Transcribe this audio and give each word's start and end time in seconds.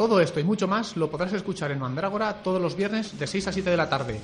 Todo 0.00 0.18
esto 0.22 0.40
y 0.40 0.44
mucho 0.44 0.66
más 0.66 0.96
lo 0.96 1.10
podrás 1.10 1.34
escuchar 1.34 1.72
en 1.72 1.78
Mandrágora 1.78 2.42
todos 2.42 2.58
los 2.58 2.74
viernes 2.74 3.18
de 3.18 3.26
6 3.26 3.48
a 3.48 3.52
7 3.52 3.68
de 3.68 3.76
la 3.76 3.90
tarde. 3.90 4.18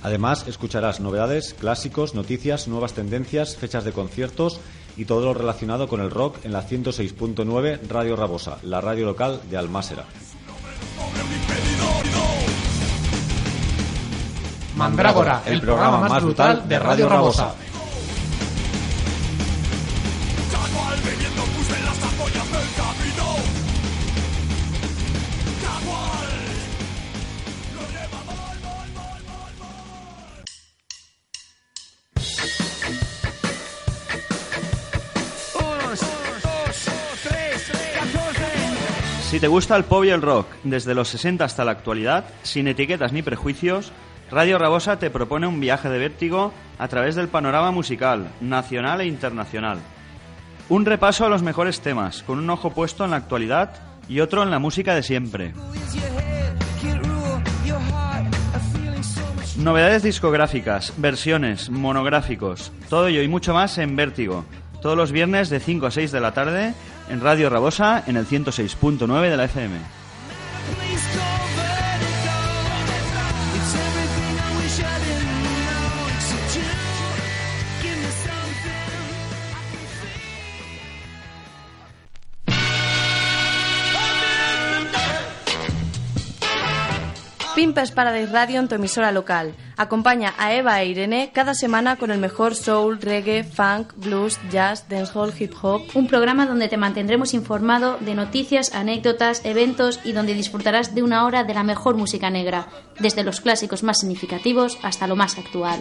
Además, 0.00 0.46
escucharás 0.46 1.00
novedades, 1.00 1.54
clásicos, 1.54 2.14
noticias, 2.14 2.68
nuevas 2.68 2.92
tendencias, 2.92 3.56
fechas 3.56 3.82
de 3.82 3.90
conciertos 3.90 4.60
y 4.96 5.04
todo 5.04 5.24
lo 5.24 5.34
relacionado 5.34 5.88
con 5.88 6.00
el 6.00 6.08
rock 6.12 6.44
en 6.44 6.52
la 6.52 6.64
106.9 6.64 7.80
Radio 7.88 8.14
Rabosa, 8.14 8.58
la 8.62 8.80
radio 8.80 9.04
local 9.06 9.40
de 9.50 9.56
Almásera. 9.56 10.04
Mandrágora, 14.76 15.42
el 15.46 15.60
programa 15.60 16.08
más 16.08 16.22
brutal 16.22 16.68
de 16.68 16.78
Radio 16.78 17.08
Rabosa. 17.08 17.56
Si 39.32 39.40
te 39.40 39.48
gusta 39.48 39.76
el 39.76 39.84
pop 39.84 40.04
y 40.04 40.10
el 40.10 40.20
rock, 40.20 40.46
desde 40.62 40.94
los 40.94 41.08
60 41.08 41.42
hasta 41.42 41.64
la 41.64 41.70
actualidad, 41.70 42.26
sin 42.42 42.68
etiquetas 42.68 43.14
ni 43.14 43.22
prejuicios, 43.22 43.90
Radio 44.30 44.58
Rabosa 44.58 44.98
te 44.98 45.08
propone 45.08 45.46
un 45.46 45.58
viaje 45.58 45.88
de 45.88 45.98
vértigo 45.98 46.52
a 46.78 46.86
través 46.88 47.14
del 47.14 47.28
panorama 47.28 47.70
musical, 47.70 48.28
nacional 48.42 49.00
e 49.00 49.06
internacional. 49.06 49.78
Un 50.68 50.84
repaso 50.84 51.24
a 51.24 51.30
los 51.30 51.42
mejores 51.42 51.80
temas, 51.80 52.22
con 52.24 52.40
un 52.40 52.50
ojo 52.50 52.74
puesto 52.74 53.06
en 53.06 53.12
la 53.12 53.16
actualidad 53.16 53.72
y 54.06 54.20
otro 54.20 54.42
en 54.42 54.50
la 54.50 54.58
música 54.58 54.94
de 54.94 55.02
siempre. 55.02 55.54
Novedades 59.56 60.02
discográficas, 60.02 60.92
versiones, 60.98 61.70
monográficos, 61.70 62.70
todo 62.90 63.06
ello 63.06 63.22
y 63.22 63.28
mucho 63.28 63.54
más 63.54 63.78
en 63.78 63.96
Vértigo, 63.96 64.44
todos 64.82 64.96
los 64.98 65.10
viernes 65.10 65.48
de 65.48 65.58
5 65.58 65.86
a 65.86 65.90
6 65.90 66.12
de 66.12 66.20
la 66.20 66.34
tarde 66.34 66.74
en 67.12 67.20
Radio 67.20 67.50
Rabosa 67.50 68.04
en 68.06 68.16
el 68.16 68.26
106.9 68.26 69.28
de 69.28 69.36
la 69.36 69.44
FM. 69.44 70.01
Pimpers 87.72 87.92
Paradise 87.92 88.30
Radio 88.30 88.60
en 88.60 88.68
tu 88.68 88.74
emisora 88.74 89.12
local. 89.12 89.54
Acompaña 89.78 90.34
a 90.36 90.52
Eva 90.52 90.82
e 90.82 90.88
Irene 90.88 91.30
cada 91.32 91.54
semana 91.54 91.96
con 91.96 92.10
el 92.10 92.18
mejor 92.18 92.54
soul, 92.54 93.00
reggae, 93.00 93.44
funk, 93.44 93.94
blues, 93.96 94.38
jazz, 94.50 94.86
dancehall, 94.90 95.32
hip 95.38 95.54
hop. 95.62 95.80
Un 95.94 96.06
programa 96.06 96.44
donde 96.44 96.68
te 96.68 96.76
mantendremos 96.76 97.32
informado 97.32 97.96
de 97.98 98.14
noticias, 98.14 98.74
anécdotas, 98.74 99.40
eventos 99.46 100.00
y 100.04 100.12
donde 100.12 100.34
disfrutarás 100.34 100.94
de 100.94 101.02
una 101.02 101.24
hora 101.24 101.44
de 101.44 101.54
la 101.54 101.62
mejor 101.62 101.96
música 101.96 102.28
negra, 102.28 102.68
desde 103.00 103.24
los 103.24 103.40
clásicos 103.40 103.82
más 103.82 104.00
significativos 104.00 104.78
hasta 104.82 105.06
lo 105.06 105.16
más 105.16 105.38
actual. 105.38 105.80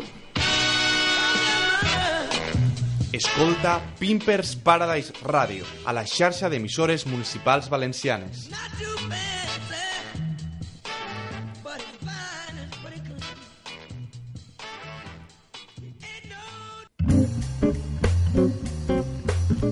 Escolta 3.12 3.82
Pimpers 4.00 4.56
Paradise 4.56 5.12
Radio 5.26 5.66
a 5.84 5.92
la 5.92 6.08
xarxa 6.08 6.48
d'emissores 6.48 7.06
municipals 7.06 7.68
valencianes. 7.68 8.48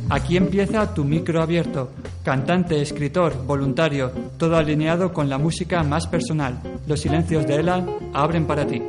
Aquí 0.09 0.37
empieza 0.37 0.93
tu 0.93 1.03
micro 1.05 1.41
abierto. 1.41 1.91
Cantante, 2.23 2.81
escritor, 2.81 3.45
voluntario, 3.45 4.11
todo 4.37 4.57
alineado 4.57 5.13
con 5.13 5.29
la 5.29 5.37
música 5.37 5.83
más 5.83 6.07
personal. 6.07 6.59
Los 6.87 7.01
silencios 7.01 7.45
de 7.45 7.55
Ela 7.55 7.85
abren 8.13 8.45
para 8.45 8.65
ti. 8.65 8.81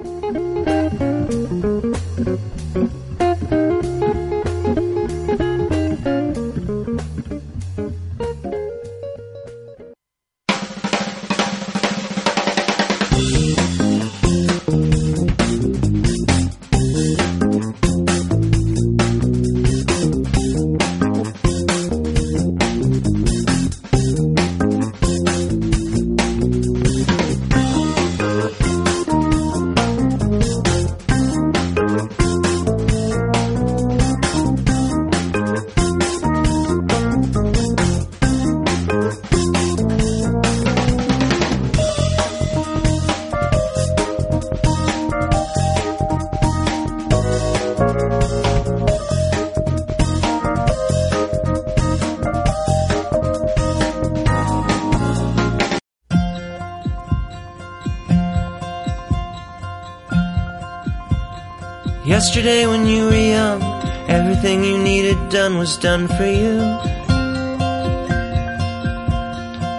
Yesterday 62.40 62.66
when 62.66 62.86
you 62.86 63.04
were 63.04 63.26
young, 63.36 63.62
everything 64.08 64.64
you 64.64 64.78
needed 64.78 65.28
done 65.28 65.58
was 65.58 65.76
done 65.76 66.08
for 66.08 66.24
you. 66.24 66.56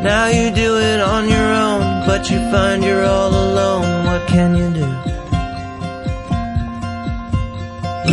Now 0.06 0.28
you 0.28 0.52
do 0.54 0.78
it 0.78 1.00
on 1.00 1.28
your 1.28 1.50
own, 1.66 2.06
but 2.06 2.30
you 2.30 2.38
find 2.52 2.84
you're 2.84 3.04
all 3.04 3.30
alone. 3.30 4.06
What 4.06 4.28
can 4.28 4.56
you 4.56 4.70
do? 4.80 4.88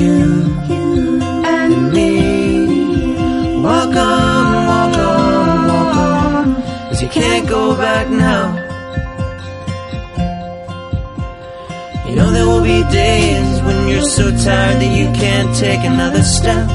You 0.01 1.21
and 1.45 1.93
me. 1.93 3.61
Walk 3.63 3.95
on, 3.95 4.67
walk 4.71 4.97
on, 4.97 5.69
walk 5.69 5.97
on. 5.97 6.55
Cause 6.89 7.03
you 7.03 7.09
can't 7.09 7.47
go 7.47 7.77
back 7.77 8.09
now. 8.09 8.68
Be 12.69 12.83
days 12.93 13.63
when 13.63 13.89
you're 13.89 14.11
so 14.19 14.25
tired 14.45 14.79
that 14.83 14.93
you 15.01 15.07
can't 15.23 15.51
take 15.57 15.83
another 15.93 16.23
step. 16.23 16.67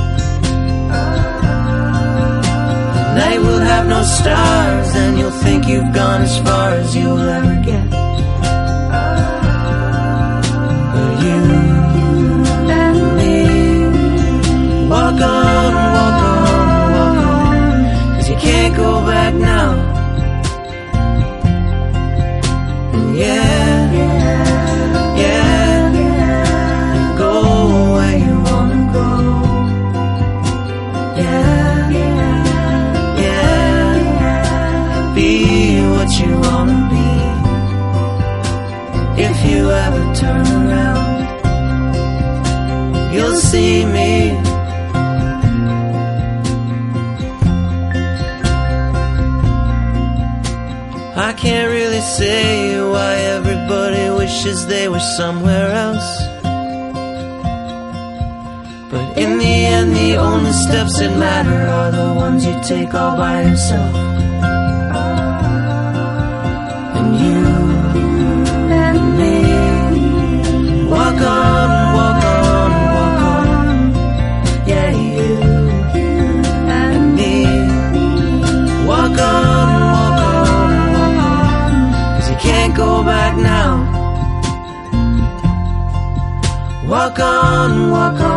The 2.98 3.04
night 3.22 3.40
will 3.46 3.64
have 3.72 3.86
no 3.96 4.02
stars, 4.02 4.90
and 5.02 5.20
you'll 5.20 5.40
think 5.46 5.68
you've 5.68 5.94
gone 5.94 6.22
as 6.24 6.36
far 6.40 6.70
as 6.82 6.96
you'll 6.96 7.30
ever 7.38 7.56
get. 7.70 7.88
But 10.94 11.12
you 11.24 11.40
and 12.82 13.00
me 13.20 13.38
walk 14.90 15.20
on, 15.38 15.72
walk 15.98 16.20
on, 16.32 16.86
walk 16.98 17.18
on, 17.30 18.16
cause 18.16 18.28
you 18.32 18.38
can't 18.48 18.76
go 18.76 19.03
wishes 54.34 54.66
they 54.66 54.88
were 54.88 55.06
somewhere 55.18 55.70
else. 55.86 56.12
But 58.92 59.06
in 59.24 59.38
the 59.38 59.56
end, 59.76 59.96
the 59.96 60.16
only 60.16 60.52
steps 60.54 60.98
that 61.00 61.16
matter 61.20 61.60
are 61.80 61.92
the 61.92 62.14
ones 62.16 62.44
you 62.44 62.56
take 62.64 62.94
all 62.96 63.16
by 63.16 63.44
yourself. 63.44 63.96
And 66.98 67.10
you 67.24 67.42
and 68.84 69.00
me 69.20 69.38
walk 70.90 71.22
on, 71.22 71.73
Walk 87.04 87.20
on, 87.20 87.92
walk 87.92 88.22
on, 88.22 88.33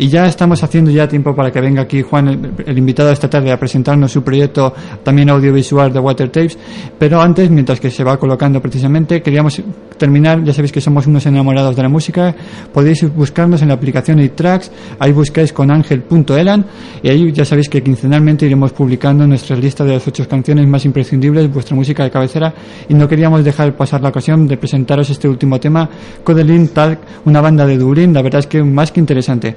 Y 0.00 0.08
ya 0.08 0.24
estamos 0.24 0.62
haciendo 0.64 0.90
ya 0.90 1.06
tiempo 1.06 1.36
para 1.36 1.52
que 1.52 1.60
venga 1.60 1.82
aquí 1.82 2.00
Juan, 2.00 2.28
el, 2.28 2.52
el 2.64 2.78
invitado 2.78 3.10
esta 3.10 3.28
tarde, 3.28 3.52
a 3.52 3.58
presentarnos 3.58 4.10
su 4.10 4.24
proyecto 4.24 4.72
también 5.02 5.28
audiovisual 5.28 5.92
de 5.92 5.98
Water 5.98 6.30
Tapes. 6.30 6.56
Pero 6.98 7.20
antes, 7.20 7.50
mientras 7.50 7.78
que 7.80 7.90
se 7.90 8.02
va 8.02 8.16
colocando 8.16 8.62
precisamente, 8.62 9.20
queríamos 9.20 9.60
terminar. 9.98 10.42
Ya 10.42 10.54
sabéis 10.54 10.72
que 10.72 10.80
somos 10.80 11.06
unos 11.06 11.26
enamorados 11.26 11.76
de 11.76 11.82
la 11.82 11.90
música. 11.90 12.34
Podéis 12.72 13.14
buscarnos 13.14 13.60
en 13.60 13.68
la 13.68 13.74
aplicación 13.74 14.20
iTracks. 14.20 14.72
Ahí 14.98 15.12
buscáis 15.12 15.52
con 15.52 15.70
ángel.elan. 15.70 16.64
Y 17.02 17.08
ahí 17.10 17.30
ya 17.30 17.44
sabéis 17.44 17.68
que 17.68 17.82
quincenalmente 17.82 18.46
iremos 18.46 18.72
publicando 18.72 19.26
nuestra 19.26 19.54
lista 19.54 19.84
de 19.84 19.92
las 19.92 20.08
ocho 20.08 20.26
canciones 20.26 20.66
más 20.66 20.82
imprescindibles, 20.86 21.52
vuestra 21.52 21.76
música 21.76 22.04
de 22.04 22.10
cabecera. 22.10 22.54
Y 22.88 22.94
no 22.94 23.06
queríamos 23.06 23.44
dejar 23.44 23.76
pasar 23.76 24.00
la 24.00 24.08
ocasión 24.08 24.48
de 24.48 24.56
presentaros 24.56 25.10
este 25.10 25.28
último 25.28 25.60
tema, 25.60 25.90
Codelin 26.24 26.68
Talk, 26.68 27.00
una 27.26 27.42
banda 27.42 27.66
de 27.66 27.76
Dublín. 27.76 28.14
La 28.14 28.22
verdad 28.22 28.38
es 28.38 28.46
que 28.46 28.62
más 28.62 28.92
que 28.92 29.00
interesante. 29.00 29.54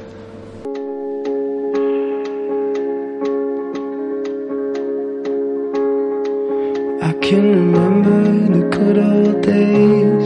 Can 7.34 7.50
remember 7.50 8.22
the 8.56 8.64
good 8.78 8.98
old 9.00 9.42
days 9.42 10.26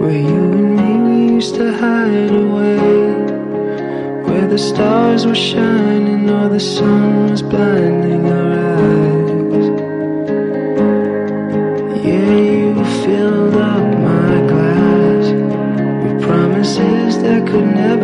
where 0.00 0.20
you 0.30 0.42
and 0.58 0.76
me 0.76 1.34
used 1.36 1.54
to 1.54 1.72
hide 1.72 2.30
away, 2.30 2.78
where 4.26 4.46
the 4.46 4.58
stars 4.58 5.24
were 5.26 5.34
shining 5.34 6.28
or 6.28 6.50
the 6.50 6.60
sun 6.60 7.30
was 7.30 7.40
blinding 7.40 8.26
our 8.38 8.52
eyes. 8.76 9.66
Yeah, 12.04 12.34
you 12.52 12.84
filled 13.02 13.54
up 13.54 13.86
my 14.12 14.34
glass 14.52 15.24
with 16.02 16.22
promises 16.22 17.22
that 17.22 17.46
could 17.48 17.64
never 17.64 17.95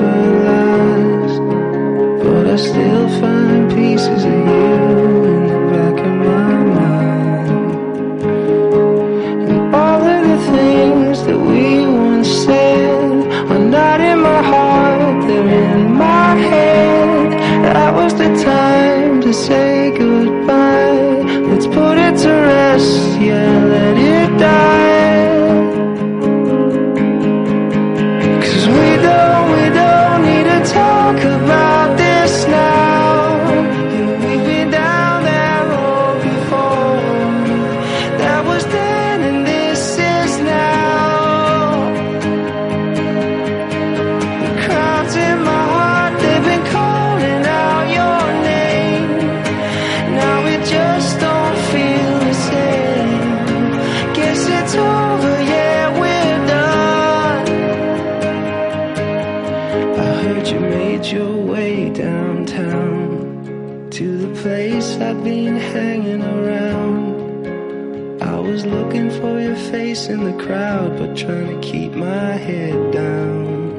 trying 71.15 71.61
to 71.61 71.61
keep 71.61 71.93
my 71.93 72.33
head 72.33 72.93
down. 72.93 73.73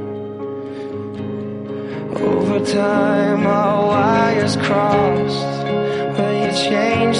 Over 2.15 2.63
time, 2.65 3.47
our 3.47 3.88
wires 3.88 4.56
crossed. 4.57 5.63
When 6.18 6.44
you 6.44 6.51
changed 6.51 7.12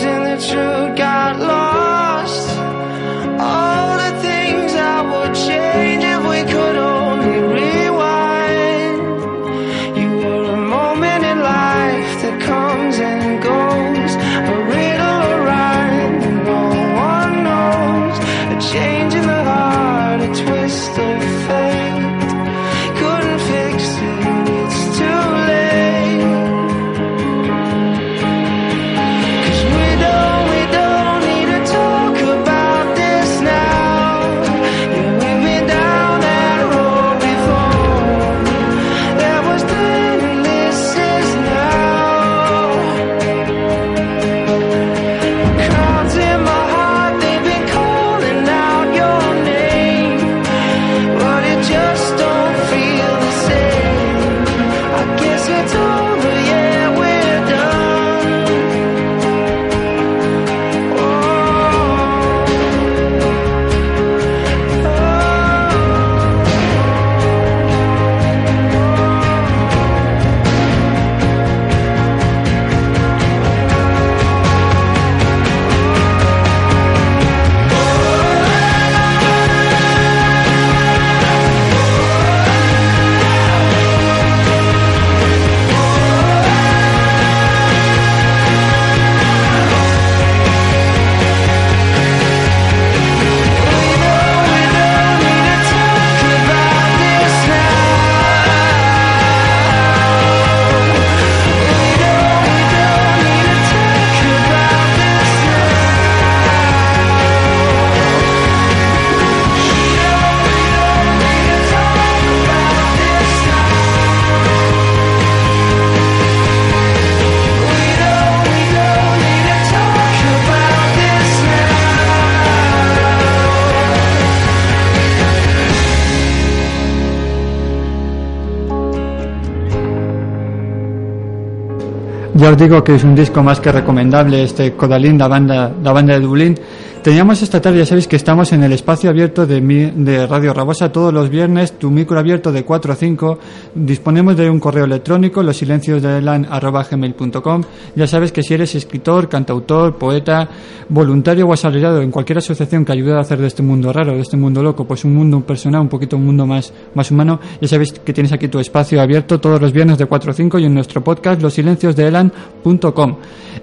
Ya 132.44 132.50
os 132.50 132.58
digo 132.58 132.84
que 132.84 132.96
es 132.96 133.06
un 133.06 133.16
disco 133.16 133.42
más 133.42 133.62
que 133.62 133.72
recomendable, 133.72 134.44
este 134.44 134.74
Codalín, 134.74 135.18
la 135.18 135.30
banda, 135.30 135.72
la 135.82 135.94
banda 135.94 136.16
de 136.16 136.20
Dublín. 136.20 136.60
Teníamos 137.04 137.42
esta 137.42 137.60
tarde, 137.60 137.80
ya 137.80 137.86
sabéis 137.86 138.08
que 138.08 138.16
estamos 138.16 138.54
en 138.54 138.64
el 138.64 138.72
espacio 138.72 139.10
abierto 139.10 139.46
de, 139.46 139.60
mi- 139.60 139.92
de 139.92 140.26
Radio 140.26 140.54
Rabosa 140.54 140.90
todos 140.90 141.14
los 141.14 141.30
viernes, 141.30 141.74
tu 141.78 141.92
micro 141.92 142.18
abierto 142.18 142.50
de 142.54 142.64
4 142.64 142.94
a 142.94 142.96
5. 142.96 143.40
Disponemos 143.76 144.38
de 144.38 144.50
un 144.50 144.58
correo 144.62 144.86
electrónico, 144.86 145.44
los 145.44 145.58
silencios 145.58 146.02
de 146.02 146.22
gmail.com. 146.22 147.64
Ya 147.98 148.08
sabes 148.08 148.32
que 148.32 148.42
si 148.42 148.54
eres 148.54 148.74
escritor, 148.76 149.28
cantautor, 149.28 149.98
poeta, 149.98 150.48
voluntario 150.88 151.46
o 151.46 151.52
asalariado 151.52 152.02
en 152.02 152.10
cualquier 152.10 152.38
asociación 152.38 152.86
que 152.86 152.94
ayude 152.94 153.14
a 153.18 153.20
hacer 153.20 153.38
de 153.38 153.48
este 153.48 153.62
mundo 153.64 153.92
raro, 153.92 154.14
de 154.14 154.22
este 154.22 154.38
mundo 154.38 154.64
loco, 154.64 154.86
pues 154.86 155.04
un 155.04 155.14
mundo 155.14 155.42
personal, 155.42 155.82
un 155.82 155.90
poquito 155.90 156.16
un 156.16 156.26
mundo 156.26 156.46
más, 156.48 156.72
más 156.96 157.12
humano, 157.12 157.38
ya 157.60 157.68
sabéis 157.68 157.92
que 157.92 158.14
tienes 158.14 158.32
aquí 158.32 158.48
tu 158.48 158.60
espacio 158.60 159.02
abierto 159.02 159.42
todos 159.42 159.60
los 159.62 159.74
viernes 159.74 159.98
de 159.98 160.06
4 160.06 160.32
a 160.32 160.34
5 160.34 160.58
y 160.60 160.66
en 160.66 160.74
nuestro 160.74 161.04
podcast 161.04 161.42
los 161.42 161.54
silencios 161.54 161.98
de. 161.98 162.32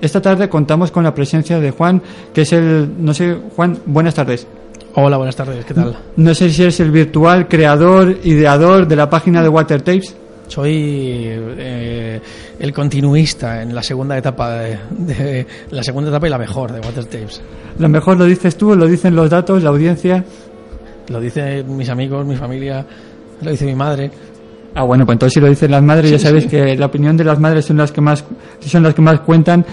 Esta 0.02 0.20
tarde 0.20 0.48
contamos 0.48 0.90
con 0.90 1.04
la 1.04 1.14
presencia 1.14 1.58
de 1.58 1.70
Juan, 1.70 2.02
que 2.34 2.42
es 2.42 2.52
el, 2.52 2.88
no 2.98 3.12
sé, 3.14 3.29
Juan, 3.56 3.78
buenas 3.86 4.14
tardes. 4.14 4.46
Hola, 4.94 5.16
buenas 5.16 5.36
tardes, 5.36 5.64
¿qué 5.64 5.72
tal? 5.74 5.96
No 6.16 6.34
sé 6.34 6.50
si 6.50 6.62
eres 6.62 6.80
el 6.80 6.90
virtual 6.90 7.46
creador, 7.48 8.16
ideador 8.24 8.88
de 8.88 8.96
la 8.96 9.08
página 9.08 9.42
de 9.42 9.48
Water 9.48 9.82
Tapes. 9.82 10.14
Soy 10.48 10.72
eh, 10.76 12.20
el 12.58 12.72
continuista 12.72 13.62
en 13.62 13.72
la 13.72 13.84
segunda 13.84 14.18
etapa 14.18 14.50
de, 14.54 14.78
de- 14.90 15.46
la 15.70 15.82
segunda 15.84 16.10
etapa 16.10 16.26
y 16.26 16.30
la 16.30 16.38
mejor 16.38 16.72
de 16.72 16.80
Water 16.80 17.04
Tapes. 17.04 17.40
Lo 17.78 17.88
mejor 17.88 18.16
lo 18.18 18.24
dices 18.24 18.56
tú, 18.56 18.74
lo 18.74 18.86
dicen 18.88 19.14
los 19.14 19.30
datos, 19.30 19.62
la 19.62 19.70
audiencia. 19.70 20.24
Lo 21.08 21.20
dicen 21.20 21.76
mis 21.76 21.88
amigos, 21.88 22.26
mi 22.26 22.34
familia, 22.36 22.84
lo 23.42 23.50
dice 23.52 23.64
mi 23.66 23.74
madre. 23.76 24.10
Ah, 24.74 24.82
bueno, 24.84 25.04
pues 25.06 25.14
entonces 25.16 25.34
si 25.34 25.40
lo 25.40 25.48
dicen 25.48 25.70
las 25.70 25.82
madres, 25.82 26.10
ya 26.10 26.18
Sí, 26.18 26.24
sabéis 26.24 26.44
sí. 26.44 26.50
que 26.50 26.76
la 26.76 26.86
opinión 26.86 27.16
de 27.16 27.24
las 27.24 27.38
madres 27.40 27.64
son 27.64 27.76
las 27.76 27.90
que 27.92 28.00
más 28.00 28.24
son 28.60 28.82
las 28.82 28.94
que 28.94 29.02
más 29.02 29.20
cuentan. 29.20 29.64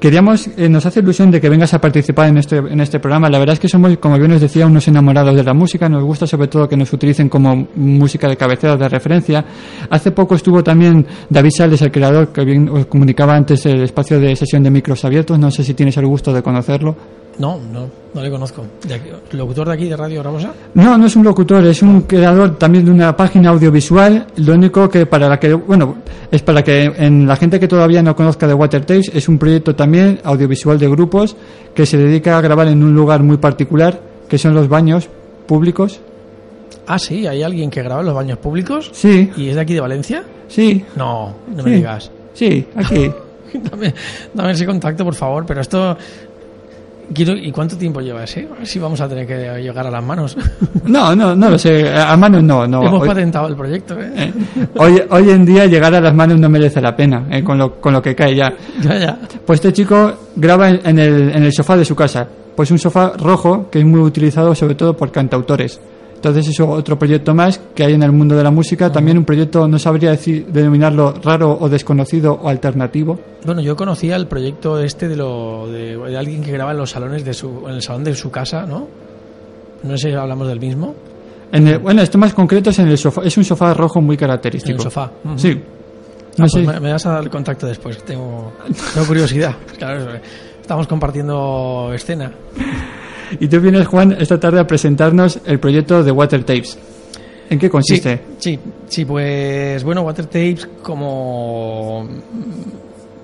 Queríamos, 0.00 0.48
eh, 0.56 0.68
nos 0.68 0.86
hace 0.86 1.00
ilusión 1.00 1.30
de 1.32 1.40
que 1.40 1.48
vengas 1.48 1.74
a 1.74 1.80
participar 1.80 2.28
en 2.28 2.38
este, 2.38 2.58
en 2.58 2.80
este 2.80 3.00
programa. 3.00 3.28
La 3.28 3.40
verdad 3.40 3.54
es 3.54 3.58
que 3.58 3.68
somos, 3.68 3.98
como 3.98 4.16
bien 4.16 4.30
os 4.30 4.40
decía, 4.40 4.64
unos 4.64 4.86
enamorados 4.86 5.34
de 5.34 5.42
la 5.42 5.54
música. 5.54 5.88
Nos 5.88 6.04
gusta 6.04 6.24
sobre 6.24 6.46
todo 6.46 6.68
que 6.68 6.76
nos 6.76 6.92
utilicen 6.92 7.28
como 7.28 7.66
música 7.74 8.28
de 8.28 8.36
cabecera, 8.36 8.76
de 8.76 8.88
referencia. 8.88 9.44
Hace 9.90 10.12
poco 10.12 10.36
estuvo 10.36 10.62
también 10.62 11.04
David 11.28 11.50
Sales, 11.56 11.82
el 11.82 11.90
creador, 11.90 12.28
que 12.28 12.44
bien 12.44 12.68
os 12.68 12.86
comunicaba 12.86 13.34
antes 13.34 13.66
el 13.66 13.82
espacio 13.82 14.20
de 14.20 14.36
sesión 14.36 14.62
de 14.62 14.70
micros 14.70 15.04
abiertos. 15.04 15.36
No 15.36 15.50
sé 15.50 15.64
si 15.64 15.74
tienes 15.74 15.96
el 15.96 16.06
gusto 16.06 16.32
de 16.32 16.42
conocerlo. 16.42 16.94
No, 17.38 17.58
no, 17.72 17.88
no 18.14 18.22
le 18.22 18.30
conozco. 18.30 18.64
¿Locutor 19.32 19.68
de 19.68 19.74
aquí 19.74 19.88
de 19.88 19.96
Radio 19.96 20.22
Rabosa? 20.22 20.52
No, 20.74 20.98
no 20.98 21.06
es 21.06 21.14
un 21.14 21.22
locutor, 21.24 21.64
es 21.66 21.82
un 21.82 22.02
creador 22.02 22.56
también 22.58 22.84
de 22.84 22.90
una 22.90 23.16
página 23.16 23.50
audiovisual. 23.50 24.26
Lo 24.36 24.54
único 24.54 24.88
que 24.88 25.06
para 25.06 25.28
la 25.28 25.38
que, 25.38 25.54
bueno, 25.54 25.98
es 26.30 26.42
para 26.42 26.64
que 26.64 26.84
en 26.96 27.28
la 27.28 27.36
gente 27.36 27.60
que 27.60 27.68
todavía 27.68 28.02
no 28.02 28.16
conozca 28.16 28.46
de 28.48 28.54
Water 28.54 28.80
Tapes, 28.84 29.10
es 29.14 29.28
un 29.28 29.38
proyecto 29.38 29.76
también 29.76 30.20
audiovisual 30.24 30.78
de 30.78 30.88
grupos 30.88 31.36
que 31.74 31.86
se 31.86 31.96
dedica 31.96 32.36
a 32.36 32.40
grabar 32.40 32.66
en 32.68 32.82
un 32.82 32.92
lugar 32.94 33.22
muy 33.22 33.36
particular, 33.36 34.00
que 34.28 34.36
son 34.36 34.54
los 34.54 34.68
baños 34.68 35.08
públicos. 35.46 36.00
Ah, 36.88 36.98
sí, 36.98 37.26
hay 37.26 37.42
alguien 37.42 37.70
que 37.70 37.82
graba 37.82 38.00
en 38.00 38.06
los 38.06 38.14
baños 38.16 38.38
públicos. 38.38 38.90
Sí, 38.92 39.30
¿Y 39.36 39.48
es 39.50 39.54
de 39.54 39.60
aquí 39.60 39.74
de 39.74 39.80
Valencia? 39.80 40.24
sí, 40.48 40.84
No, 40.96 41.34
no 41.54 41.62
me 41.62 41.70
digas. 41.72 42.10
sí, 42.34 42.66
aquí. 42.74 43.10
dame, 43.70 43.94
dame 44.34 44.52
ese 44.52 44.66
contacto, 44.66 45.04
por 45.04 45.14
favor, 45.14 45.44
pero 45.46 45.60
esto... 45.60 45.96
¿Y 47.14 47.50
cuánto 47.52 47.76
tiempo 47.76 48.00
lleva 48.00 48.24
ese? 48.24 48.46
A 48.52 48.58
ver 48.58 48.66
si 48.66 48.78
vamos 48.78 49.00
a 49.00 49.08
tener 49.08 49.26
que 49.26 49.60
llegar 49.62 49.86
a 49.86 49.90
las 49.90 50.04
manos. 50.04 50.36
No, 50.84 51.14
no, 51.14 51.36
no 51.36 51.50
lo 51.50 51.58
sé, 51.58 51.86
a 51.94 52.16
manos 52.16 52.42
no, 52.42 52.66
no. 52.66 52.82
Hemos 52.82 53.02
Hoy- 53.02 53.08
patentado 53.08 53.46
el 53.48 53.54
proyecto, 53.56 54.00
¿eh? 54.00 54.10
eh, 54.16 54.32
hoy, 54.76 55.02
hoy 55.10 55.30
en 55.30 55.44
día 55.44 55.66
llegar 55.66 55.94
a 55.94 56.00
las 56.00 56.14
manos 56.14 56.40
no 56.40 56.48
merece 56.48 56.80
la 56.80 56.96
pena, 56.96 57.26
eh, 57.30 57.42
con, 57.44 57.58
lo, 57.58 57.78
con 57.78 57.92
lo 57.92 58.00
que 58.00 58.14
cae 58.14 58.34
ya. 58.34 58.54
Ya, 58.80 58.96
ya. 58.98 59.18
Pues 59.44 59.58
este 59.58 59.72
chico 59.74 60.14
graba 60.36 60.70
en 60.70 60.80
en 60.84 60.98
el, 60.98 61.30
en 61.36 61.42
el 61.44 61.52
sofá 61.52 61.76
de 61.76 61.84
su 61.84 61.94
casa. 61.94 62.26
Pues 62.56 62.70
un 62.70 62.78
sofá 62.78 63.12
rojo 63.18 63.68
que 63.70 63.80
es 63.80 63.84
muy 63.84 64.00
utilizado 64.00 64.54
sobre 64.54 64.76
todo 64.76 64.96
por 64.96 65.12
cantautores. 65.12 65.78
Entonces 66.18 66.48
es 66.48 66.58
otro 66.58 66.98
proyecto 66.98 67.32
más 67.32 67.60
que 67.76 67.84
hay 67.84 67.92
en 67.94 68.02
el 68.02 68.10
mundo 68.10 68.34
de 68.36 68.42
la 68.42 68.50
música. 68.50 68.90
También 68.90 69.18
un 69.18 69.24
proyecto, 69.24 69.68
no 69.68 69.78
sabría 69.78 70.10
decir, 70.10 70.46
denominarlo 70.48 71.14
raro 71.22 71.56
o 71.60 71.68
desconocido 71.68 72.32
o 72.42 72.48
alternativo. 72.48 73.18
Bueno, 73.46 73.60
yo 73.60 73.76
conocía 73.76 74.16
el 74.16 74.26
proyecto 74.26 74.80
este 74.80 75.06
de, 75.08 75.14
lo, 75.16 75.68
de, 75.70 75.96
de 75.96 76.18
alguien 76.18 76.42
que 76.42 76.50
graba 76.50 76.72
en 76.72 76.78
los 76.78 76.90
salones 76.90 77.24
de 77.24 77.32
su, 77.34 77.62
en 77.68 77.74
el 77.74 77.82
salón 77.82 78.02
de 78.02 78.14
su 78.16 78.32
casa, 78.32 78.66
¿no? 78.66 78.88
No 79.84 79.96
sé 79.96 80.08
si 80.10 80.14
hablamos 80.16 80.48
del 80.48 80.58
mismo. 80.58 80.92
En 81.52 81.68
el- 81.68 81.78
bueno, 81.78 82.02
esto 82.02 82.18
más 82.18 82.34
concreto 82.34 82.70
es 82.70 82.78
en 82.80 82.88
el 82.88 82.98
sofá. 82.98 83.22
Es 83.24 83.36
un 83.38 83.44
sofá 83.44 83.72
rojo 83.72 84.00
muy 84.00 84.16
característico. 84.16 84.72
En 84.72 84.76
el 84.78 84.82
sofá. 84.82 85.10
Ujú. 85.24 85.38
Sí. 85.38 85.52
Ah, 85.62 86.32
No 86.36 86.46
pues 86.46 86.52
sé. 86.52 86.60
me, 86.62 86.80
me 86.80 86.92
vas 86.92 87.06
a 87.06 87.10
dar 87.12 87.22
el 87.22 87.30
contacto 87.30 87.66
después. 87.68 87.96
Tengo, 88.04 88.52
tengo 88.92 89.06
curiosidad. 89.06 89.54
Claro, 89.78 90.04
estamos 90.60 90.88
compartiendo 90.88 91.92
escena. 91.94 92.32
Y 93.40 93.48
tú 93.48 93.60
vienes, 93.60 93.86
Juan, 93.86 94.16
esta 94.18 94.38
tarde 94.38 94.60
a 94.60 94.66
presentarnos 94.66 95.40
el 95.44 95.58
proyecto 95.58 96.02
de 96.02 96.10
Water 96.10 96.44
Tapes. 96.44 96.78
¿En 97.50 97.58
qué 97.58 97.70
consiste? 97.70 98.20
Sí, 98.38 98.56
sí, 98.56 98.60
sí, 98.88 99.04
pues 99.04 99.82
bueno, 99.82 100.02
Water 100.02 100.26
Tapes, 100.26 100.68
como 100.82 102.06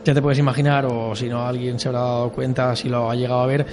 ya 0.05 0.15
te 0.15 0.23
puedes 0.23 0.39
imaginar, 0.39 0.87
o 0.87 1.15
si 1.15 1.29
no 1.29 1.47
alguien 1.47 1.79
se 1.79 1.89
habrá 1.89 2.01
dado 2.01 2.31
cuenta, 2.31 2.75
si 2.77 2.89
lo 2.89 3.11
ha 3.11 3.15
llegado 3.15 3.41
a 3.41 3.47
ver, 3.47 3.67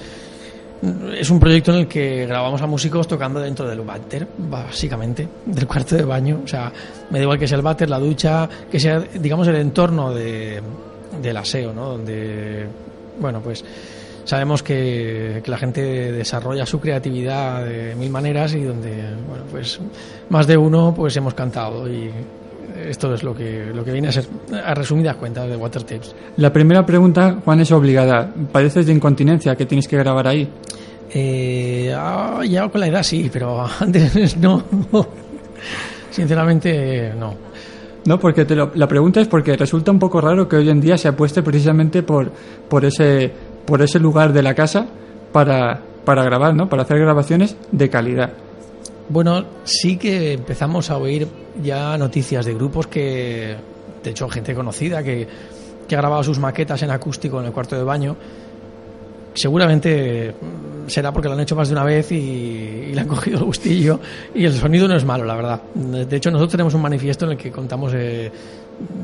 es 1.16 1.30
un 1.30 1.38
proyecto 1.38 1.72
en 1.72 1.78
el 1.78 1.86
que 1.86 2.26
grabamos 2.26 2.60
a 2.60 2.66
músicos 2.66 3.06
tocando 3.06 3.38
dentro 3.38 3.68
del 3.68 3.82
váter, 3.82 4.26
básicamente, 4.36 5.28
del 5.46 5.66
cuarto 5.66 5.94
de 5.94 6.04
baño. 6.04 6.40
O 6.44 6.48
sea, 6.48 6.72
me 7.10 7.18
da 7.18 7.22
igual 7.22 7.38
que 7.38 7.46
sea 7.46 7.56
el 7.56 7.62
váter, 7.62 7.88
la 7.88 7.98
ducha, 7.98 8.48
que 8.70 8.80
sea, 8.80 8.98
digamos, 8.98 9.46
el 9.46 9.56
entorno 9.56 10.12
de, 10.12 10.60
del 11.22 11.36
aseo, 11.36 11.72
¿no? 11.72 11.90
Donde, 11.90 12.66
bueno, 13.20 13.40
pues 13.40 13.64
sabemos 14.24 14.62
que, 14.62 15.40
que 15.44 15.50
la 15.50 15.58
gente 15.58 15.80
desarrolla 16.12 16.64
su 16.66 16.80
creatividad 16.80 17.64
de 17.64 17.94
mil 17.96 18.10
maneras 18.10 18.54
y 18.54 18.62
donde, 18.62 18.90
bueno, 19.28 19.44
pues 19.50 19.80
más 20.30 20.46
de 20.46 20.56
uno 20.56 20.92
pues 20.96 21.16
hemos 21.16 21.34
cantado 21.34 21.88
y 21.90 22.10
esto 22.88 23.12
es 23.14 23.22
lo 23.22 23.34
que, 23.34 23.66
lo 23.74 23.84
que 23.84 23.92
viene 23.92 24.08
a 24.08 24.12
ser, 24.12 24.24
a 24.64 24.74
resumidas 24.74 25.16
cuentas, 25.16 25.48
de 25.48 25.56
Water 25.56 25.82
Tapes. 25.82 26.14
La 26.38 26.52
primera 26.52 26.84
pregunta, 26.86 27.36
Juan, 27.44 27.60
es 27.60 27.70
obligada. 27.70 28.32
¿Padeces 28.50 28.86
de 28.86 28.92
incontinencia 28.92 29.54
que 29.56 29.66
tienes 29.66 29.86
que 29.86 29.98
grabar 29.98 30.26
ahí? 30.26 30.48
Eh, 31.14 31.92
ah, 31.94 32.40
ya 32.48 32.66
con 32.68 32.80
la 32.80 32.86
edad 32.88 33.02
sí, 33.02 33.28
pero 33.30 33.66
antes 33.80 34.36
no. 34.38 34.64
Sinceramente, 36.10 37.12
no. 37.18 37.34
No, 38.04 38.18
porque 38.18 38.44
te 38.44 38.56
lo- 38.56 38.72
la 38.74 38.88
pregunta 38.88 39.20
es 39.20 39.28
porque 39.28 39.56
resulta 39.56 39.92
un 39.92 39.98
poco 39.98 40.20
raro 40.20 40.48
que 40.48 40.56
hoy 40.56 40.68
en 40.68 40.80
día 40.80 40.98
se 40.98 41.08
apueste 41.08 41.42
precisamente 41.42 42.02
por, 42.02 42.30
por, 42.68 42.84
ese, 42.84 43.30
por 43.66 43.82
ese 43.82 43.98
lugar 43.98 44.32
de 44.32 44.42
la 44.42 44.54
casa 44.54 44.86
para, 45.32 45.80
para 46.04 46.24
grabar, 46.24 46.54
¿no? 46.54 46.68
Para 46.68 46.82
hacer 46.82 46.98
grabaciones 46.98 47.56
de 47.70 47.88
calidad. 47.88 48.30
Bueno, 49.08 49.44
sí 49.64 49.96
que 49.96 50.32
empezamos 50.32 50.90
a 50.90 50.96
oír 50.96 51.28
ya 51.62 51.98
noticias 51.98 52.46
de 52.46 52.54
grupos 52.54 52.86
que, 52.86 53.56
de 54.02 54.10
hecho, 54.10 54.28
gente 54.28 54.54
conocida 54.54 55.02
que, 55.02 55.26
que 55.86 55.94
ha 55.94 55.98
grabado 55.98 56.22
sus 56.22 56.38
maquetas 56.38 56.82
en 56.82 56.90
acústico 56.90 57.40
en 57.40 57.46
el 57.46 57.52
cuarto 57.52 57.76
de 57.76 57.82
baño. 57.82 58.16
Seguramente 59.34 60.30
mm, 60.32 60.88
será 60.88 61.12
porque 61.12 61.28
lo 61.28 61.34
han 61.34 61.40
hecho 61.40 61.56
más 61.56 61.68
de 61.68 61.74
una 61.74 61.84
vez 61.84 62.12
y, 62.12 62.14
y 62.14 62.94
le 62.94 63.00
han 63.00 63.08
cogido 63.08 63.38
el 63.38 63.44
gustillo. 63.44 64.00
Y 64.34 64.44
el 64.44 64.54
sonido 64.54 64.88
no 64.88 64.96
es 64.96 65.04
malo, 65.04 65.24
la 65.24 65.34
verdad. 65.34 65.62
De 65.74 66.16
hecho, 66.16 66.30
nosotros 66.30 66.52
tenemos 66.52 66.74
un 66.74 66.82
manifiesto 66.82 67.24
en 67.26 67.32
el 67.32 67.36
que 67.36 67.50
contamos, 67.50 67.92
eh, 67.94 68.30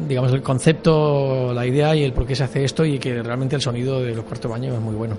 digamos, 0.08 0.32
el 0.32 0.42
concepto, 0.42 1.52
la 1.54 1.66
idea 1.66 1.94
y 1.96 2.02
el 2.04 2.12
por 2.12 2.26
qué 2.26 2.34
se 2.36 2.44
hace 2.44 2.64
esto 2.64 2.84
y 2.84 2.98
que 2.98 3.22
realmente 3.22 3.56
el 3.56 3.62
sonido 3.62 4.00
de 4.00 4.14
los 4.14 4.24
cuartos 4.24 4.50
de 4.50 4.58
baño 4.58 4.74
es 4.74 4.80
muy 4.80 4.94
bueno. 4.94 5.16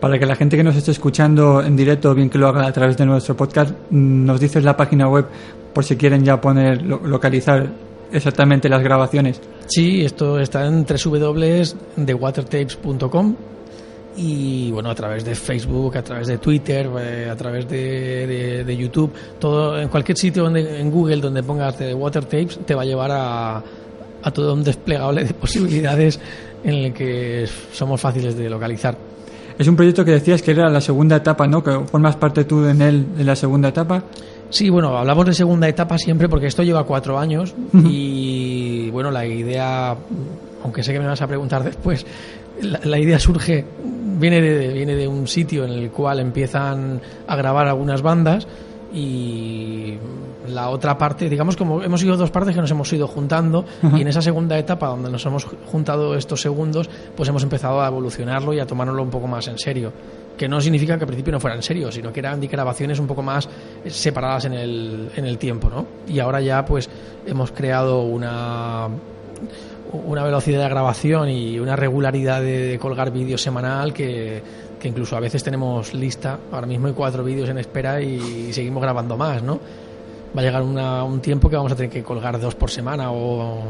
Para 0.00 0.18
que 0.18 0.26
la 0.26 0.36
gente 0.36 0.56
que 0.56 0.62
nos 0.62 0.76
esté 0.76 0.92
escuchando 0.92 1.60
en 1.62 1.76
directo, 1.76 2.14
bien 2.14 2.30
que 2.30 2.38
lo 2.38 2.46
haga 2.48 2.66
a 2.66 2.72
través 2.72 2.96
de 2.96 3.04
nuestro 3.06 3.36
podcast, 3.36 3.70
mm, 3.90 4.24
nos 4.24 4.38
dices 4.40 4.62
la 4.62 4.76
página 4.76 5.08
web 5.08 5.26
por 5.72 5.84
si 5.84 5.96
quieren 5.96 6.24
ya 6.24 6.40
poner, 6.40 6.82
lo- 6.82 7.00
localizar 7.04 7.66
exactamente 8.12 8.68
las 8.68 8.80
grabaciones. 8.82 9.40
Sí, 9.66 10.04
esto 10.04 10.38
está 10.38 10.66
en 10.66 10.84
www.thewatertapes.com 10.86 13.34
y 14.18 14.70
bueno, 14.72 14.90
a 14.90 14.94
través 14.94 15.24
de 15.24 15.34
Facebook, 15.34 15.96
a 15.96 16.02
través 16.02 16.26
de 16.26 16.38
Twitter, 16.38 16.90
eh, 16.98 17.28
a 17.30 17.36
través 17.36 17.68
de, 17.68 18.26
de- 18.26 18.64
de 18.64 18.76
YouTube, 18.76 19.12
todo 19.38 19.80
en 19.80 19.88
cualquier 19.88 20.18
sitio 20.18 20.42
donde 20.42 20.80
en 20.80 20.90
Google 20.90 21.18
donde 21.20 21.42
pongas 21.42 21.76
The 21.76 21.94
Water 21.94 22.24
Tapes 22.24 22.58
te 22.66 22.74
va 22.74 22.82
a 22.82 22.84
llevar 22.84 23.10
a, 23.12 23.62
a 24.22 24.30
todo 24.32 24.54
un 24.54 24.64
desplegable 24.64 25.24
de 25.24 25.32
posibilidades 25.34 26.18
en 26.64 26.74
el 26.74 26.92
que 26.92 27.46
somos 27.72 28.00
fáciles 28.00 28.36
de 28.36 28.50
localizar. 28.50 28.96
Es 29.56 29.66
un 29.68 29.76
proyecto 29.76 30.04
que 30.04 30.12
decías 30.12 30.42
que 30.42 30.50
era 30.52 30.68
la 30.68 30.80
segunda 30.80 31.16
etapa, 31.16 31.46
¿no? 31.46 31.62
Que 31.62 31.78
formas 31.86 32.16
parte 32.16 32.44
tú 32.44 32.64
en 32.66 32.80
él 32.82 33.06
en 33.18 33.26
la 33.26 33.34
segunda 33.36 33.68
etapa. 33.68 34.02
Sí, 34.50 34.70
bueno, 34.70 34.96
hablamos 34.96 35.26
de 35.26 35.34
segunda 35.34 35.68
etapa 35.68 35.98
siempre 35.98 36.28
porque 36.28 36.46
esto 36.46 36.62
lleva 36.62 36.84
cuatro 36.84 37.18
años 37.18 37.54
y 37.74 38.88
bueno, 38.90 39.10
la 39.10 39.26
idea, 39.26 39.94
aunque 40.64 40.82
sé 40.82 40.92
que 40.92 41.00
me 41.00 41.06
vas 41.06 41.20
a 41.20 41.26
preguntar 41.26 41.62
después, 41.64 42.06
la, 42.62 42.80
la 42.84 42.98
idea 42.98 43.18
surge, 43.18 43.64
viene 44.18 44.40
de, 44.40 44.72
viene 44.72 44.94
de 44.94 45.08
un 45.08 45.26
sitio 45.26 45.64
en 45.64 45.70
el 45.70 45.90
cual 45.90 46.20
empiezan 46.20 47.00
a 47.26 47.36
grabar 47.36 47.68
algunas 47.68 48.02
bandas 48.02 48.46
y 48.92 49.94
la 50.48 50.70
otra 50.70 50.96
parte, 50.96 51.28
digamos 51.28 51.56
como 51.56 51.82
hemos 51.82 52.02
ido 52.02 52.16
dos 52.16 52.30
partes 52.30 52.54
que 52.54 52.60
nos 52.60 52.70
hemos 52.70 52.90
ido 52.92 53.06
juntando 53.06 53.64
y 53.82 54.00
en 54.00 54.08
esa 54.08 54.22
segunda 54.22 54.58
etapa 54.58 54.88
donde 54.88 55.10
nos 55.10 55.24
hemos 55.26 55.44
juntado 55.44 56.14
estos 56.14 56.40
segundos, 56.40 56.88
pues 57.14 57.28
hemos 57.28 57.42
empezado 57.42 57.82
a 57.82 57.88
evolucionarlo 57.88 58.54
y 58.54 58.60
a 58.60 58.66
tomárnoslo 58.66 59.02
un 59.02 59.10
poco 59.10 59.26
más 59.26 59.46
en 59.48 59.58
serio. 59.58 59.92
Que 60.38 60.48
no 60.48 60.60
significa 60.60 60.96
que 60.96 61.02
al 61.02 61.08
principio 61.08 61.32
no 61.32 61.40
fuera 61.40 61.56
en 61.56 61.62
serio, 61.62 61.90
sino 61.90 62.12
que 62.12 62.20
eran 62.20 62.40
grabaciones 62.40 62.98
un 63.00 63.08
poco 63.08 63.22
más 63.22 63.48
separadas 63.86 64.44
en 64.44 64.54
el, 64.54 65.10
en 65.16 65.24
el 65.24 65.36
tiempo, 65.36 65.68
¿no? 65.68 65.84
Y 66.06 66.20
ahora 66.20 66.40
ya 66.40 66.64
pues 66.64 66.88
hemos 67.26 67.50
creado 67.50 68.02
una 68.02 68.88
una 69.92 70.22
velocidad 70.24 70.62
de 70.62 70.68
grabación 70.68 71.28
y 71.28 71.58
una 71.58 71.76
regularidad 71.76 72.40
de, 72.40 72.68
de 72.68 72.78
colgar 72.78 73.10
vídeos 73.12 73.42
semanal 73.42 73.92
que, 73.92 74.42
que 74.80 74.88
incluso 74.88 75.16
a 75.16 75.20
veces 75.20 75.42
tenemos 75.42 75.94
lista. 75.94 76.38
Ahora 76.52 76.66
mismo 76.66 76.86
hay 76.88 76.92
cuatro 76.92 77.24
vídeos 77.24 77.48
en 77.48 77.58
espera 77.58 78.00
y, 78.00 78.52
seguimos 78.52 78.82
grabando 78.82 79.16
más, 79.16 79.42
¿no? 79.42 79.58
Va 80.36 80.40
a 80.40 80.44
llegar 80.44 80.62
una- 80.62 81.04
un 81.04 81.20
tiempo 81.20 81.48
que 81.48 81.56
vamos 81.56 81.72
a 81.72 81.76
tener 81.76 81.90
que 81.90 82.02
colgar 82.02 82.38
dos 82.40 82.54
por 82.54 82.70
semana 82.70 83.10
o... 83.12 83.62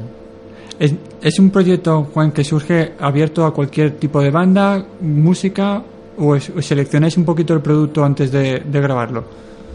¿Es, 0.79 0.95
es 1.23 1.39
un 1.41 1.51
proyecto, 1.51 2.09
Juan, 2.15 2.31
que 2.33 2.45
surge 2.45 2.93
abierto 3.01 3.45
a 3.45 3.53
cualquier 3.53 3.93
tipo 3.97 4.21
de 4.21 4.31
banda, 4.31 4.85
música, 5.01 5.83
o, 6.19 6.35
es- 6.37 6.51
o 6.51 6.61
seleccionáis 6.63 7.17
un 7.17 7.25
poquito 7.25 7.53
el 7.55 7.61
producto 7.61 8.05
antes 8.05 8.31
de, 8.31 8.61
de 8.61 8.81
grabarlo? 8.81 9.25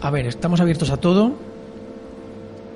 A 0.00 0.10
ver, 0.10 0.26
estamos 0.26 0.60
abiertos 0.60 0.90
a 0.90 0.96
todo. 0.98 1.32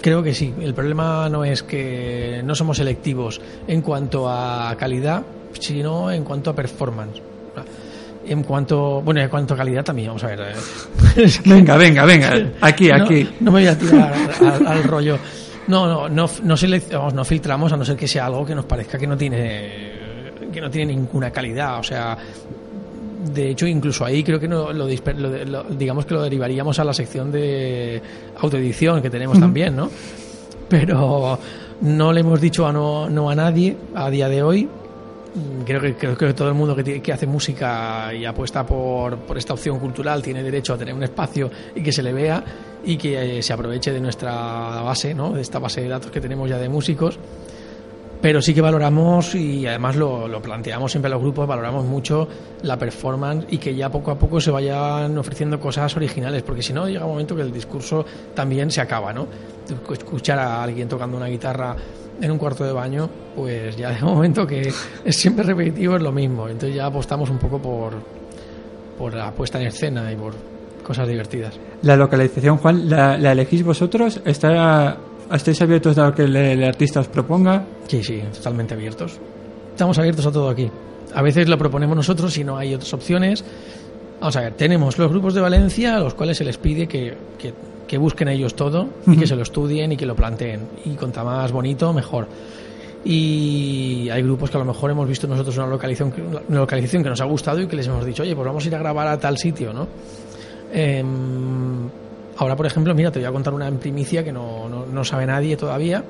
Creo 0.08 0.22
que 0.22 0.34
sí. 0.34 0.54
El 0.60 0.74
problema 0.74 1.28
no 1.28 1.44
es 1.44 1.62
que 1.62 2.40
no 2.44 2.54
somos 2.54 2.76
selectivos 2.78 3.40
en 3.66 3.82
cuanto 3.82 4.28
a 4.28 4.74
calidad, 4.78 5.22
sino 5.58 6.10
en 6.10 6.24
cuanto 6.24 6.50
a 6.50 6.54
performance. 6.54 7.20
En 8.26 8.42
cuanto, 8.42 9.00
bueno, 9.02 9.20
en 9.20 9.28
cuanto 9.28 9.54
a 9.54 9.56
calidad 9.56 9.84
también, 9.84 10.08
vamos 10.08 10.24
a 10.24 10.28
ver. 10.28 10.40
eh. 10.40 10.52
Es 11.16 11.38
que- 11.42 11.50
Venga, 11.50 11.76
venga, 11.76 12.04
venga, 12.04 12.34
aquí, 12.60 12.90
aquí. 12.90 13.28
No 13.40 13.50
me 13.52 13.60
voy 13.60 13.66
a 13.68 13.78
tirar 13.78 14.12
al, 14.40 14.66
al 14.66 14.84
rollo. 14.84 15.18
No, 15.66 15.86
no, 15.86 16.08
no, 16.08 16.26
no, 16.42 16.56
vamos, 16.56 17.14
no 17.14 17.24
filtramos 17.24 17.72
a 17.72 17.76
no 17.76 17.84
ser 17.84 17.96
que 17.96 18.08
sea 18.08 18.26
algo 18.26 18.44
que 18.46 18.54
nos 18.54 18.64
parezca 18.64 18.98
que 18.98 19.06
no 19.06 19.16
tiene 19.16 19.92
que 20.52 20.60
no 20.62 20.70
tiene 20.70 20.92
ninguna 20.94 21.30
calidad. 21.30 21.78
O 21.78 21.82
sea, 21.82 22.16
de 23.32 23.50
hecho, 23.50 23.66
incluso 23.66 24.04
ahí 24.04 24.22
creo 24.24 24.38
que 24.40 24.48
no, 24.48 24.72
lo, 24.72 24.86
lo 24.86 25.44
lo- 25.44 25.64
digamos 25.64 26.06
que 26.06 26.14
lo 26.14 26.22
derivaríamos 26.22 26.78
a 26.78 26.84
la 26.84 26.92
sección 26.92 27.30
de 27.32 28.00
autoedición 28.40 29.00
que 29.02 29.10
tenemos 29.10 29.38
también, 29.40 29.74
¿no? 29.76 29.90
Pero 30.68 31.38
no 31.82 32.12
le 32.12 32.20
hemos 32.20 32.40
dicho 32.40 32.66
a 32.66 32.72
no, 32.72 33.08
no 33.08 33.30
a 33.30 33.34
nadie 33.34 33.76
a 33.94 34.10
día 34.10 34.28
de 34.28 34.42
hoy. 34.42 34.68
Creo 35.64 35.80
que, 35.80 35.94
creo 35.94 36.16
que 36.16 36.32
todo 36.34 36.48
el 36.48 36.54
mundo 36.54 36.74
que, 36.74 37.00
que 37.00 37.12
hace 37.12 37.26
música 37.26 38.12
y 38.14 38.24
apuesta 38.24 38.66
por, 38.66 39.18
por 39.18 39.36
esta 39.38 39.52
opción 39.52 39.78
cultural 39.78 40.22
tiene 40.22 40.42
derecho 40.42 40.72
a 40.74 40.78
tener 40.78 40.94
un 40.94 41.02
espacio 41.04 41.50
y 41.76 41.82
que 41.82 41.92
se 41.92 42.02
le 42.02 42.12
vea 42.12 42.42
y 42.84 42.96
que 42.96 43.38
eh, 43.38 43.42
se 43.42 43.52
aproveche 43.52 43.92
de 43.92 44.00
nuestra 44.00 44.32
base, 44.82 45.14
¿no? 45.14 45.32
de 45.32 45.42
esta 45.42 45.58
base 45.58 45.82
de 45.82 45.88
datos 45.88 46.10
que 46.10 46.20
tenemos 46.20 46.48
ya 46.48 46.58
de 46.58 46.68
músicos 46.68 47.18
pero 48.20 48.42
sí 48.42 48.52
que 48.52 48.60
valoramos 48.60 49.34
y 49.34 49.66
además 49.66 49.96
lo, 49.96 50.26
lo 50.26 50.42
planteamos 50.42 50.90
siempre 50.90 51.08
a 51.08 51.14
los 51.14 51.22
grupos, 51.22 51.46
valoramos 51.46 51.84
mucho 51.84 52.28
la 52.62 52.76
performance 52.76 53.46
y 53.50 53.58
que 53.58 53.74
ya 53.74 53.90
poco 53.90 54.10
a 54.10 54.18
poco 54.18 54.40
se 54.40 54.50
vayan 54.50 55.16
ofreciendo 55.16 55.60
cosas 55.60 55.94
originales, 55.96 56.42
porque 56.42 56.62
si 56.62 56.72
no 56.72 56.88
llega 56.88 57.04
un 57.04 57.12
momento 57.12 57.36
que 57.36 57.42
el 57.42 57.52
discurso 57.52 58.04
también 58.34 58.70
se 58.70 58.80
acaba, 58.80 59.12
¿no? 59.12 59.26
Escuchar 59.90 60.38
a 60.38 60.62
alguien 60.62 60.88
tocando 60.88 61.16
una 61.16 61.26
guitarra 61.26 61.76
en 62.20 62.30
un 62.30 62.38
cuarto 62.38 62.64
de 62.64 62.72
baño, 62.72 63.08
pues 63.36 63.76
ya 63.76 63.96
un 64.02 64.08
momento 64.14 64.46
que 64.46 64.72
es 65.04 65.16
siempre 65.16 65.44
repetitivo, 65.44 65.96
es 65.96 66.02
lo 66.02 66.12
mismo, 66.12 66.48
entonces 66.48 66.74
ya 66.74 66.86
apostamos 66.86 67.30
un 67.30 67.38
poco 67.38 67.58
por, 67.60 67.92
por 68.98 69.14
la 69.14 69.30
puesta 69.30 69.60
en 69.60 69.68
escena 69.68 70.10
y 70.10 70.16
por 70.16 70.34
cosas 70.82 71.06
divertidas. 71.06 71.58
La 71.82 71.96
localización, 71.96 72.56
Juan, 72.56 72.88
¿la, 72.88 73.16
la 73.18 73.32
elegís 73.32 73.62
vosotros? 73.62 74.20
¿Está, 74.24 74.96
¿Estáis 75.32 75.60
abiertos 75.62 75.96
a 75.98 76.06
lo 76.06 76.14
que 76.14 76.22
el, 76.24 76.34
el 76.36 76.64
artista 76.64 77.00
os 77.00 77.08
proponga? 77.08 77.64
Sí, 77.86 78.02
sí, 78.02 78.22
totalmente 78.34 78.74
abiertos. 78.74 79.18
Estamos 79.72 79.98
abiertos 79.98 80.26
a 80.26 80.32
todo 80.32 80.48
aquí. 80.48 80.70
A 81.14 81.22
veces 81.22 81.48
lo 81.48 81.56
proponemos 81.58 81.96
nosotros 81.96 82.32
si 82.32 82.44
no 82.44 82.56
hay 82.56 82.74
otras 82.74 82.92
opciones. 82.94 83.44
Vamos 84.20 84.36
a 84.36 84.40
ver, 84.40 84.54
tenemos 84.54 84.98
los 84.98 85.10
grupos 85.10 85.34
de 85.34 85.40
Valencia 85.40 85.96
a 85.96 86.00
los 86.00 86.14
cuales 86.14 86.36
se 86.36 86.44
les 86.44 86.56
pide 86.58 86.86
que, 86.88 87.14
que- 87.38 87.54
que 87.86 87.96
busquen 87.96 88.28
ellos 88.28 88.54
todo 88.54 88.86
y 89.06 89.12
Ujú. 89.12 89.20
que 89.20 89.26
se 89.26 89.34
lo 89.34 89.42
estudien 89.42 89.92
y 89.92 89.96
que 89.96 90.04
lo 90.04 90.14
planteen. 90.14 90.60
Y 90.84 90.90
cuanta 90.90 91.24
más 91.24 91.50
bonito, 91.52 91.90
mejor. 91.94 92.26
Y 93.04 94.08
hay 94.10 94.22
grupos 94.22 94.50
que 94.50 94.56
a 94.58 94.60
lo 94.60 94.66
mejor 94.66 94.90
hemos 94.90 95.08
visto 95.08 95.26
nosotros 95.26 95.56
una 95.56 95.66
localización, 95.68 96.12
una 96.48 96.58
localización 96.60 97.02
que 97.02 97.08
nos 97.08 97.20
ha 97.22 97.24
gustado 97.24 97.60
y 97.62 97.66
que 97.66 97.76
les 97.76 97.86
hemos 97.86 98.04
dicho, 98.04 98.22
oye, 98.24 98.34
pues 98.34 98.44
vamos 98.46 98.62
a 98.64 98.68
ir 98.68 98.74
a 98.74 98.78
grabar 98.78 99.08
a 99.08 99.18
tal 99.18 99.38
sitio, 99.38 99.72
¿no? 99.72 99.86
Em, 100.70 101.88
ahora, 102.38 102.56
por 102.56 102.66
ejemplo, 102.66 102.94
mira, 102.94 103.10
te 103.10 103.18
voy 103.18 103.26
a 103.26 103.32
contar 103.32 103.52
una 103.54 103.68
en 103.68 103.78
primicia 103.78 104.24
que 104.24 104.32
no, 104.32 104.68
no, 104.68 104.86
no 104.86 105.04
sabe 105.04 105.26
nadie 105.26 105.56
todavía 105.56 106.02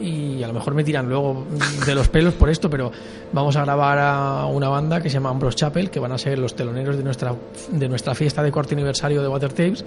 y 0.00 0.42
a 0.42 0.46
lo 0.48 0.54
mejor 0.54 0.74
me 0.74 0.82
tiran 0.82 1.08
luego 1.08 1.44
de 1.86 1.94
los 1.94 2.08
pelos 2.08 2.34
por 2.34 2.48
esto, 2.48 2.68
pero 2.70 2.90
vamos 3.32 3.54
a 3.56 3.62
grabar 3.64 3.98
a 4.00 4.46
una 4.46 4.68
banda 4.68 5.00
que 5.00 5.08
se 5.08 5.14
llama 5.14 5.28
Ambrose 5.30 5.56
Chapel, 5.58 5.90
que 5.90 6.00
van 6.00 6.10
a 6.12 6.18
ser 6.18 6.38
los 6.38 6.54
teloneros 6.56 6.96
de 6.96 7.04
nuestra, 7.04 7.34
de 7.70 7.88
nuestra 7.88 8.14
fiesta 8.14 8.42
de 8.42 8.50
cuarto 8.50 8.74
aniversario 8.74 9.22
de 9.22 9.28
Water 9.28 9.50
Tapes 9.52 9.84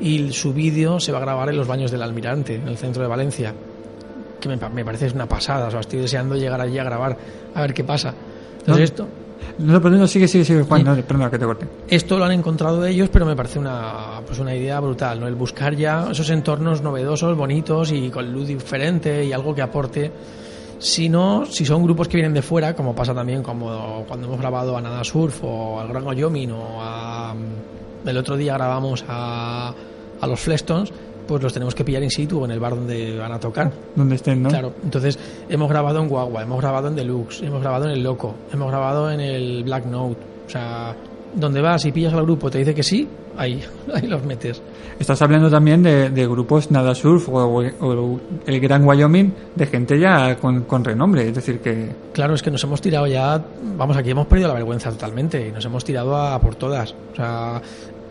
y 0.00 0.32
su 0.32 0.52
vídeo 0.52 1.00
se 1.00 1.12
va 1.12 1.18
a 1.18 1.20
grabar 1.22 1.48
en 1.48 1.56
los 1.56 1.66
baños 1.66 1.90
del 1.90 2.02
Almirante, 2.02 2.56
en 2.56 2.68
el 2.68 2.76
centro 2.76 3.02
de 3.02 3.08
Valencia. 3.08 3.54
Que 4.40 4.48
me, 4.50 4.58
pa- 4.58 4.68
me 4.68 4.84
parece 4.84 5.08
una 5.14 5.26
pasada, 5.26 5.68
o 5.68 5.70
sea, 5.70 5.80
estoy 5.80 6.00
deseando 6.00 6.36
llegar 6.36 6.60
allí 6.60 6.78
a 6.78 6.84
grabar, 6.84 7.16
a 7.54 7.60
ver 7.62 7.72
qué 7.72 7.84
pasa. 7.84 8.12
Entonces, 8.58 8.78
No. 8.78 8.84
esto, 8.84 9.08
No, 9.58 9.80
pero 9.80 9.96
no, 9.96 10.06
sigue, 10.06 10.26
sigue, 10.28 10.44
sigue, 10.44 10.62
Juan, 10.62 10.80
Sí. 10.80 10.86
no, 10.86 10.94
perdona 10.96 11.30
que 11.30 11.38
te 11.38 11.44
corte. 11.44 11.68
esto 11.88 12.18
lo 12.18 12.24
han 12.24 12.32
encontrado 12.32 12.84
ellos, 12.84 13.08
pero 13.12 13.24
me 13.26 13.36
parece 13.36 13.58
una, 13.58 14.20
pues 14.26 14.38
una 14.38 14.54
idea 14.54 14.80
brutal, 14.80 15.20
¿no? 15.20 15.26
El 15.28 15.34
buscar 15.36 15.74
ya 15.76 16.08
esos 16.10 16.28
entornos 16.30 16.82
novedosos, 16.82 17.36
bonitos 17.36 17.92
y 17.92 18.10
con 18.10 18.32
luz 18.32 18.48
diferente 18.48 19.24
y 19.24 19.32
algo 19.32 19.54
que 19.54 19.62
aporte. 19.62 20.10
Si 20.78 21.08
no, 21.08 21.46
si 21.46 21.64
son 21.64 21.82
grupos 21.84 22.08
que 22.08 22.16
vienen 22.16 22.34
de 22.34 22.42
fuera, 22.42 22.74
como 22.74 22.94
pasa 22.94 23.14
también 23.14 23.42
como 23.42 24.04
cuando 24.08 24.26
hemos 24.26 24.38
grabado 24.40 24.76
a 24.76 24.80
Nada 24.80 25.02
Surf 25.04 25.42
o 25.44 25.80
al 25.80 25.88
Gran 25.88 26.04
Wyoming 26.06 26.50
o 26.50 26.78
a... 26.82 27.34
El 28.04 28.16
otro 28.18 28.36
día 28.36 28.54
grabamos 28.54 29.02
a, 29.08 29.72
a 30.20 30.26
los 30.26 30.38
Flestons, 30.40 30.92
pues 31.26 31.42
los 31.42 31.52
tenemos 31.52 31.74
que 31.74 31.84
pillar 31.84 32.02
in 32.02 32.10
situ 32.10 32.44
en 32.44 32.50
el 32.50 32.60
bar 32.60 32.74
donde 32.74 33.16
van 33.18 33.32
a 33.32 33.40
tocar. 33.40 33.70
Donde 33.94 34.16
estén, 34.16 34.42
¿no? 34.42 34.48
Claro, 34.48 34.72
entonces 34.82 35.18
hemos 35.48 35.68
grabado 35.68 36.00
en 36.00 36.08
Guagua, 36.08 36.42
hemos 36.42 36.60
grabado 36.60 36.88
en 36.88 36.96
Deluxe, 36.96 37.42
hemos 37.42 37.60
grabado 37.60 37.86
en 37.86 37.92
El 37.92 38.02
Loco, 38.02 38.34
hemos 38.52 38.68
grabado 38.68 39.10
en 39.10 39.20
el 39.20 39.64
Black 39.64 39.86
Note. 39.86 40.18
O 40.46 40.50
sea, 40.50 40.94
donde 41.34 41.60
vas 41.60 41.84
y 41.84 41.92
pillas 41.92 42.12
al 42.14 42.22
grupo 42.22 42.50
te 42.50 42.58
dice 42.58 42.74
que 42.74 42.82
sí, 42.82 43.08
ahí, 43.36 43.62
ahí 43.94 44.06
los 44.06 44.24
metes. 44.24 44.62
Estás 44.98 45.20
hablando 45.22 45.50
también 45.50 45.82
de, 45.82 46.10
de 46.10 46.26
grupos 46.26 46.70
Nada 46.70 46.94
Surf 46.94 47.28
o, 47.28 47.62
o 47.80 48.20
el 48.46 48.60
Gran 48.60 48.84
Wyoming, 48.86 49.32
de 49.54 49.66
gente 49.66 49.98
ya 49.98 50.36
con, 50.36 50.62
con 50.64 50.84
renombre. 50.84 51.28
Es 51.28 51.34
decir, 51.34 51.58
que 51.60 51.90
Claro, 52.12 52.34
es 52.34 52.42
que 52.42 52.50
nos 52.50 52.62
hemos 52.62 52.80
tirado 52.80 53.06
ya, 53.06 53.42
vamos, 53.76 53.96
aquí 53.96 54.10
hemos 54.10 54.26
perdido 54.26 54.48
la 54.48 54.54
vergüenza 54.54 54.90
totalmente 54.90 55.48
y 55.48 55.52
nos 55.52 55.64
hemos 55.64 55.84
tirado 55.84 56.16
a 56.16 56.40
por 56.40 56.54
todas. 56.54 56.94
O 57.12 57.16
sea, 57.16 57.60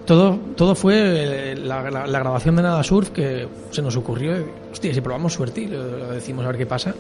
todo, 0.05 0.37
todo 0.55 0.75
fue 0.75 1.51
eh, 1.51 1.55
la, 1.55 1.89
la- 1.89 2.07
la 2.07 2.19
grabación 2.19 2.55
de 2.55 2.61
Nada 2.63 2.83
Surf 2.83 3.09
que 3.09 3.47
se 3.71 3.81
nos 3.81 3.95
ocurrió, 3.95 4.33
hostia, 4.71 4.93
si 4.93 5.01
probamos 5.01 5.33
suerte 5.33 5.61
y 5.61 5.67
lo, 5.67 5.97
lo 5.97 6.07
decimos 6.11 6.43
a 6.45 6.47
ver 6.49 6.57
qué 6.57 6.65
pasa. 6.65 6.93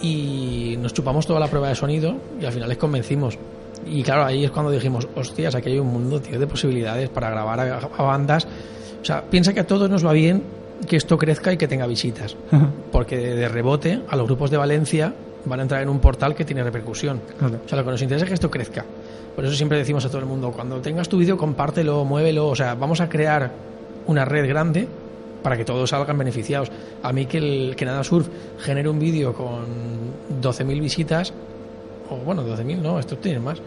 Y 0.00 0.76
nos 0.80 0.92
chupamos 0.92 1.26
toda 1.26 1.38
la 1.38 1.46
prueba 1.48 1.68
de 1.68 1.74
sonido 1.74 2.16
y 2.40 2.44
al 2.44 2.52
final 2.52 2.68
les 2.68 2.78
convencimos. 2.78 3.38
Y 3.86 4.02
claro, 4.02 4.24
ahí 4.24 4.44
es 4.44 4.50
cuando 4.50 4.70
dijimos, 4.70 5.06
hostias, 5.14 5.54
aquí 5.54 5.70
hay 5.70 5.78
un 5.78 5.88
mundo, 5.88 6.20
tío, 6.20 6.38
de 6.38 6.46
posibilidades 6.46 7.08
para 7.08 7.30
grabar 7.30 7.60
a, 7.60 7.78
a 7.78 8.02
bandas. 8.02 8.46
O 9.00 9.04
sea, 9.04 9.22
piensa 9.22 9.52
que 9.52 9.60
a 9.60 9.66
todos 9.66 9.88
nos 9.90 10.04
va 10.04 10.12
bien 10.12 10.42
que 10.88 10.96
esto 10.96 11.16
crezca 11.16 11.52
y 11.52 11.56
que 11.56 11.68
tenga 11.68 11.86
visitas 11.86 12.34
porque 12.90 13.16
de, 13.16 13.36
de 13.36 13.48
rebote 13.48 14.00
a 14.08 14.16
los 14.16 14.26
grupos 14.26 14.50
de 14.50 14.56
Valencia 14.56 15.12
van 15.44 15.60
a 15.60 15.62
entrar 15.62 15.80
en 15.82 15.88
un 15.88 16.00
portal 16.00 16.34
que 16.34 16.44
tiene 16.44 16.62
repercusión. 16.64 17.20
Claro. 17.38 17.58
O 17.64 17.68
sea, 17.68 17.78
lo 17.78 17.84
que 17.84 17.90
nos 17.92 18.02
interesa 18.02 18.24
es 18.24 18.30
que 18.30 18.34
esto 18.34 18.50
crezca. 18.50 18.84
Por 19.34 19.44
eso 19.44 19.54
siempre 19.54 19.78
decimos 19.78 20.04
a 20.04 20.08
todo 20.08 20.18
el 20.18 20.26
mundo, 20.26 20.52
cuando 20.52 20.80
tengas 20.80 21.08
tu 21.08 21.18
vídeo, 21.18 21.36
compártelo, 21.36 22.04
muévelo. 22.04 22.48
O 22.48 22.56
sea, 22.56 22.74
vamos 22.74 23.00
a 23.00 23.08
crear 23.08 23.50
una 24.06 24.24
red 24.24 24.46
grande 24.48 24.86
para 25.42 25.56
que 25.56 25.64
todos 25.64 25.90
salgan 25.90 26.18
beneficiados. 26.18 26.70
A 27.02 27.12
mí 27.12 27.26
que, 27.26 27.38
el, 27.38 27.76
que 27.76 27.84
Nada 27.84 28.04
Surf 28.04 28.28
genere 28.58 28.88
un 28.88 28.98
vídeo 28.98 29.32
con 29.32 29.64
12.000 30.40 30.80
visitas, 30.80 31.32
o 32.10 32.16
bueno, 32.16 32.46
12.000 32.46 32.78
no, 32.78 32.98
esto 32.98 33.16
tiene 33.16 33.40
más. 33.40 33.60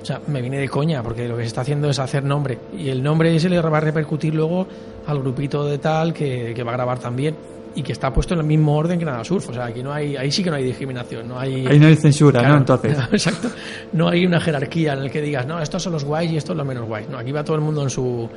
O 0.00 0.04
sea, 0.04 0.20
me 0.26 0.40
viene 0.40 0.58
de 0.58 0.68
coña, 0.68 1.02
porque 1.02 1.28
lo 1.28 1.36
que 1.36 1.42
se 1.42 1.48
está 1.48 1.60
haciendo 1.60 1.88
es 1.88 1.98
hacer 1.98 2.24
nombre. 2.24 2.58
Y 2.76 2.88
el 2.88 3.02
nombre 3.02 3.34
ese 3.36 3.48
le 3.48 3.60
va 3.60 3.78
a 3.78 3.80
repercutir 3.80 4.34
luego 4.34 4.66
al 5.06 5.20
grupito 5.20 5.64
de 5.64 5.78
tal 5.78 6.12
que, 6.12 6.52
que 6.54 6.62
va 6.64 6.72
a 6.72 6.74
grabar 6.74 6.98
también. 6.98 7.36
Y 7.74 7.82
que 7.82 7.92
está 7.92 8.12
puesto 8.12 8.34
en 8.34 8.40
el 8.40 8.46
mismo 8.46 8.76
orden 8.76 8.98
que 8.98 9.04
Nada 9.04 9.24
Surf. 9.24 9.48
O 9.48 9.52
sea, 9.54 9.66
aquí 9.66 9.82
no 9.82 9.92
hay, 9.92 10.14
ahí 10.16 10.30
sí 10.30 10.44
que 10.44 10.50
no 10.50 10.56
hay 10.56 10.64
discriminación. 10.64 11.26
No 11.26 11.38
hay, 11.38 11.66
ahí 11.66 11.78
no 11.78 11.86
hay 11.86 11.96
censura, 11.96 12.40
Claro, 12.40 12.54
¿no? 12.54 12.60
Entonces, 12.60 12.98
Exacto. 13.12 13.48
No 13.92 14.08
hay 14.08 14.26
una 14.26 14.40
jerarquía 14.40 14.92
en 14.92 15.00
el 15.00 15.10
que 15.10 15.22
digas, 15.22 15.46
no, 15.46 15.60
estos 15.60 15.82
son 15.82 15.92
los 15.94 16.04
guays 16.04 16.30
y 16.32 16.36
estos 16.36 16.56
los 16.56 16.66
menos 16.66 16.86
guays. 16.86 17.08
No, 17.08 17.18
aquí 17.18 17.32
va 17.32 17.42
todo 17.42 17.56
el 17.56 17.62
mundo 17.62 17.82
en 17.82 17.88
su, 17.90 18.28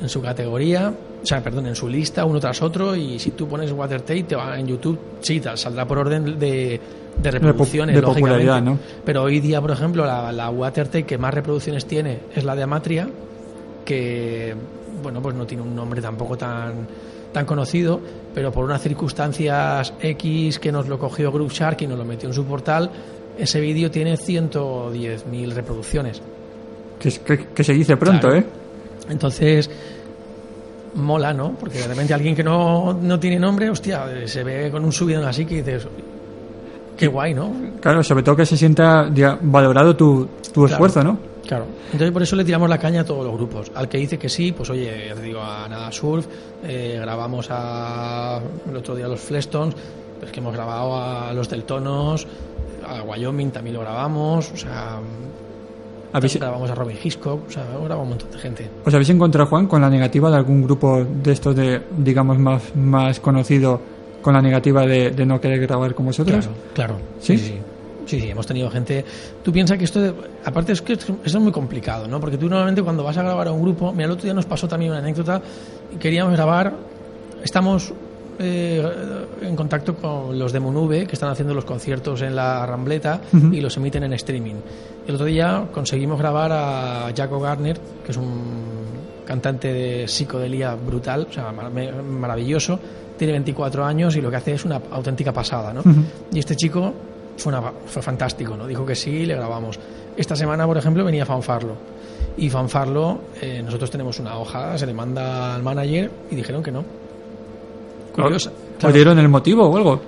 en 0.00 0.08
su 0.08 0.20
categoría, 0.20 0.92
o 1.22 1.26
sea, 1.26 1.42
perdón, 1.42 1.66
en 1.68 1.74
su 1.74 1.88
lista, 1.88 2.24
uno 2.26 2.38
tras 2.40 2.60
otro. 2.60 2.94
Y 2.94 3.18
si 3.18 3.30
tú 3.30 3.48
pones 3.48 3.72
Watertape, 3.72 4.24
te 4.24 4.36
va 4.36 4.58
en 4.58 4.66
YouTube, 4.66 4.98
sí, 5.20 5.40
te 5.40 5.56
saldrá 5.56 5.86
por 5.86 5.98
orden 5.98 6.38
de, 6.38 6.80
de 7.22 7.30
reproducciones, 7.30 7.94
de 7.94 8.02
lógicamente. 8.02 8.44
popularidad, 8.44 8.62
¿no? 8.62 8.78
Pero 9.04 9.22
hoy 9.22 9.40
día, 9.40 9.60
por 9.62 9.70
ejemplo, 9.70 10.04
la, 10.04 10.30
la 10.30 10.50
Watertape 10.50 11.04
que 11.04 11.16
más 11.16 11.32
reproducciones 11.32 11.86
tiene 11.86 12.18
es 12.34 12.44
la 12.44 12.54
de 12.54 12.62
Amatria, 12.64 13.08
que 13.86 14.54
bueno, 15.04 15.22
pues 15.22 15.36
no 15.36 15.46
tiene 15.46 15.62
un 15.62 15.76
nombre 15.76 16.02
tampoco 16.02 16.36
tan, 16.36 16.86
tan 17.32 17.46
conocido, 17.46 18.00
pero 18.34 18.50
por 18.50 18.64
unas 18.64 18.82
circunstancias 18.82 19.94
X 20.00 20.58
que 20.58 20.72
nos 20.72 20.88
lo 20.88 20.98
cogió 20.98 21.30
Group 21.30 21.52
Shark 21.52 21.80
y 21.82 21.86
nos 21.86 21.96
lo 21.98 22.04
metió 22.04 22.28
en 22.28 22.34
su 22.34 22.44
portal, 22.44 22.90
ese 23.38 23.60
vídeo 23.60 23.90
tiene 23.90 24.16
110.000 24.16 25.52
reproducciones. 25.52 26.20
Que, 26.98 27.10
que- 27.10 27.46
que 27.54 27.62
se 27.64 27.72
dice 27.74 27.96
pronto, 27.96 28.28
Claro. 28.28 28.36
¿eh? 28.42 28.46
Entonces, 29.10 29.70
mola, 30.94 31.32
¿no? 31.34 31.52
Porque 31.58 31.78
de 31.78 31.88
repente 31.88 32.14
alguien 32.14 32.34
que 32.34 32.44
no, 32.44 32.92
no 32.94 33.18
tiene 33.20 33.38
nombre, 33.38 33.68
hostia, 33.70 34.04
se 34.26 34.42
ve 34.44 34.70
con 34.70 34.84
un 34.84 34.92
subidón 34.92 35.24
así 35.24 35.44
que 35.44 35.56
dices, 35.56 35.86
qué 36.96 37.08
guay, 37.08 37.34
¿no? 37.34 37.52
Claro, 37.80 38.02
sobre 38.02 38.22
todo 38.22 38.36
que 38.36 38.46
se 38.46 38.56
sienta 38.56 39.10
diga, 39.10 39.36
valorado 39.42 39.96
tu, 39.96 40.26
tu 40.52 40.60
Claro. 40.62 40.66
esfuerzo, 40.72 41.02
¿no? 41.02 41.18
Claro. 41.46 41.66
Entonces 41.92 42.10
por 42.10 42.22
eso 42.22 42.36
le 42.36 42.44
tiramos 42.44 42.68
la 42.68 42.78
caña 42.78 43.02
a 43.02 43.04
todos 43.04 43.24
los 43.24 43.34
grupos. 43.34 43.70
Al 43.74 43.88
que 43.88 43.98
dice 43.98 44.18
que 44.18 44.28
sí, 44.28 44.52
pues 44.52 44.70
oye, 44.70 45.06
ya 45.08 45.14
te 45.14 45.22
digo, 45.22 45.40
a 45.40 45.68
Nada 45.68 45.92
Surf, 45.92 46.26
eh, 46.64 46.98
grabamos 47.00 47.48
a, 47.50 48.40
el 48.70 48.76
otro 48.76 48.94
día 48.96 49.06
a 49.06 49.08
los 49.08 49.20
Flestones, 49.20 49.74
pues 50.20 50.32
que 50.32 50.40
hemos 50.40 50.54
grabado 50.54 50.96
a 50.96 51.32
los 51.34 51.48
Deltonos, 51.48 52.26
a 52.86 53.02
Wyoming 53.02 53.50
también 53.50 53.74
lo 53.74 53.80
grabamos, 53.82 54.50
o 54.52 54.56
sea, 54.56 54.98
¿Habéis- 56.12 56.38
grabamos 56.38 56.70
a 56.70 56.74
Robin 56.76 56.96
Hitchcock, 57.02 57.48
o 57.48 57.50
sea, 57.50 57.64
grabado 57.64 58.02
un 58.02 58.08
montón 58.10 58.30
de 58.30 58.38
gente. 58.38 58.68
¿Os 58.84 58.94
habéis 58.94 59.10
encontrado, 59.10 59.48
Juan, 59.50 59.66
con 59.66 59.80
la 59.82 59.90
negativa 59.90 60.30
de 60.30 60.36
algún 60.36 60.62
grupo 60.62 61.04
de 61.04 61.32
estos 61.32 61.56
de, 61.56 61.82
digamos, 61.98 62.38
más, 62.38 62.62
más 62.76 63.18
conocido, 63.20 63.80
con 64.22 64.32
la 64.34 64.40
negativa 64.40 64.86
de, 64.86 65.10
de 65.10 65.26
no 65.26 65.40
querer 65.40 65.60
grabar 65.66 65.94
con 65.94 66.06
vosotros? 66.06 66.46
Claro, 66.46 66.56
claro. 66.72 66.96
¿Sí? 67.20 67.36
Sí, 67.36 67.46
sí. 67.46 67.58
Sí, 68.06 68.20
sí, 68.20 68.28
hemos 68.30 68.46
tenido 68.46 68.70
gente. 68.70 69.04
Tú 69.42 69.52
piensas 69.52 69.78
que 69.78 69.84
esto, 69.84 70.00
de- 70.00 70.14
aparte 70.44 70.72
es 70.72 70.82
que 70.82 70.92
esto 70.94 71.16
es 71.24 71.34
muy 71.36 71.52
complicado, 71.52 72.06
¿no? 72.08 72.20
Porque 72.20 72.36
tú 72.38 72.48
normalmente 72.48 72.82
cuando 72.82 73.02
vas 73.04 73.16
a 73.16 73.22
grabar 73.22 73.48
a 73.48 73.52
un 73.52 73.62
grupo, 73.62 73.92
mira, 73.92 74.04
el 74.06 74.10
otro 74.12 74.24
día 74.24 74.34
nos 74.34 74.46
pasó 74.46 74.68
también 74.68 74.90
una 74.92 75.00
anécdota, 75.00 75.40
queríamos 75.98 76.32
grabar, 76.34 76.72
estamos 77.42 77.92
eh, 78.38 78.82
en 79.42 79.54
contacto 79.56 79.94
con 79.94 80.36
los 80.38 80.52
de 80.52 80.58
Monube, 80.60 81.06
que 81.06 81.12
están 81.14 81.30
haciendo 81.30 81.54
los 81.54 81.64
conciertos 81.64 82.20
en 82.22 82.34
la 82.34 82.66
Rambleta 82.66 83.20
Ujú. 83.32 83.52
y 83.54 83.60
los 83.60 83.76
emiten 83.76 84.02
en 84.04 84.12
streaming. 84.14 84.56
El 85.06 85.14
otro 85.14 85.26
día 85.26 85.66
conseguimos 85.72 86.18
grabar 86.18 86.50
a 86.52 87.12
Jaco 87.16 87.38
Garner, 87.40 87.78
que 88.04 88.10
es 88.10 88.16
un 88.16 88.64
cantante 89.24 89.72
de 89.72 90.08
psicodelia 90.08 90.74
brutal, 90.74 91.26
o 91.30 91.32
sea, 91.32 91.52
maravilloso, 91.52 92.78
tiene 93.16 93.32
24 93.32 93.84
años 93.84 94.16
y 94.16 94.20
lo 94.20 94.30
que 94.30 94.36
hace 94.36 94.52
es 94.54 94.64
una 94.64 94.80
auténtica 94.90 95.32
pasada, 95.32 95.72
¿no? 95.72 95.80
Ujú. 95.80 96.02
Y 96.32 96.38
este 96.40 96.56
chico 96.56 96.92
fue, 97.36 97.52
una- 97.52 97.72
fue 97.86 98.02
fantástico, 98.02 98.56
¿no? 98.56 98.66
Dijo 98.66 98.84
que 98.86 98.94
sí 98.94 99.10
y 99.10 99.26
le 99.26 99.34
grabamos. 99.36 99.78
Esta 100.16 100.36
semana, 100.36 100.66
por 100.66 100.76
ejemplo, 100.78 101.04
venía 101.04 101.26
Fanfarlo. 101.26 101.74
Y 102.36 102.50
Fanfarlo, 102.50 103.18
eh, 103.40 103.62
nosotros 103.64 103.90
tenemos 103.90 104.18
una 104.18 104.36
hoja, 104.38 104.76
se 104.78 104.86
le 104.86 104.94
manda 104.94 105.54
al 105.54 105.62
manager 105.62 106.10
y 106.30 106.34
dijeron 106.36 106.62
que 106.62 106.72
no. 106.72 106.84
Curiosa. 108.14 108.50
¿Os 108.50 108.78
Claro. 108.78 108.94
dieron 108.94 109.18
el 109.18 109.28
motivo 109.28 109.68
o 109.68 109.76
algo? 109.76 110.00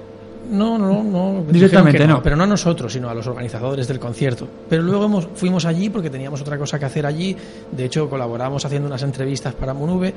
No, 0.51 0.79
no, 0.79 1.03
no. 1.03 1.43
Directamente 1.51 2.07
no. 2.07 2.23
Pero 2.23 2.37
no 2.37 2.45
a 2.45 2.47
nosotros, 2.47 2.93
sino 2.93 3.09
a 3.09 3.15
los 3.15 3.27
organizadores 3.27 3.89
del 3.89 3.99
concierto. 3.99 4.47
Pero 4.69 4.83
luego 4.83 5.05
hemos- 5.07 5.27
fuimos 5.35 5.65
allí 5.65 5.89
porque 5.91 6.09
teníamos 6.11 6.41
otra 6.41 6.57
cosa 6.57 6.79
que 6.79 6.85
hacer 6.85 7.05
allí. 7.05 7.37
De 7.73 7.85
hecho, 7.85 8.09
colaboramos 8.09 8.65
haciendo 8.65 8.87
unas 8.87 9.03
entrevistas 9.03 9.55
para 9.55 9.75
Monube 9.75 10.15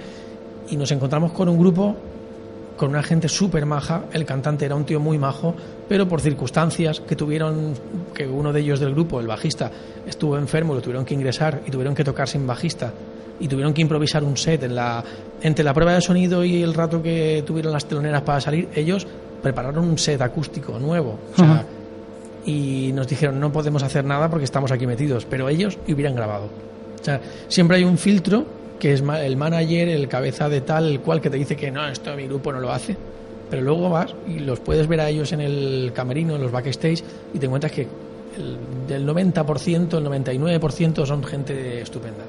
y 0.70 0.78
nos 0.78 0.92
encontramos 0.92 1.32
con 1.32 1.50
un 1.50 1.58
grupo 1.58 1.96
con 2.80 2.92
una 2.92 3.04
gente 3.04 3.28
súper 3.28 3.66
maja. 3.66 4.06
El 4.14 4.26
cantante 4.26 4.66
era 4.66 4.74
un 4.74 4.86
tío 4.86 5.02
muy 5.02 5.18
majo, 5.18 5.54
pero 5.90 6.08
por 6.08 6.22
circunstancias 6.22 7.02
que 7.02 7.14
tuvieron, 7.14 7.74
que 8.14 8.26
uno 8.26 8.54
de 8.54 8.62
ellos 8.62 8.80
del 8.80 8.94
grupo, 8.94 9.20
el 9.20 9.28
bajista, 9.28 9.70
estuvo 10.08 10.38
enfermo, 10.38 10.74
lo 10.74 10.82
tuvieron 10.82 11.04
que 11.04 11.14
ingresar 11.14 11.62
y 11.68 11.72
tuvieron 11.72 11.94
que 11.94 12.06
tocar 12.06 12.30
sin 12.30 12.48
bajista. 12.48 12.94
Y 13.42 13.50
tuvieron 13.50 13.74
que 13.74 13.82
improvisar 13.82 14.24
un 14.24 14.38
set 14.38 14.64
en 14.64 14.76
la, 14.76 15.04
entre 15.42 15.66
la 15.66 15.74
prueba 15.74 15.94
de 15.94 16.00
sonido 16.00 16.46
y 16.46 16.64
el 16.64 16.74
rato 16.74 17.02
que 17.02 17.44
tuvieron 17.46 17.74
las 17.74 17.84
teloneras 17.84 18.22
para 18.22 18.40
salir. 18.40 18.70
Ellos 18.74 19.06
prepararon 19.44 19.86
un 19.86 19.98
set 19.98 20.22
acústico 20.22 20.80
nuevo. 20.80 21.20
O 21.34 21.36
sea, 21.36 21.52
Ajá. 21.52 21.66
y 22.46 22.92
nos 22.94 23.10
dijeron 23.10 23.42
no 23.42 23.52
podemos 23.52 23.84
hacer 23.84 24.06
nada 24.06 24.30
porque 24.30 24.46
estamos 24.46 24.72
aquí 24.72 24.88
metidos, 24.88 25.26
pero 25.26 25.50
ellos 25.50 25.78
hubieran 25.86 26.16
grabado. 26.16 26.46
O 26.46 27.04
sea, 27.04 27.20
siempre 27.50 27.76
hay 27.76 27.84
un 27.84 27.98
filtro 27.98 28.46
que 28.80 28.94
es 28.94 29.02
el 29.02 29.38
manager, 29.38 29.90
el 29.90 30.08
cabeza 30.08 30.50
de 30.50 30.62
tal, 30.62 30.88
el 30.90 31.00
cual 31.02 31.22
que 31.22 31.30
te 31.30 31.38
dice 31.38 31.56
que 31.56 31.70
no, 31.70 31.88
esto 31.88 32.16
mi 32.16 32.26
grupo 32.28 32.52
no 32.52 32.60
lo 32.60 32.72
hace. 32.72 32.96
Pero 33.50 33.62
luego 33.64 33.90
vas 33.90 34.14
y 34.28 34.40
los 34.40 34.60
puedes 34.60 34.88
ver 34.88 35.02
a 35.02 35.10
ellos 35.10 35.32
en 35.34 35.42
el 35.42 35.92
camerino, 35.94 36.36
en 36.36 36.42
los 36.42 36.52
backstage, 36.52 37.04
y 37.34 37.40
te 37.40 37.46
encuentras 37.46 37.72
que 37.72 37.82
el, 38.38 38.58
del 38.88 39.08
90%, 39.08 39.98
el 39.98 40.06
99% 40.06 41.06
son 41.06 41.24
gente 41.24 41.82
estupenda. 41.82 42.24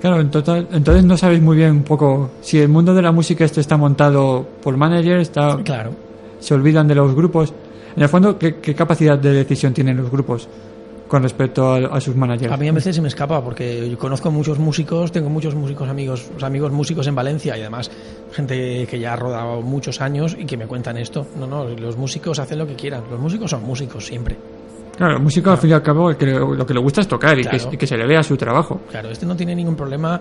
Claro, 0.00 0.20
en 0.20 0.30
total, 0.30 0.68
entonces 0.72 1.04
no 1.04 1.16
sabéis 1.16 1.40
muy 1.40 1.56
bien 1.56 1.70
un 1.72 1.82
poco 1.82 2.30
si 2.40 2.58
el 2.60 2.68
mundo 2.68 2.94
de 2.94 3.02
la 3.02 3.10
música 3.10 3.44
este 3.44 3.60
está 3.60 3.76
montado 3.76 4.46
por 4.62 4.76
managers, 4.76 5.22
está, 5.22 5.56
Claro. 5.64 5.90
se 6.38 6.54
olvidan 6.54 6.86
de 6.86 6.94
los 6.94 7.14
grupos. 7.14 7.52
En 7.96 8.02
el 8.02 8.08
fondo, 8.08 8.38
¿qué, 8.38 8.56
qué 8.56 8.74
capacidad 8.74 9.18
de 9.18 9.32
decisión 9.32 9.72
tienen 9.74 9.96
los 9.96 10.10
grupos 10.10 10.48
con 11.08 11.22
respecto 11.22 11.72
a, 11.72 11.78
a 11.96 12.00
sus 12.00 12.14
managers? 12.14 12.52
A 12.52 12.56
mí 12.56 12.68
a 12.68 12.72
veces 12.72 12.94
se 12.94 13.02
me 13.02 13.08
escapa 13.08 13.42
porque 13.42 13.88
yo 13.90 13.98
conozco 13.98 14.30
muchos 14.30 14.58
músicos, 14.58 15.10
tengo 15.10 15.28
muchos 15.30 15.54
músicos 15.54 15.88
amigos, 15.88 16.26
amigos 16.42 16.70
músicos 16.70 17.06
en 17.06 17.14
Valencia 17.14 17.56
y 17.56 17.60
además 17.62 17.90
gente 18.32 18.86
que 18.86 18.98
ya 18.98 19.14
ha 19.14 19.16
rodado 19.16 19.62
muchos 19.62 20.00
años 20.00 20.36
y 20.38 20.44
que 20.44 20.56
me 20.56 20.66
cuentan 20.66 20.96
esto. 20.98 21.26
No, 21.38 21.46
no, 21.46 21.64
los 21.64 21.96
músicos 21.96 22.38
hacen 22.38 22.58
lo 22.58 22.66
que 22.66 22.74
quieran. 22.74 23.04
Los 23.10 23.18
músicos 23.18 23.50
son 23.50 23.64
músicos 23.64 24.06
siempre. 24.06 24.36
Claro, 24.96 25.16
el 25.16 25.22
músico 25.22 25.50
al 25.50 25.58
fin 25.58 25.70
y 25.70 25.72
al 25.72 25.82
cabo 25.82 26.16
que 26.16 26.26
lo 26.26 26.66
que 26.66 26.74
le 26.74 26.80
gusta 26.80 27.00
es 27.00 27.08
tocar 27.08 27.38
y, 27.38 27.42
Claro. 27.42 27.70
que, 27.70 27.74
y 27.76 27.78
que 27.78 27.86
se 27.86 27.96
le 27.96 28.06
vea 28.06 28.22
su 28.22 28.36
trabajo. 28.36 28.80
Claro, 28.90 29.10
este 29.10 29.24
no 29.26 29.36
tiene 29.36 29.54
ningún 29.54 29.76
problema. 29.76 30.20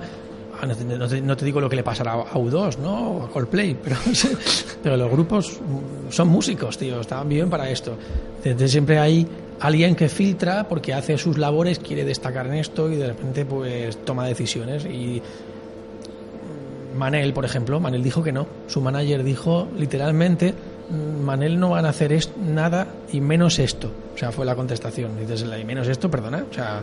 Ah, 0.61 0.65
No 0.65 0.75
te, 0.75 0.83
no 0.85 1.07
te- 1.07 1.21
no 1.21 1.35
te 1.37 1.45
digo 1.45 1.59
lo 1.61 1.69
que 1.69 1.75
le 1.75 1.83
pasará 1.83 2.13
a 2.13 2.33
U2, 2.35 2.77
¿no? 2.79 3.11
O 3.11 3.23
a 3.25 3.29
Coldplay, 3.29 3.75
pero, 3.83 3.95
pero 4.83 4.97
los 4.97 5.11
grupos 5.11 5.59
son 6.09 6.27
músicos, 6.29 6.77
tío, 6.77 7.01
están 7.01 7.27
bien 7.29 7.49
para 7.49 7.69
esto. 7.69 7.95
Entonces 8.43 8.71
siempre 8.71 8.97
hay 8.99 9.27
alguien 9.59 9.95
que 9.95 10.09
filtra 10.09 10.67
porque 10.67 10.93
hace 10.93 11.17
sus 11.17 11.37
labores, 11.37 11.79
quiere 11.79 12.05
destacar 12.05 12.47
en 12.47 12.55
esto 12.55 12.91
y 12.91 12.95
de 12.95 13.07
repente 13.07 13.45
pues 13.45 13.97
toma 14.05 14.25
decisiones. 14.27 14.85
Y 14.85 15.21
Manel, 16.95 17.33
por 17.33 17.45
ejemplo, 17.45 17.79
Manel 17.79 18.03
dijo 18.03 18.23
que 18.23 18.31
no. 18.31 18.47
Su 18.67 18.81
manager 18.81 19.23
dijo 19.23 19.67
literalmente, 19.77 20.53
"Mm, 20.89 21.23
Manel 21.23 21.59
no 21.59 21.69
van 21.71 21.85
a 21.85 21.89
hacer 21.89 22.11
es- 22.11 22.31
nada 22.37 22.87
y 23.11 23.21
menos 23.21 23.59
esto. 23.59 23.91
O 24.15 24.17
sea, 24.17 24.31
fue 24.31 24.45
la 24.45 24.55
contestación. 24.55 25.11
Y 25.17 25.21
dices, 25.25 25.45
"¿Y 25.61 25.63
menos 25.65 25.87
esto, 25.87 26.09
perdona. 26.09 26.43
O 26.49 26.53
sea, 26.53 26.81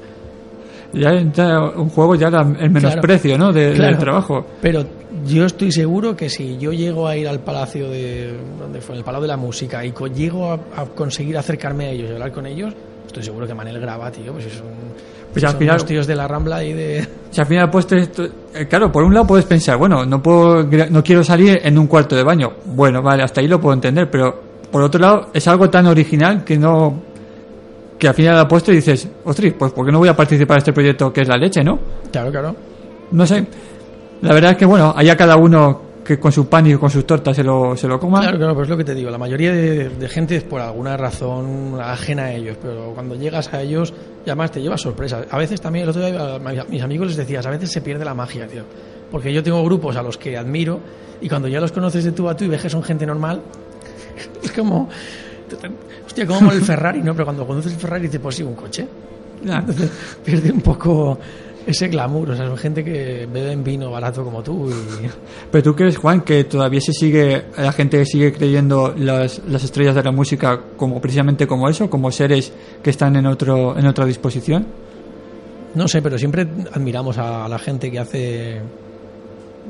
Ya 0.93 1.11
entra 1.13 1.61
un 1.71 1.89
juego 1.89 2.15
ya 2.15 2.31
la- 2.31 2.43
el 2.61 2.71
menosprecio, 2.71 3.37
¿no? 3.37 3.53
De- 3.53 3.73
Claro. 3.73 3.91
Del 3.91 3.99
trabajo. 3.99 4.47
Pero 4.63 4.85
yo 5.27 5.45
estoy 5.47 5.73
seguro 5.73 6.17
que 6.17 6.29
si 6.29 6.57
yo 6.59 6.73
llego 6.73 7.07
a 7.09 7.17
ir 7.17 7.29
al 7.29 7.41
palacio 7.41 7.89
de. 7.91 8.35
¿Dónde 8.59 8.81
fue? 8.81 8.97
El 8.97 9.05
Palau 9.05 9.23
de 9.23 9.29
la 9.29 9.37
Música 9.37 9.85
y 9.85 9.93
co- 9.93 10.07
llego 10.07 10.51
a, 10.53 10.55
a 10.77 10.85
conseguir 10.95 11.37
acercarme 11.39 11.87
a 11.87 11.91
ellos 11.91 12.11
y 12.11 12.13
hablar 12.15 12.33
con 12.33 12.47
ellos, 12.47 12.73
estoy 13.07 13.23
seguro 13.23 13.47
que 13.47 13.55
Manel 13.55 13.81
graba, 13.81 14.11
tío. 14.11 14.33
Pues 14.33 14.45
son, 14.53 14.67
Pues 15.33 15.45
al 15.45 15.57
final- 15.57 15.75
los 15.77 15.85
tíos 15.87 16.07
de 16.07 16.15
la 16.17 16.27
Rambla 16.29 16.63
y 16.65 16.73
de. 16.73 17.09
Si 17.35 17.41
al 17.41 17.47
final 17.49 17.69
pues 17.69 17.91
esto, 17.91 18.25
eh, 18.55 18.67
claro, 18.69 18.93
por 18.93 19.03
un 19.03 19.13
lado 19.13 19.27
puedes 19.27 19.45
pensar, 19.45 19.77
bueno, 19.77 20.05
no 20.07 20.23
puedo, 20.23 20.63
no 20.63 21.03
quiero 21.03 21.25
salir 21.25 21.59
en 21.65 21.77
un 21.79 21.89
cuarto 21.89 22.15
de 22.15 22.23
baño. 22.23 22.53
Bueno, 22.67 23.03
vale, 23.03 23.25
hasta 23.25 23.41
ahí 23.41 23.49
lo 23.49 23.61
puedo 23.61 23.75
entender, 23.75 24.09
pero 24.09 24.41
por 24.71 24.83
otro 24.83 25.01
lado 25.01 25.31
es 25.35 25.47
algo 25.49 25.69
tan 25.69 25.87
original 25.87 26.45
que 26.45 26.57
no, 26.57 26.95
que 27.99 28.07
al 28.07 28.15
final 28.15 28.39
apuesto 28.39 28.71
y 28.71 28.77
dices, 28.77 29.09
ostras, 29.25 29.53
pues 29.59 29.73
¿por 29.73 29.85
qué 29.85 29.91
no 29.91 29.99
voy 29.99 30.09
a 30.09 30.15
participar 30.15 30.57
en 30.57 30.59
este 30.59 30.73
proyecto 30.73 31.13
que 31.13 31.23
es 31.23 31.29
la 31.29 31.37
leche, 31.37 31.65
no? 31.65 31.77
Claro, 32.13 32.31
claro. 32.31 32.55
No 33.11 33.27
sé. 33.27 33.45
La 34.25 34.35
verdad 34.35 34.53
es 34.53 34.57
que 34.57 34.67
bueno, 34.67 34.93
haya 34.97 35.17
cada 35.17 35.37
uno 35.37 35.83
que 36.05 36.19
con 36.19 36.31
su 36.33 36.47
pan 36.49 36.67
y 36.67 36.75
con 36.75 36.91
sus 36.91 37.07
tortas 37.07 37.35
se 37.35 37.43
lo, 37.43 37.77
se 37.77 37.89
lo 37.89 37.99
coma. 37.99 38.21
Claro, 38.21 38.37
claro, 38.37 38.55
pues 38.55 38.65
es 38.67 38.71
lo 38.71 38.77
que 38.77 38.85
te 38.85 38.95
digo. 38.95 39.11
La 39.11 39.17
mayoría 39.19 39.53
de, 39.53 39.89
de 39.89 40.09
gente 40.09 40.37
es 40.37 40.43
por 40.45 40.61
alguna 40.61 40.97
razón 40.99 41.79
ajena 41.81 42.25
a 42.25 42.33
ellos, 42.35 42.59
pero 42.61 42.93
cuando 42.95 43.15
llegas 43.15 43.53
a 43.55 43.63
ellos, 43.63 43.95
y 44.25 44.29
además 44.29 44.51
te 44.51 44.61
llevas 44.61 44.83
sorpresas. 44.83 45.27
A 45.31 45.39
veces 45.39 45.61
también, 45.63 45.85
el 45.85 45.89
otro 45.91 46.05
día 46.05 46.35
a 46.35 46.65
mis- 46.69 46.83
amigos 46.83 47.07
les 47.09 47.17
decías, 47.17 47.47
a 47.47 47.51
veces 47.51 47.71
se 47.71 47.81
pierde 47.81 48.05
la 48.05 48.13
magia, 48.15 48.47
tío. 48.47 48.63
Porque 49.11 49.33
yo 49.33 49.43
tengo 49.43 49.65
grupos 49.65 49.97
a 49.97 50.03
los 50.03 50.19
que 50.19 50.37
admiro 50.37 50.79
y 51.23 51.29
cuando 51.29 51.49
ya 51.49 51.61
los 51.61 51.73
conoces 51.73 52.05
de 52.05 52.13
tú 52.13 52.29
a 52.29 52.37
tú 52.37 52.45
y 52.45 52.49
ves 52.49 52.61
que 52.61 52.69
son 52.69 52.83
gente 52.83 53.07
normal, 53.07 53.41
es 54.43 54.53
como. 54.53 54.89
Hostia, 56.07 56.27
como 56.27 56.53
el 56.53 56.61
Ferrari, 56.63 57.03
¿no? 57.03 57.13
Pero 57.15 57.25
cuando 57.25 57.47
conoces 57.47 57.73
el 57.73 57.79
Ferrari 57.79 58.05
dices, 58.05 58.21
pues 58.21 58.35
sí, 58.37 58.43
un 58.43 58.55
coche. 58.55 58.87
Entonces 59.45 59.91
pierde 60.25 60.51
un 60.53 60.61
poco 60.61 61.19
ese 61.67 61.89
glamour. 61.89 62.31
O 62.31 62.37
sea, 62.37 62.47
son 62.47 62.57
gente 62.57 62.85
que 62.85 63.29
beben 63.31 63.65
vino 63.65 63.91
barato 63.91 64.25
como 64.25 64.43
tú 64.43 64.71
y. 64.71 65.09
Pero 65.51 65.63
tú 65.63 65.75
crees, 65.75 65.97
Juan, 65.97 66.23
que 66.23 66.45
todavía 66.45 66.81
se 66.81 66.93
sigue, 66.93 67.45
la 67.57 67.73
gente 67.73 68.05
sigue 68.05 68.33
creyendo 68.33 68.95
las, 68.97 69.41
las 69.49 69.65
estrellas 69.65 69.95
de 69.95 70.03
la 70.03 70.13
música 70.13 70.61
como 70.77 71.01
precisamente 71.01 71.47
como 71.47 71.69
eso, 71.69 71.89
como 71.89 72.11
seres 72.11 72.53
que 72.83 72.91
están 72.91 73.17
en 73.17 73.27
otro, 73.27 73.79
en 73.79 73.87
otra 73.87 74.07
disposición. 74.07 74.67
No 75.75 75.89
sé, 75.89 76.03
pero 76.03 76.19
siempre 76.19 76.47
admiramos 76.73 77.19
a 77.19 77.49
la 77.49 77.59
gente 77.59 77.91
que 77.91 77.99
hace 77.99 78.61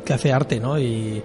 que 0.04 0.12
hace 0.12 0.32
arte, 0.32 0.60
¿no? 0.60 0.78
Y 0.78 1.22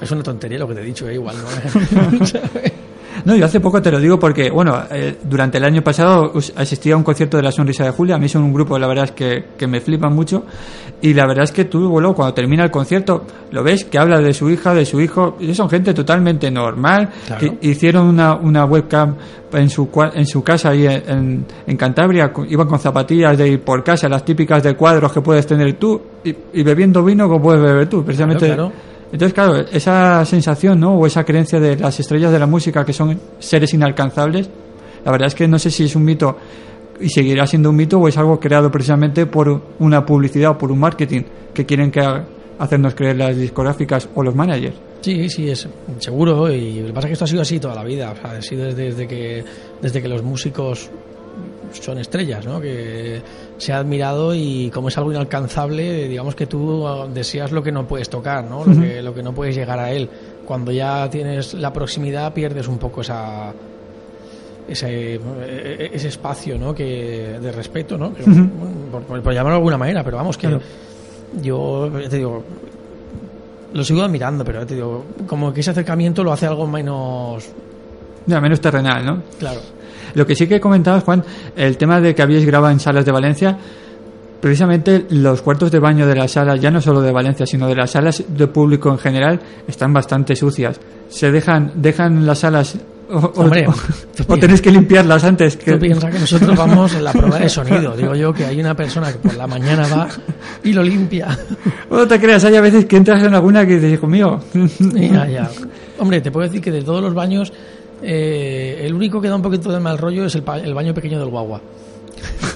es 0.00 0.10
una 0.10 0.22
tontería 0.22 0.58
lo 0.58 0.68
que 0.68 0.74
te 0.74 0.80
he 0.80 0.84
dicho, 0.84 1.08
¿eh? 1.08 1.14
igual, 1.14 1.36
¿no? 1.36 1.48
No, 3.24 3.34
yo 3.34 3.44
hace 3.44 3.60
poco 3.60 3.80
te 3.80 3.90
lo 3.90 3.98
digo 3.98 4.18
porque, 4.18 4.50
bueno, 4.50 4.82
eh, 4.90 5.16
durante 5.24 5.58
el 5.58 5.64
año 5.64 5.82
pasado 5.82 6.32
asistí 6.56 6.90
a 6.90 6.96
un 6.96 7.02
concierto 7.02 7.36
de 7.36 7.42
La 7.42 7.52
Sonrisa 7.52 7.84
de 7.84 7.90
Julia. 7.90 8.16
A 8.16 8.18
mí 8.18 8.28
son 8.28 8.42
un 8.42 8.52
grupo, 8.52 8.78
la 8.78 8.86
verdad 8.86 9.04
es 9.04 9.12
que, 9.12 9.44
que 9.56 9.66
me 9.66 9.80
flipan 9.80 10.14
mucho. 10.14 10.44
Y 11.00 11.12
la 11.12 11.26
verdad 11.26 11.44
es 11.44 11.52
que 11.52 11.66
tú, 11.66 11.80
luego, 11.80 12.14
cuando 12.14 12.34
termina 12.34 12.64
el 12.64 12.70
concierto, 12.70 13.26
lo 13.50 13.62
ves 13.62 13.84
que 13.84 13.98
habla 13.98 14.20
de 14.20 14.32
su 14.32 14.48
hija, 14.48 14.74
de 14.74 14.86
su 14.86 15.00
hijo. 15.00 15.36
Y 15.40 15.54
son 15.54 15.68
gente 15.68 15.92
totalmente 15.92 16.50
normal. 16.50 17.10
Claro. 17.26 17.40
que 17.40 17.68
hicieron 17.68 18.06
una, 18.06 18.34
una 18.34 18.64
webcam 18.64 19.14
en 19.52 19.68
su, 19.70 19.88
en 20.14 20.26
su 20.26 20.42
casa 20.42 20.70
ahí 20.70 20.86
en, 20.86 21.44
en, 21.66 21.76
Cantabria. 21.76 22.32
Iban 22.48 22.66
con 22.66 22.78
zapatillas 22.78 23.36
de 23.36 23.48
ir 23.48 23.60
por 23.60 23.84
casa, 23.84 24.08
las 24.08 24.24
típicas 24.24 24.62
de 24.62 24.74
cuadros 24.74 25.12
que 25.12 25.20
puedes 25.20 25.46
tener 25.46 25.74
tú. 25.74 26.00
Y, 26.24 26.34
y 26.54 26.62
bebiendo 26.62 27.04
vino 27.04 27.28
como 27.28 27.42
puedes 27.42 27.62
beber 27.62 27.88
tú, 27.88 28.02
precisamente. 28.04 28.46
Claro, 28.46 28.70
claro. 28.70 28.95
Entonces, 29.12 29.32
claro, 29.32 29.56
esa 29.72 30.24
sensación, 30.24 30.80
¿no? 30.80 30.94
O 30.94 31.06
esa 31.06 31.24
creencia 31.24 31.60
de 31.60 31.76
las 31.76 31.98
estrellas 32.00 32.32
de 32.32 32.38
la 32.38 32.46
música 32.46 32.84
que 32.84 32.92
son 32.92 33.18
seres 33.38 33.72
inalcanzables, 33.74 34.50
la 35.04 35.12
verdad 35.12 35.28
es 35.28 35.34
que 35.34 35.46
no 35.46 35.58
sé 35.58 35.70
si 35.70 35.84
es 35.84 35.94
un 35.94 36.04
mito 36.04 36.36
y 37.00 37.08
seguirá 37.08 37.46
siendo 37.46 37.70
un 37.70 37.76
mito 37.76 37.98
o 38.00 38.08
es 38.08 38.16
algo 38.18 38.40
creado 38.40 38.70
precisamente 38.70 39.26
por 39.26 39.62
una 39.78 40.04
publicidad 40.04 40.52
o 40.52 40.58
por 40.58 40.72
un 40.72 40.80
marketing 40.80 41.22
que 41.54 41.64
quieren 41.64 41.90
que 41.90 42.00
ha- 42.00 42.24
hacernos 42.58 42.94
creer 42.94 43.16
las 43.16 43.36
discográficas 43.36 44.08
o 44.14 44.22
los 44.22 44.34
managers. 44.34 44.74
Sí, 45.02 45.28
sí, 45.28 45.48
es 45.50 45.68
seguro. 46.00 46.50
Y 46.50 46.80
lo 46.80 46.86
que 46.88 46.92
pasa 46.92 47.06
es 47.06 47.10
que 47.10 47.12
esto 47.12 47.24
ha 47.26 47.28
sido 47.28 47.42
así 47.42 47.60
toda 47.60 47.74
la 47.76 47.84
vida. 47.84 48.10
O 48.10 48.16
sea, 48.16 48.30
ha 48.38 48.42
sido 48.42 48.64
desde, 48.64 48.84
desde 48.86 49.06
que, 49.06 49.44
desde 49.80 50.02
que 50.02 50.08
los 50.08 50.22
músicos 50.24 50.90
son 51.80 51.98
estrellas, 51.98 52.44
¿no? 52.46 52.60
Que 52.60 53.20
se 53.58 53.72
ha 53.72 53.78
admirado 53.78 54.34
y 54.34 54.70
como 54.70 54.88
es 54.88 54.98
algo 54.98 55.10
inalcanzable, 55.12 56.08
digamos 56.08 56.34
que 56.34 56.46
tú 56.46 56.86
ah, 56.86 57.06
deseas 57.12 57.52
lo 57.52 57.62
que 57.62 57.72
no 57.72 57.86
puedes 57.86 58.08
tocar, 58.10 58.44
¿no? 58.44 58.64
Lo, 58.64 58.80
que, 58.82 59.00
lo 59.02 59.14
que 59.14 59.22
no 59.22 59.32
puedes 59.32 59.54
llegar 59.56 59.78
a 59.78 59.90
él. 59.92 60.08
Cuando 60.44 60.70
ya 60.72 61.08
tienes 61.10 61.54
la 61.54 61.72
proximidad 61.72 62.32
pierdes 62.34 62.68
un 62.68 62.78
poco 62.78 63.00
esa 63.00 63.52
ese, 64.68 65.14
eh, 65.14 65.90
ese 65.92 66.08
espacio 66.08 66.58
¿no? 66.58 66.74
que 66.74 67.38
de 67.40 67.52
respeto 67.52 67.96
¿no? 67.96 68.10
Por, 68.90 69.02
por- 69.04 69.22
por 69.22 69.32
llamarlo 69.32 69.50
de 69.54 69.58
alguna 69.58 69.78
manera 69.78 70.02
pero 70.02 70.16
vamos 70.16 70.36
que 70.36 70.48
Claro. 70.48 70.62
yo 71.40 72.00
ya 72.00 72.08
te 72.08 72.16
digo 72.16 72.42
lo 73.72 73.84
sigo 73.84 74.02
admirando 74.02 74.44
pero 74.44 74.60
ya 74.60 74.66
te 74.66 74.74
digo 74.74 75.04
como 75.28 75.52
que 75.52 75.60
ese 75.60 75.70
acercamiento 75.70 76.24
lo 76.24 76.32
hace 76.32 76.46
algo 76.46 76.66
menos 76.66 77.48
Ya, 78.26 78.40
menos 78.40 78.60
terrenal, 78.60 79.04
¿no? 79.06 79.22
claro 79.38 79.60
Lo 80.16 80.26
que 80.26 80.34
sí 80.34 80.48
que 80.48 80.58
comentabas, 80.58 81.04
Juan, 81.04 81.22
el 81.54 81.76
tema 81.76 82.00
de 82.00 82.12
que 82.14 82.22
habíais 82.22 82.44
grabado 82.44 82.72
en 82.72 82.80
salas 82.80 83.04
de 83.04 83.12
Valencia, 83.12 83.56
precisamente 84.40 85.06
los 85.10 85.42
cuartos 85.42 85.70
de 85.70 85.78
baño 85.78 86.06
de 86.06 86.14
las 86.14 86.32
salas, 86.32 86.60
ya 86.60 86.70
no 86.70 86.80
solo 86.80 87.00
de 87.00 87.12
Valencia, 87.12 87.46
sino 87.46 87.68
de 87.68 87.74
las 87.74 87.90
salas 87.90 88.22
de 88.28 88.46
público 88.46 88.90
en 88.90 88.98
general, 88.98 89.40
están 89.66 89.92
bastante 89.92 90.36
sucias. 90.36 90.80
Se 91.08 91.30
dejan, 91.30 91.72
dejan 91.76 92.26
las 92.26 92.40
salas 92.40 92.76
o, 93.08 93.18
o- 93.18 93.32
Hombre, 93.42 93.66
o- 93.68 94.32
o 94.32 94.36
tenéis 94.36 94.60
que 94.60 94.70
limpiarlas 94.70 95.22
antes. 95.22 95.56
Que... 95.56 95.72
Tú 95.72 95.78
piensas 95.78 96.12
que 96.12 96.18
nosotros 96.18 96.56
vamos 96.56 96.92
en 96.94 97.04
la 97.04 97.12
prueba 97.12 97.38
de 97.38 97.48
sonido. 97.48 97.96
Digo 97.96 98.14
yo 98.16 98.32
que 98.32 98.44
hay 98.44 98.58
una 98.58 98.74
persona 98.74 99.12
que 99.12 99.18
por 99.18 99.34
la 99.36 99.46
mañana 99.46 99.86
va 99.86 100.08
y 100.64 100.72
lo 100.72 100.82
limpia. 100.82 101.38
No 101.88 102.06
te 102.08 102.18
creas, 102.20 102.44
hay 102.44 102.56
a 102.56 102.60
veces 102.60 102.84
que 102.86 102.96
entras 102.96 103.22
en 103.22 103.32
alguna 103.34 103.64
que 103.64 103.74
dices, 103.76 103.92
hijo 103.92 104.08
mío. 104.08 104.40
Ya, 104.80 105.26
ya. 105.28 105.50
Hombre, 106.00 106.20
te 106.20 106.30
puedo 106.32 106.46
decir 106.48 106.60
que 106.60 106.72
de 106.72 106.82
todos 106.82 107.00
los 107.00 107.14
baños, 107.14 107.52
eh, 108.02 108.82
el 108.82 108.94
único 108.94 109.20
que 109.20 109.28
da 109.28 109.36
un 109.36 109.42
poquito 109.42 109.70
de 109.70 109.80
mal 109.80 109.98
rollo 109.98 110.26
es 110.26 110.34
el, 110.34 110.42
baño 110.42 110.94
pequeño 110.94 111.18
del 111.18 111.28
guagua. 111.28 111.60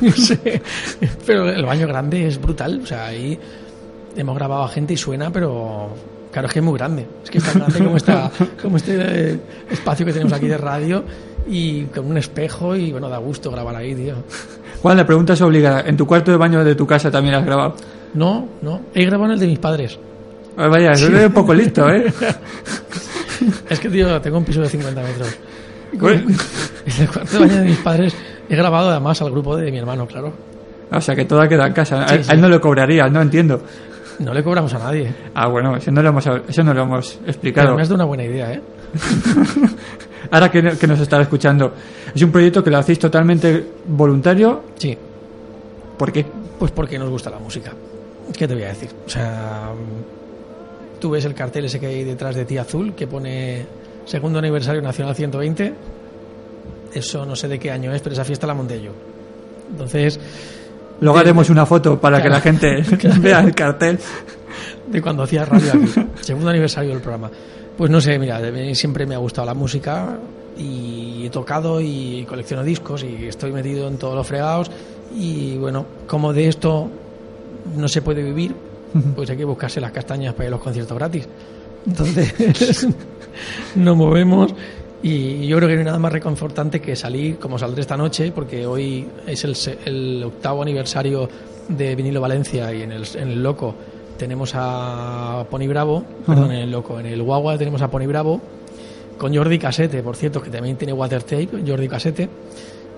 No 0.00 0.12
sé, 0.12 0.62
pero 1.26 1.50
el 1.50 1.64
baño 1.66 1.86
grande 1.86 2.26
es 2.26 2.40
brutal. 2.40 2.80
O 2.82 2.86
sea, 2.86 3.06
ahí 3.06 3.38
hemos 4.16 4.34
grabado 4.34 4.64
a 4.64 4.68
gente 4.68 4.94
y 4.94 4.96
suena, 4.96 5.30
pero 5.30 5.90
claro, 6.32 6.48
es 6.48 6.54
que 6.54 6.60
es 6.60 6.64
muy 6.64 6.78
grande. 6.78 7.06
Es 7.22 7.30
que 7.30 7.38
es 7.38 7.44
tan 7.44 7.58
grande 7.58 7.78
como, 7.78 7.96
esta, 7.96 8.30
como 8.62 8.76
este 8.78 8.96
eh, 8.98 9.40
espacio 9.70 10.06
que 10.06 10.12
tenemos 10.12 10.32
aquí 10.32 10.46
de 10.46 10.56
radio 10.56 11.04
y 11.46 11.84
con 11.84 12.06
un 12.06 12.16
espejo 12.16 12.74
y 12.74 12.92
bueno, 12.92 13.10
da 13.10 13.18
gusto 13.18 13.50
grabar 13.50 13.76
ahí, 13.76 13.94
tío. 13.94 14.14
Juan, 14.80 14.96
la 14.96 15.06
pregunta 15.06 15.34
es 15.34 15.42
obligada. 15.42 15.82
¿En 15.82 15.96
tu 15.96 16.06
cuarto 16.06 16.30
de 16.30 16.38
baño 16.38 16.64
de 16.64 16.74
tu 16.74 16.86
casa 16.86 17.10
también 17.10 17.34
has 17.34 17.44
grabado? 17.44 17.74
No, 18.14 18.48
no, 18.62 18.80
he 18.94 19.04
grabado 19.04 19.26
en 19.26 19.32
el 19.32 19.40
de 19.40 19.46
mis 19.46 19.58
padres. 19.58 19.98
Ah, 20.56 20.68
vaya, 20.68 20.92
es 20.92 21.02
un 21.02 21.32
poco 21.32 21.54
listo, 21.54 21.88
¿eh? 21.90 22.12
Es 23.70 23.78
que, 23.80 23.88
tío, 23.88 24.20
tengo 24.20 24.38
un 24.38 24.44
piso 24.44 24.60
de 24.60 24.68
50 24.68 25.02
metros. 25.02 25.38
En 25.92 26.00
el 27.02 27.08
cuarto 27.10 27.32
de 27.32 27.38
baño 27.40 27.56
de 27.60 27.64
mis 27.64 27.78
padres 27.78 28.14
he 28.48 28.56
grabado 28.56 28.90
además 28.90 29.20
al 29.22 29.30
grupo 29.30 29.56
de 29.56 29.70
mi 29.70 29.78
hermano, 29.78 30.06
claro. 30.06 30.32
O 30.92 31.00
sea, 31.00 31.14
que 31.14 31.24
todo 31.24 31.40
ha 31.40 31.48
quedado 31.48 31.68
en 31.68 31.72
casa. 31.74 32.02
A, 32.04 32.08
Sí, 32.08 32.14
a 32.16 32.24
sí. 32.24 32.30
él 32.32 32.40
no 32.40 32.48
le 32.48 32.60
cobrarías, 32.60 33.10
no 33.10 33.22
entiendo. 33.22 33.62
No 34.18 34.34
le 34.34 34.42
cobramos 34.42 34.72
a 34.74 34.78
nadie. 34.78 35.12
Ah, 35.34 35.46
bueno, 35.48 35.76
eso 35.76 35.90
no 35.90 36.02
lo 36.02 36.08
hemos, 36.10 36.26
eso 36.48 36.62
no 36.62 36.74
lo 36.74 36.82
hemos 36.82 37.14
Pero 37.14 37.30
explicado. 37.30 37.74
me 37.76 37.82
has 37.82 37.88
dado 37.88 37.94
una 37.96 38.04
buena 38.04 38.24
idea, 38.24 38.52
¿eh? 38.52 38.60
Ahora 40.30 40.50
que, 40.50 40.62
que 40.78 40.86
nos 40.86 41.00
estará 41.00 41.22
escuchando, 41.22 41.72
es 42.14 42.22
un 42.22 42.30
proyecto 42.30 42.62
que 42.62 42.70
lo 42.70 42.78
hacéis 42.78 42.98
totalmente 42.98 43.64
voluntario. 43.88 44.62
Sí. 44.76 44.96
¿Por 45.96 46.12
qué? 46.12 46.24
Pues 46.58 46.70
porque 46.72 46.98
nos 46.98 47.08
gusta 47.08 47.30
la 47.30 47.38
música. 47.38 47.72
¿Qué 48.36 48.46
te 48.46 48.54
voy 48.54 48.64
a 48.64 48.68
decir? 48.68 48.90
O 49.06 49.08
sea, 49.08 49.70
tú 51.00 51.10
ves 51.10 51.24
el 51.24 51.34
cartel 51.34 51.64
ese 51.64 51.80
que 51.80 51.86
hay 51.86 52.04
detrás 52.04 52.34
de 52.36 52.44
ti 52.44 52.58
azul 52.58 52.94
que 52.94 53.06
pone 53.06 53.66
segundo 54.04 54.38
aniversario 54.38 54.80
nacional 54.82 55.14
120. 55.14 55.74
Eso 56.94 57.24
no 57.24 57.36
sé 57.36 57.48
de 57.48 57.58
qué 57.58 57.70
año 57.70 57.92
es, 57.94 58.02
pero 58.02 58.12
esa 58.14 58.24
fiesta 58.24 58.46
la 58.46 58.54
monté 58.54 58.80
yo. 58.82 58.90
Entonces, 59.70 60.18
Luego 61.00 61.16
de- 61.18 61.22
haremos 61.22 61.48
una 61.50 61.64
foto 61.66 61.98
para 62.00 62.18
que 62.18 62.28
Claro. 62.28 62.34
la 62.34 62.40
gente 62.40 62.96
Claro. 62.98 63.20
vea 63.22 63.40
el 63.40 63.54
cartel. 63.54 63.98
de 64.88 65.00
cuando 65.00 65.22
hacía 65.22 65.44
radio 65.44 65.72
aquí, 65.72 66.06
segundo 66.20 66.50
aniversario 66.50 66.90
del 66.90 67.00
programa. 67.00 67.30
Pues 67.76 67.90
no 67.90 68.00
sé, 68.00 68.18
mira, 68.18 68.40
siempre 68.74 69.06
me 69.06 69.14
ha 69.14 69.18
gustado 69.18 69.46
la 69.46 69.54
música 69.54 70.18
y 70.58 71.24
he 71.26 71.30
tocado 71.30 71.80
y 71.80 72.26
colecciono 72.28 72.62
discos 72.64 73.04
y 73.04 73.26
estoy 73.28 73.52
metido 73.52 73.86
en 73.88 73.96
todos 73.96 74.14
los 74.16 74.26
fregados 74.26 74.70
y 75.16 75.56
bueno, 75.56 75.86
como 76.08 76.32
de 76.32 76.48
esto 76.48 76.90
no 77.76 77.88
se 77.88 78.02
puede 78.02 78.22
vivir, 78.22 78.54
pues 79.16 79.30
hay 79.30 79.36
que 79.36 79.44
buscarse 79.44 79.80
las 79.80 79.92
castañas 79.92 80.34
para 80.34 80.44
ir 80.44 80.48
a 80.48 80.56
los 80.56 80.60
conciertos 80.60 80.96
gratis. 80.96 81.28
Entonces, 81.86 82.88
nos 83.74 83.96
movemos 83.96 84.54
y 85.02 85.46
yo 85.46 85.56
creo 85.56 85.68
que 85.68 85.74
no 85.76 85.80
hay 85.80 85.86
nada 85.86 85.98
más 85.98 86.12
reconfortante 86.12 86.80
que 86.80 86.94
salir, 86.94 87.38
como 87.38 87.58
saldré 87.58 87.80
esta 87.80 87.96
noche, 87.96 88.32
porque 88.32 88.66
hoy 88.66 89.06
es 89.26 89.44
el, 89.44 89.56
el 89.86 90.24
octavo 90.24 90.62
aniversario 90.62 91.28
de 91.68 91.94
Vinilo 91.94 92.20
Valencia 92.20 92.72
y 92.74 92.82
en 92.82 92.92
el, 92.92 93.04
en 93.14 93.28
el 93.28 93.42
Loco 93.42 93.74
tenemos 94.18 94.52
a 94.54 95.46
Pony 95.48 95.66
Bravo, 95.66 96.04
perdón, 96.26 96.52
en 96.52 96.58
el 96.58 96.70
Loco, 96.70 97.00
en 97.00 97.06
el 97.06 97.22
Guagua 97.22 97.56
tenemos 97.56 97.80
a 97.80 97.90
Pony 97.90 98.06
Bravo, 98.06 98.40
con 99.16 99.34
Jordi 99.34 99.58
Casete, 99.58 100.02
por 100.02 100.16
cierto, 100.16 100.42
que 100.42 100.50
también 100.50 100.76
tiene 100.76 100.92
Watertape, 100.92 101.48
Jordi 101.66 101.88
Casete. 101.88 102.28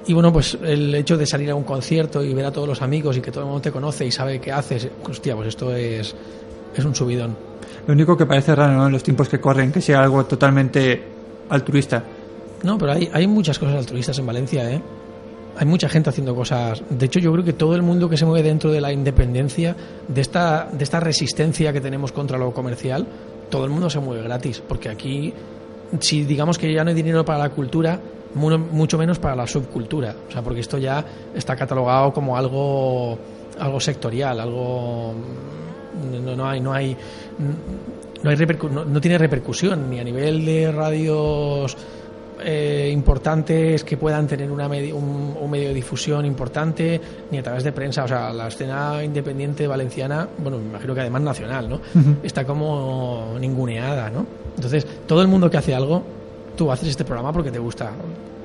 Y 0.07 0.15
bueno, 0.15 0.33
pues 0.33 0.59
el 0.63 0.95
hecho 0.95 1.17
de 1.17 1.27
salir 1.27 1.51
a 1.51 1.55
un 1.55 1.63
concierto 1.63 2.25
y 2.25 2.35
ver 2.35 2.47
a 2.47 2.51
todos 2.51 2.67
los 2.67 2.83
amigos 2.83 3.17
y 3.17 3.21
que 3.21 3.31
todo 3.31 3.45
el 3.45 3.47
mundo 3.47 3.63
te 3.63 3.71
conoce 3.71 4.05
y 4.05 4.11
sabe 4.11 4.41
qué 4.41 4.51
haces, 4.51 4.89
hostia, 5.09 5.37
pues 5.37 5.49
esto 5.49 5.73
es, 5.75 6.15
es 6.77 6.85
un 6.85 6.95
subidón. 6.95 7.37
Lo 7.87 7.95
único 7.95 8.17
que 8.17 8.27
parece 8.27 8.55
raro 8.55 8.75
¿no? 8.75 8.87
en 8.87 8.93
los 8.93 9.03
tiempos 9.03 9.29
que 9.29 9.41
corren, 9.41 9.71
que 9.71 9.81
sea 9.81 10.03
algo 10.03 10.25
totalmente 10.25 11.03
altruista. 11.49 12.03
No, 12.63 12.79
pero 12.79 12.93
hay, 12.93 13.09
hay 13.13 13.27
muchas 13.27 13.59
cosas 13.59 13.77
altruistas 13.77 14.19
en 14.19 14.27
Valencia, 14.27 14.71
¿eh? 14.71 14.81
Hay 15.57 15.67
mucha 15.67 15.89
gente 15.89 16.09
haciendo 16.09 16.35
cosas. 16.35 16.83
De 16.89 17.07
hecho, 17.07 17.19
yo 17.19 17.31
creo 17.33 17.45
que 17.45 17.53
todo 17.53 17.75
el 17.75 17.83
mundo 17.83 18.09
que 18.09 18.17
se 18.17 18.25
mueve 18.25 18.49
dentro 18.49 18.71
de 18.73 18.81
la 18.81 18.93
independencia, 18.93 19.77
de 20.09 20.21
esta, 20.21 20.69
de 20.73 20.83
esta 20.83 20.99
resistencia 20.99 21.73
que 21.73 21.81
tenemos 21.81 22.11
contra 22.11 22.39
lo 22.39 22.55
comercial, 22.55 23.07
todo 23.51 23.65
el 23.67 23.71
mundo 23.71 23.91
se 23.91 24.01
mueve 24.01 24.23
gratis. 24.23 24.63
Porque 24.67 24.89
aquí, 24.89 25.35
si 26.01 26.25
digamos 26.25 26.57
que 26.57 26.73
ya 26.73 26.85
no 26.85 26.91
hay 26.91 26.97
dinero 26.97 27.25
para 27.25 27.39
la 27.39 27.51
cultura, 27.51 28.01
mu- 28.35 28.59
mucho 28.59 28.99
menos 28.99 29.19
para 29.19 29.35
la 29.37 29.47
subcultura. 29.47 30.15
O 30.29 30.33
sea, 30.33 30.43
porque 30.43 30.61
esto 30.61 30.79
ya 30.79 31.05
está 31.35 31.57
catalogado 31.57 32.13
como 32.13 32.37
algo, 32.37 33.19
algo 33.59 33.81
sectorial, 33.81 34.41
algo. 34.41 35.15
No, 36.25 36.37
no 36.37 36.47
hay. 36.49 36.61
No 36.61 36.73
hay 36.73 36.97
no, 38.23 38.31
hay 38.31 38.37
repercu- 38.37 38.71
no, 38.71 38.85
no 38.85 39.01
tiene 39.01 39.19
repercusión 39.19 39.91
ni 39.91 39.99
a 39.99 40.05
nivel 40.05 40.45
de 40.47 40.71
radios 40.71 41.77
eh, 42.45 42.89
importantes 42.93 43.83
que 43.85 43.97
puedan 43.97 44.27
tener 44.29 44.51
una 44.51 44.69
medi- 44.69 44.93
un, 44.93 45.37
un 45.41 45.51
medio 45.51 45.69
de 45.69 45.75
difusión 45.75 46.25
importante 46.25 47.01
ni 47.31 47.39
a 47.39 47.43
través 47.43 47.65
de 47.65 47.73
prensa 47.73 48.05
o 48.05 48.09
sea 48.09 48.33
la 48.33 48.47
escena 48.49 49.03
independiente 49.05 49.67
valenciana 49.67 50.29
bueno 50.39 50.59
me 50.59 50.65
imagino 50.67 50.95
que 50.95 51.01
además 51.01 51.23
nacional 51.23 51.69
no 51.69 51.81
está 52.23 52.45
como 52.45 53.35
ninguneada 53.41 54.09
no 54.11 54.25
entonces 54.57 54.87
todo 55.07 55.21
el 55.23 55.29
mundo 55.29 55.51
que 55.51 55.57
hace 55.59 55.75
algo 55.75 56.03
tú 56.57 56.71
haces 56.71 56.89
este 56.91 57.05
programa 57.05 57.33
porque 57.33 57.51
te 57.51 57.59
gusta 57.59 57.91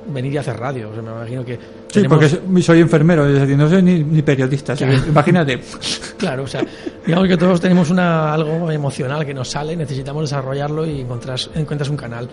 venir 0.09 0.31
y 0.33 0.37
hacer 0.37 0.57
radio 0.57 0.89
o 0.89 0.93
sea, 0.93 1.01
me 1.03 1.11
imagino 1.11 1.43
que 1.43 1.55
Sí, 1.55 2.01
tenemos- 2.01 2.17
porque 2.47 2.61
soy- 2.61 2.79
enfermero, 2.79 3.27
es 3.27 3.41
decir, 3.41 3.57
no 3.57 3.69
soy 3.69 3.81
ni, 3.83 4.03
ni 4.03 4.21
periodista. 4.21 4.73
así 4.73 4.85
que 4.85 4.91
Claro. 4.91 5.09
Imagínate. 5.09 5.59
Claro, 6.17 6.43
o 6.43 6.47
sea, 6.47 6.61
digamos 7.05 7.27
que 7.27 7.37
todos 7.37 7.61
tenemos 7.61 7.89
una, 7.91 8.33
algo 8.33 8.71
emocional 8.71 9.23
que 9.25 9.33
nos 9.33 9.49
sale, 9.49 9.75
necesitamos 9.75 10.23
desarrollarlo 10.23 10.85
y 10.85 11.01
encontras, 11.01 11.49
encuentras 11.53 11.89
un 11.89 11.97
canal. 11.97 12.27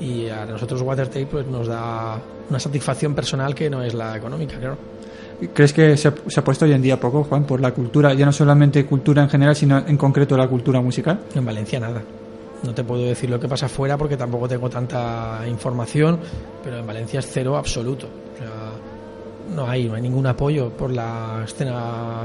Y 0.00 0.28
a 0.28 0.44
nosotros 0.46 0.80
Watertape 0.82 1.26
pues, 1.26 1.46
nos 1.46 1.66
da 1.68 2.18
una 2.50 2.58
satisfacción 2.60 3.14
personal 3.14 3.54
que 3.54 3.68
no 3.70 3.82
es 3.82 3.94
la 3.94 4.16
económica, 4.16 4.56
claro. 4.58 4.76
¿Crees 5.54 5.72
que 5.72 5.96
se, 5.96 6.12
se 6.26 6.40
ha 6.40 6.44
puesto 6.44 6.64
hoy 6.64 6.72
en 6.72 6.82
día 6.82 6.98
poco, 6.98 7.22
Juan, 7.24 7.44
por 7.44 7.60
la 7.60 7.70
cultura, 7.72 8.12
ya 8.14 8.26
no 8.26 8.32
solamente 8.32 8.84
cultura 8.86 9.22
en 9.22 9.28
general, 9.28 9.54
sino 9.54 9.78
en 9.86 9.96
concreto 9.96 10.36
la 10.36 10.48
cultura 10.48 10.80
musical? 10.80 11.20
En 11.34 11.44
Valencia 11.44 11.78
nada. 11.78 12.02
No 12.62 12.74
te 12.74 12.82
puedo 12.82 13.04
decir 13.04 13.30
lo 13.30 13.38
que 13.38 13.48
pasa 13.48 13.66
afuera 13.66 13.96
porque 13.96 14.16
tampoco 14.16 14.48
tengo 14.48 14.68
tanta 14.68 15.42
información, 15.48 16.18
pero 16.62 16.78
en 16.78 16.86
Valencia 16.86 17.20
es 17.20 17.28
cero 17.30 17.56
absoluto. 17.56 18.06
O 18.06 18.38
sea, 18.38 18.72
no 19.54 19.68
hay, 19.68 19.88
no 19.88 19.94
hay 19.94 20.02
ningún 20.02 20.26
apoyo 20.26 20.70
por 20.70 20.92
la 20.92 21.42
escena, 21.44 22.24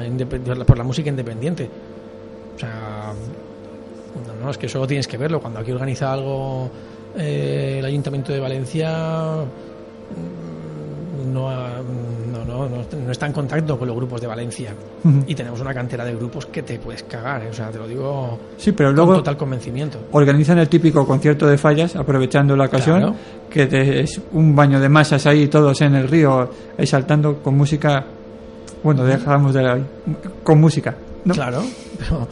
por 0.65 0.77
la 0.77 0.83
música 0.83 1.09
independiente. 1.09 1.69
O 2.55 2.59
sea, 2.59 3.13
no, 4.27 4.45
no, 4.45 4.49
es 4.49 4.57
que 4.57 4.67
solo 4.67 4.87
tienes 4.87 5.07
que 5.07 5.17
verlo. 5.17 5.39
Cuando 5.39 5.59
aquí 5.59 5.71
organiza 5.71 6.11
algo 6.11 6.69
eh, 7.15 7.77
el 7.79 7.85
Ayuntamiento 7.85 8.33
de 8.33 8.39
Valencia, 8.39 9.35
no, 11.25 11.49
no, 11.51 12.45
no, 12.45 12.69
no, 12.69 12.85
no 13.05 13.11
está 13.11 13.25
en 13.27 13.33
contacto 13.33 13.77
con 13.77 13.87
los 13.87 13.95
grupos 13.97 14.21
de 14.21 14.27
Valencia. 14.27 14.73
Y 15.27 15.35
tenemos 15.35 15.59
una 15.61 15.73
cantera 15.73 16.03
de 16.05 16.15
grupos 16.15 16.45
que 16.47 16.63
te 16.63 16.79
puedes 16.79 17.03
cagar, 17.03 17.45
o 17.47 17.53
sea, 17.53 17.69
te 17.69 17.77
lo 17.77 17.87
digo 17.87 18.39
Sí, 18.57 18.71
pero 18.71 18.89
con 18.89 18.95
luego 18.95 19.15
total 19.15 19.37
convencimiento. 19.37 19.99
organizan 20.11 20.57
el 20.59 20.69
típico 20.69 21.05
concierto 21.05 21.47
de 21.47 21.57
fallas, 21.57 21.95
aprovechando 21.95 22.55
la 22.55 22.65
ocasión, 22.65 22.99
Claro. 22.99 23.15
que 23.49 23.65
te- 23.67 24.01
es 24.01 24.21
un 24.33 24.55
baño 24.55 24.79
de 24.79 24.89
masas 24.89 25.25
ahí, 25.25 25.47
todos 25.47 25.81
en 25.81 25.95
el 25.95 26.07
río, 26.07 26.49
saltando 26.85 27.37
con 27.41 27.55
música. 27.57 28.05
Bueno, 28.83 29.03
dejamos 29.05 29.53
de 29.53 29.63
la, 29.63 29.79
con 30.43 30.59
música. 30.59 30.95
¿no? 31.25 31.33
Claro, 31.33 31.63
pero 31.97 32.27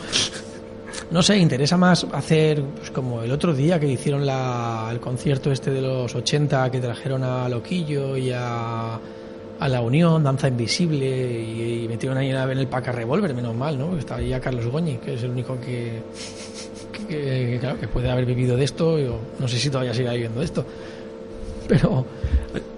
no 1.11 1.21
sé, 1.21 1.37
interesa 1.37 1.77
más 1.77 2.05
hacer 2.13 2.63
pues, 2.63 2.89
como 2.91 3.21
el 3.21 3.31
otro 3.31 3.53
día 3.53 3.79
que 3.79 3.87
hicieron 3.87 4.25
la, 4.25 4.89
el 4.91 4.99
concierto 4.99 5.51
este 5.51 5.69
de 5.71 5.81
los 5.81 6.13
80 6.15 6.71
que 6.71 6.79
trajeron 6.79 7.23
a 7.23 7.47
Loquillo 7.49 8.15
y 8.17 8.31
a, 8.33 8.95
a 9.59 9.67
La 9.69 9.81
Unión, 9.81 10.23
Danza 10.23 10.47
Invisible 10.47 11.05
y, 11.41 11.83
y 11.83 11.87
metieron 11.87 12.17
ahí 12.17 12.29
en 12.29 12.37
el- 12.57 12.67
Paca 12.67 12.91
Revolver, 12.91 13.33
menos 13.33 13.55
mal, 13.55 13.77
¿no? 13.77 13.97
Estaba 13.97 14.19
ahí 14.21 14.33
Carlos 14.39 14.65
Goñi, 14.67 14.97
que 14.97 15.15
es 15.15 15.23
el 15.23 15.31
único 15.31 15.59
que, 15.59 16.01
que, 17.07 17.59
que 17.79 17.87
puede 17.87 18.09
haber 18.09 18.25
vivido 18.25 18.55
de 18.55 18.63
esto, 18.63 18.97
yo 18.97 19.19
no 19.39 19.47
sé 19.47 19.57
si 19.59 19.69
todavía 19.69 19.93
sigue 19.93 20.09
viviendo 20.11 20.39
de 20.39 20.45
esto, 20.45 20.65
pero 21.79 22.05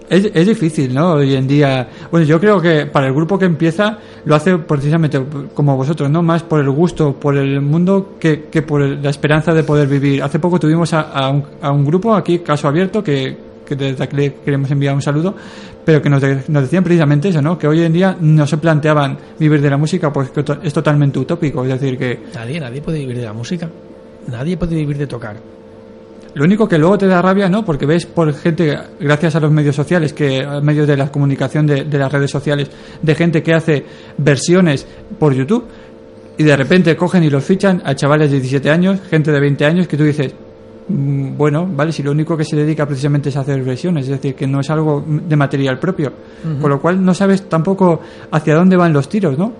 Es, 0.08 0.30
es 0.34 0.46
difícil, 0.46 0.94
¿no? 0.94 1.14
Hoy 1.14 1.34
en 1.34 1.48
día. 1.48 1.88
Bueno, 2.10 2.26
yo 2.26 2.38
creo 2.38 2.60
que 2.60 2.86
para 2.86 3.06
el 3.08 3.14
grupo 3.14 3.38
que 3.38 3.46
empieza 3.46 3.98
lo 4.26 4.34
hace 4.34 4.58
precisamente 4.58 5.18
como 5.54 5.76
vosotros, 5.76 6.10
¿no? 6.10 6.22
Más 6.22 6.42
por 6.42 6.60
el 6.60 6.70
gusto, 6.70 7.14
por 7.14 7.36
el 7.36 7.60
mundo, 7.62 8.14
que, 8.20 8.44
que 8.44 8.62
por 8.62 8.82
la 8.82 9.10
esperanza 9.10 9.52
de 9.54 9.64
poder 9.64 9.88
vivir. 9.88 10.22
Hace 10.22 10.38
poco 10.38 10.60
tuvimos 10.60 10.92
a, 10.92 11.00
a 11.00 11.30
un, 11.30 11.42
a 11.60 11.72
un 11.72 11.84
grupo 11.86 12.14
aquí, 12.14 12.40
Caso 12.40 12.68
Abierto, 12.68 13.02
que, 13.02 13.36
que 13.66 13.74
desde 13.74 14.04
aquí 14.04 14.30
queremos 14.44 14.70
enviar 14.70 14.94
un 14.94 15.00
saludo, 15.02 15.34
pero 15.84 16.00
que 16.02 16.10
nos, 16.10 16.20
de- 16.20 16.44
nos 16.48 16.62
decían 16.64 16.84
precisamente 16.84 17.30
eso, 17.30 17.40
¿no? 17.42 17.58
Que 17.58 17.66
hoy 17.66 17.82
en 17.82 17.92
día 17.94 18.14
no 18.20 18.46
se 18.46 18.58
planteaban 18.58 19.16
vivir 19.38 19.60
de 19.62 19.70
la 19.70 19.78
música, 19.78 20.12
pues 20.12 20.28
que 20.30 20.42
to- 20.44 20.58
es 20.62 20.72
totalmente 20.72 21.18
utópico. 21.18 21.64
Es 21.64 21.80
decir, 21.80 21.96
que 21.98 22.20
nadie, 22.34 22.60
nadie 22.60 22.82
puede 22.82 22.98
vivir 22.98 23.16
de 23.16 23.24
la 23.24 23.32
música, 23.32 23.68
nadie 24.30 24.56
puede 24.58 24.76
vivir 24.76 24.98
de 24.98 25.06
tocar. 25.06 25.36
Lo 26.34 26.44
único 26.44 26.68
que 26.68 26.78
luego 26.78 26.98
te 26.98 27.06
da 27.06 27.22
rabia, 27.22 27.48
¿no? 27.48 27.64
Porque 27.64 27.86
ves 27.86 28.06
por 28.06 28.32
gente, 28.34 28.76
gracias 28.98 29.36
a 29.36 29.40
los 29.40 29.52
medios 29.52 29.76
sociales, 29.76 30.12
que 30.12 30.44
medios 30.62 30.86
de 30.86 30.96
la 30.96 31.10
comunicación 31.12 31.66
de, 31.66 31.84
de 31.84 31.98
las 31.98 32.10
redes 32.10 32.30
sociales, 32.30 32.68
de 33.00 33.14
gente 33.14 33.42
que 33.42 33.54
hace 33.54 33.84
versiones 34.18 34.86
por 35.18 35.32
YouTube 35.32 35.64
y 36.36 36.42
de 36.42 36.56
repente 36.56 36.96
cogen 36.96 37.22
y 37.22 37.30
los 37.30 37.44
fichan 37.44 37.80
a 37.84 37.94
chavales 37.94 38.30
de 38.32 38.38
17 38.40 38.68
años, 38.70 39.00
gente 39.08 39.30
de 39.30 39.38
20 39.38 39.64
años, 39.64 39.86
que 39.86 39.96
tú 39.96 40.02
dices, 40.02 40.34
mm, 40.88 41.36
bueno, 41.36 41.68
vale, 41.70 41.92
si 41.92 42.02
lo 42.02 42.10
único 42.10 42.36
que 42.36 42.44
se 42.44 42.56
dedica 42.56 42.84
precisamente 42.84 43.28
es 43.28 43.36
a 43.36 43.40
hacer 43.42 43.62
versiones, 43.62 44.06
es 44.06 44.10
decir, 44.10 44.34
que 44.34 44.48
no 44.48 44.58
es 44.58 44.68
algo 44.70 45.04
de 45.06 45.36
material 45.36 45.78
propio, 45.78 46.12
Ujú. 46.44 46.60
con 46.62 46.70
lo 46.70 46.80
cual 46.80 47.04
no 47.04 47.14
sabes 47.14 47.48
tampoco 47.48 48.00
hacia 48.32 48.56
dónde 48.56 48.76
van 48.76 48.92
los 48.92 49.08
tiros, 49.08 49.38
¿no? 49.38 49.52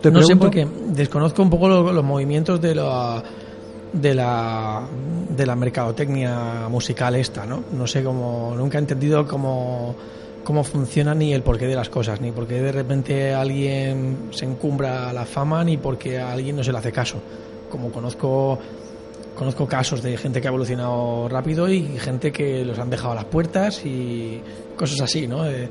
Te 0.00 0.10
no 0.10 0.22
sé 0.22 0.36
porque 0.36 0.66
desconozco 0.90 1.42
un 1.42 1.50
poco 1.50 1.66
lo- 1.66 1.90
los, 1.92 2.04
movimientos 2.04 2.60
de 2.60 2.74
la 2.74 3.22
de 3.94 4.14
la 4.14 4.82
de 5.30 5.46
la 5.46 5.56
mercadotecnia 5.56 6.68
musical 6.68 7.14
esta, 7.14 7.46
¿no? 7.46 7.64
No 7.72 7.86
sé 7.86 8.02
cómo 8.02 8.54
nunca 8.56 8.78
he 8.78 8.80
entendido 8.80 9.26
cómo 9.26 9.94
cómo 10.42 10.62
funciona 10.62 11.14
ni 11.14 11.32
el 11.32 11.42
porqué 11.42 11.66
de 11.66 11.74
las 11.74 11.88
cosas, 11.88 12.20
ni 12.20 12.30
por 12.30 12.46
qué 12.46 12.60
de 12.60 12.72
repente 12.72 13.32
alguien 13.32 14.28
se 14.30 14.44
encumbra 14.44 15.08
a 15.08 15.12
la 15.12 15.24
fama, 15.24 15.64
ni 15.64 15.78
porque 15.78 16.18
a 16.18 16.32
alguien 16.32 16.56
no 16.56 16.62
se 16.64 16.72
le 16.72 16.78
hace 16.78 16.92
caso. 16.92 17.18
Como 17.70 17.90
conozco 17.90 18.58
conozco 19.34 19.66
casos 19.66 20.02
de 20.02 20.16
gente 20.16 20.40
que 20.40 20.46
ha 20.46 20.50
evolucionado 20.50 21.28
rápido 21.28 21.68
y 21.68 21.82
gente 21.98 22.30
que 22.30 22.64
los 22.64 22.78
han 22.78 22.90
dejado 22.90 23.12
a 23.12 23.16
las 23.16 23.24
puertas 23.24 23.84
y 23.84 24.40
cosas 24.76 25.00
así, 25.00 25.26
¿no? 25.26 25.48
Eh, 25.48 25.68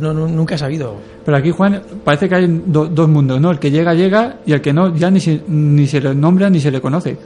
no, 0.00 0.12
no- 0.14 0.28
nunca 0.28 0.54
he 0.54 0.58
sabido 0.58 0.94
Pero 1.24 1.36
aquí, 1.36 1.50
Juan, 1.50 1.82
parece 2.04 2.28
que 2.28 2.34
hay 2.34 2.62
do- 2.66 2.86
dos 2.86 3.08
mundos, 3.08 3.40
¿no? 3.40 3.50
El 3.50 3.58
que 3.58 3.70
llega, 3.70 3.94
llega, 3.94 4.36
y 4.46 4.52
el 4.52 4.60
que 4.60 4.72
no, 4.72 4.94
ya 4.94 5.10
ni 5.10 5.20
se, 5.20 5.40
ni 5.48 5.86
se 5.86 6.00
le 6.00 6.14
nombra 6.14 6.48
ni 6.50 6.60
se 6.60 6.70
le 6.70 6.80
conoce. 6.80 7.16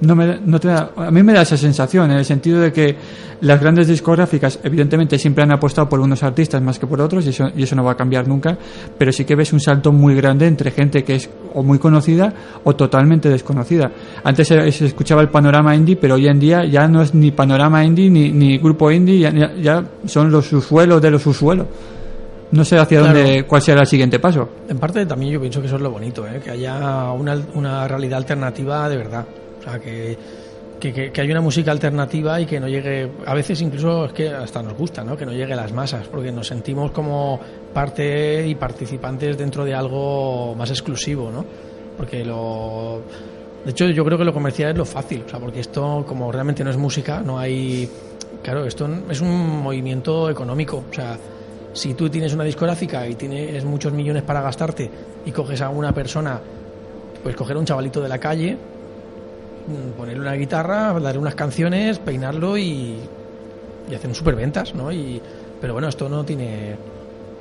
No 0.00 0.14
me, 0.14 0.38
no 0.44 0.60
te 0.60 0.68
da- 0.68 0.90
a 0.96 1.10
mí 1.10 1.22
me 1.22 1.32
da 1.32 1.42
esa 1.42 1.56
sensación, 1.56 2.10
en 2.10 2.18
el 2.18 2.24
sentido 2.24 2.60
de 2.60 2.70
que 2.72 2.96
las 3.40 3.58
grandes 3.60 3.88
discográficas, 3.88 4.58
evidentemente, 4.62 5.18
siempre 5.18 5.42
han 5.44 5.52
apostado 5.52 5.88
por 5.88 6.00
unos 6.00 6.22
artistas 6.22 6.60
más 6.60 6.78
que 6.78 6.86
por 6.86 7.00
otros, 7.00 7.24
y 7.26 7.30
eso, 7.30 7.48
y 7.56 7.62
eso 7.62 7.74
no 7.76 7.82
va 7.84 7.92
a 7.92 7.96
cambiar 7.96 8.28
nunca, 8.28 8.58
pero 8.98 9.10
sí 9.12 9.24
que 9.24 9.34
ves 9.34 9.52
un 9.54 9.60
salto 9.60 9.92
muy 9.92 10.14
grande 10.14 10.46
entre 10.46 10.70
gente 10.70 11.02
que 11.02 11.14
es 11.16 11.30
o 11.54 11.62
muy 11.62 11.78
conocida 11.78 12.32
o 12.64 12.76
totalmente 12.76 13.28
desconocida. 13.30 13.90
Antes 14.22 14.48
se, 14.48 14.70
se 14.72 14.86
escuchaba 14.86 15.22
el 15.22 15.28
panorama 15.30 15.74
indie, 15.74 15.96
pero 15.96 16.14
hoy 16.16 16.26
en 16.28 16.38
día 16.40 16.64
ya 16.66 16.86
no 16.88 17.00
es 17.00 17.14
ni 17.14 17.30
panorama 17.30 17.82
indie 17.84 18.10
ni, 18.10 18.30
ni 18.32 18.58
grupo 18.58 18.90
indie, 18.90 19.18
ya, 19.18 19.30
ya- 19.54 19.84
son 20.06 20.30
los 20.30 20.52
usuelos 20.52 21.00
de 21.00 21.10
los 21.10 21.24
usuelos. 21.26 21.66
No 22.52 22.64
sé 22.64 22.78
hacia 22.78 23.00
Claro. 23.00 23.18
dónde, 23.18 23.44
cuál 23.44 23.60
será 23.62 23.80
el 23.80 23.86
siguiente 23.86 24.18
paso. 24.20 24.48
En 24.68 24.78
parte 24.78 25.04
también 25.04 25.32
yo 25.32 25.40
pienso 25.40 25.60
que 25.60 25.66
eso 25.66 25.76
es 25.76 25.82
lo 25.82 25.90
bonito, 25.90 26.26
¿eh? 26.28 26.40
que 26.44 26.50
haya 26.52 27.10
una, 27.12 27.36
una 27.54 27.88
realidad 27.88 28.18
alternativa 28.18 28.88
de 28.88 28.96
verdad. 28.96 29.24
Sea, 29.66 29.80
que, 29.80 30.16
que, 30.78 31.10
que, 31.10 31.20
haya 31.20 31.32
una 31.32 31.40
música 31.40 31.72
alternativa 31.72 32.40
y 32.40 32.46
que 32.46 32.60
no 32.60 32.68
llegue, 32.68 33.10
a 33.26 33.34
veces 33.34 33.60
incluso 33.62 34.04
es 34.04 34.12
que 34.12 34.28
hasta 34.28 34.62
nos 34.62 34.74
gusta, 34.74 35.02
¿no? 35.02 35.16
que 35.16 35.26
no 35.26 35.32
llegue 35.32 35.54
a 35.54 35.56
las 35.56 35.72
masas, 35.72 36.06
porque 36.06 36.30
nos 36.30 36.46
sentimos 36.46 36.92
como 36.92 37.40
parte 37.74 38.46
y 38.46 38.54
participantes 38.54 39.36
dentro 39.36 39.64
de 39.64 39.74
algo 39.74 40.54
más 40.54 40.70
exclusivo, 40.70 41.32
¿no? 41.32 41.44
Porque 41.96 42.24
lo... 42.24 43.02
De 43.64 43.72
hecho, 43.72 43.86
yo 43.86 44.04
creo 44.04 44.16
que 44.16 44.24
lo 44.24 44.32
comercial 44.32 44.70
es 44.70 44.78
lo 44.78 44.84
fácil, 44.84 45.24
o 45.26 45.28
sea, 45.28 45.40
porque 45.40 45.58
esto, 45.58 46.04
como 46.06 46.30
realmente 46.30 46.62
no 46.62 46.70
es 46.70 46.76
música, 46.76 47.22
no 47.24 47.38
hay... 47.38 47.90
Claro, 48.42 48.64
esto 48.66 48.88
es 49.10 49.20
un 49.20 49.62
movimiento 49.62 50.30
económico, 50.30 50.84
o 50.88 50.94
sea, 50.94 51.18
si 51.72 51.94
tú 51.94 52.08
tienes 52.08 52.32
una 52.32 52.44
discográfica 52.44 53.08
y 53.08 53.16
tienes 53.16 53.64
muchos 53.64 53.92
millones 53.92 54.22
para 54.22 54.40
gastarte 54.42 54.88
y 55.24 55.32
coges 55.32 55.60
a 55.62 55.70
una 55.70 55.92
persona, 55.92 56.40
pues 57.22 57.34
coger 57.34 57.56
a 57.56 57.58
un 57.58 57.64
chavalito 57.64 58.00
de 58.00 58.08
la 58.08 58.18
calle, 58.18 58.56
ponerle 59.96 60.20
una 60.20 60.34
guitarra, 60.34 60.92
darle 60.98 61.18
unas 61.18 61.34
canciones, 61.34 61.98
peinarlo 61.98 62.56
y, 62.56 62.96
y 63.90 63.94
hacer 63.94 64.08
un 64.08 64.14
superventas, 64.14 64.74
¿no? 64.74 64.92
Y, 64.92 65.20
pero 65.60 65.72
bueno, 65.72 65.88
esto 65.88 66.08
no 66.08 66.24
tiene, 66.24 66.76